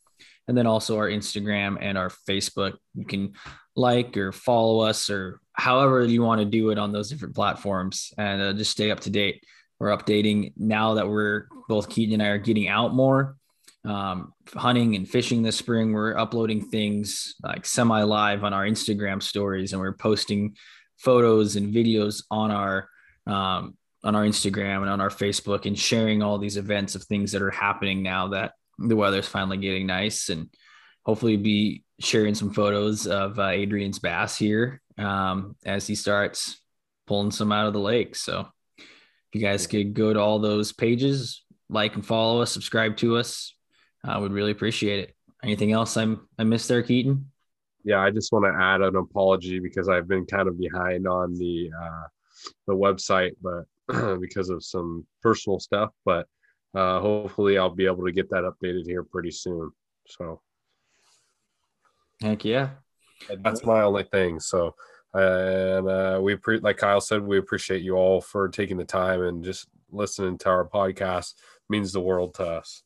and 0.48 0.56
then 0.56 0.66
also 0.66 0.96
our 0.96 1.08
Instagram 1.08 1.76
and 1.80 1.98
our 1.98 2.08
Facebook. 2.08 2.74
You 2.94 3.04
can 3.04 3.34
like 3.76 4.16
or 4.16 4.32
follow 4.32 4.80
us 4.80 5.10
or 5.10 5.40
however 5.52 6.04
you 6.04 6.22
want 6.22 6.40
to 6.40 6.44
do 6.44 6.70
it 6.70 6.78
on 6.78 6.92
those 6.92 7.10
different 7.10 7.34
platforms, 7.34 8.12
and 8.18 8.40
uh, 8.42 8.52
just 8.54 8.70
stay 8.70 8.90
up 8.90 9.00
to 9.00 9.10
date 9.10 9.44
we're 9.78 9.96
updating 9.96 10.52
now 10.56 10.94
that 10.94 11.08
we're 11.08 11.46
both 11.68 11.88
Keaton 11.88 12.14
and 12.14 12.22
I 12.22 12.28
are 12.28 12.38
getting 12.38 12.68
out 12.68 12.94
more, 12.94 13.36
um, 13.84 14.32
hunting 14.54 14.96
and 14.96 15.08
fishing 15.08 15.42
this 15.42 15.56
spring. 15.56 15.92
We're 15.92 16.16
uploading 16.16 16.68
things 16.68 17.34
like 17.42 17.66
semi 17.66 18.02
live 18.02 18.44
on 18.44 18.52
our 18.52 18.64
Instagram 18.64 19.22
stories, 19.22 19.72
and 19.72 19.80
we're 19.80 19.92
posting 19.92 20.56
photos 21.04 21.56
and 21.56 21.74
videos 21.74 22.22
on 22.30 22.50
our 22.50 22.88
um, 23.26 23.76
on 24.02 24.14
our 24.14 24.24
Instagram 24.24 24.82
and 24.82 24.90
on 24.90 25.00
our 25.00 25.10
Facebook, 25.10 25.66
and 25.66 25.78
sharing 25.78 26.22
all 26.22 26.38
these 26.38 26.56
events 26.56 26.94
of 26.94 27.04
things 27.04 27.32
that 27.32 27.42
are 27.42 27.50
happening 27.50 28.02
now 28.02 28.28
that 28.28 28.52
the 28.78 28.96
weather's 28.96 29.28
finally 29.28 29.56
getting 29.56 29.86
nice, 29.86 30.28
and 30.28 30.48
hopefully 31.04 31.36
be 31.36 31.84
sharing 32.00 32.34
some 32.34 32.52
photos 32.52 33.06
of 33.06 33.38
uh, 33.38 33.48
Adrian's 33.48 33.98
bass 33.98 34.36
here 34.36 34.80
um, 34.98 35.56
as 35.64 35.86
he 35.86 35.94
starts 35.94 36.60
pulling 37.06 37.30
some 37.30 37.52
out 37.52 37.66
of 37.66 37.72
the 37.72 37.78
lake. 37.78 38.16
So 38.16 38.48
if 38.78 38.86
you 39.32 39.40
guys 39.40 39.66
could 39.66 39.94
go 39.94 40.12
to 40.12 40.20
all 40.20 40.38
those 40.38 40.72
pages, 40.72 41.42
like 41.68 41.94
and 41.94 42.04
follow 42.04 42.42
us, 42.42 42.52
subscribe 42.52 42.96
to 42.98 43.16
us. 43.16 43.54
I 44.02 44.18
would 44.18 44.32
really 44.32 44.52
appreciate 44.52 45.00
it. 45.00 45.14
Anything 45.42 45.72
else 45.72 45.96
I'm 45.96 46.28
I 46.38 46.44
missed 46.44 46.68
there, 46.68 46.82
Keaton? 46.82 47.30
Yeah, 47.84 48.00
I 48.00 48.10
just 48.10 48.32
want 48.32 48.44
to 48.46 48.62
add 48.62 48.80
an 48.80 48.96
apology 48.96 49.60
because 49.60 49.88
I've 49.88 50.08
been 50.08 50.26
kind 50.26 50.48
of 50.48 50.58
behind 50.58 51.06
on 51.06 51.34
the 51.34 51.70
uh, 51.78 52.06
the 52.66 52.74
website, 52.74 53.32
but 53.42 53.64
because 54.20 54.48
of 54.48 54.64
some 54.64 55.06
personal 55.22 55.60
stuff. 55.60 55.90
But 56.04 56.26
uh, 56.74 57.00
hopefully, 57.00 57.58
I'll 57.58 57.70
be 57.74 57.86
able 57.86 58.04
to 58.04 58.12
get 58.12 58.30
that 58.30 58.44
updated 58.44 58.86
here 58.86 59.02
pretty 59.02 59.30
soon. 59.30 59.70
So 60.06 60.40
Heck 62.20 62.44
yeah. 62.44 62.70
that's 63.42 63.64
my 63.64 63.82
only 63.82 64.04
thing. 64.04 64.40
So 64.40 64.74
And 65.12 65.88
uh, 65.88 66.20
we 66.22 66.36
pre- 66.36 66.60
like 66.60 66.78
Kyle 66.78 67.00
said, 67.00 67.22
we 67.22 67.38
appreciate 67.38 67.82
you 67.82 67.94
all 67.96 68.20
for 68.20 68.48
taking 68.48 68.76
the 68.76 68.84
time 68.84 69.22
and 69.22 69.44
just 69.44 69.68
listening 69.90 70.38
to 70.38 70.48
our 70.48 70.66
podcast. 70.66 71.32
It 71.32 71.70
means 71.70 71.92
the 71.92 72.00
world 72.00 72.34
to 72.34 72.44
us. 72.46 72.82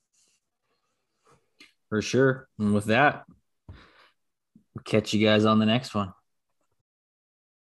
For 1.89 2.03
sure. 2.03 2.49
And 2.59 2.75
with 2.75 2.87
that, 2.87 3.25
catch 4.85 5.13
you 5.13 5.25
guys 5.25 5.45
on 5.45 5.59
the 5.59 5.67
next 5.67 5.95
one. 5.95 6.13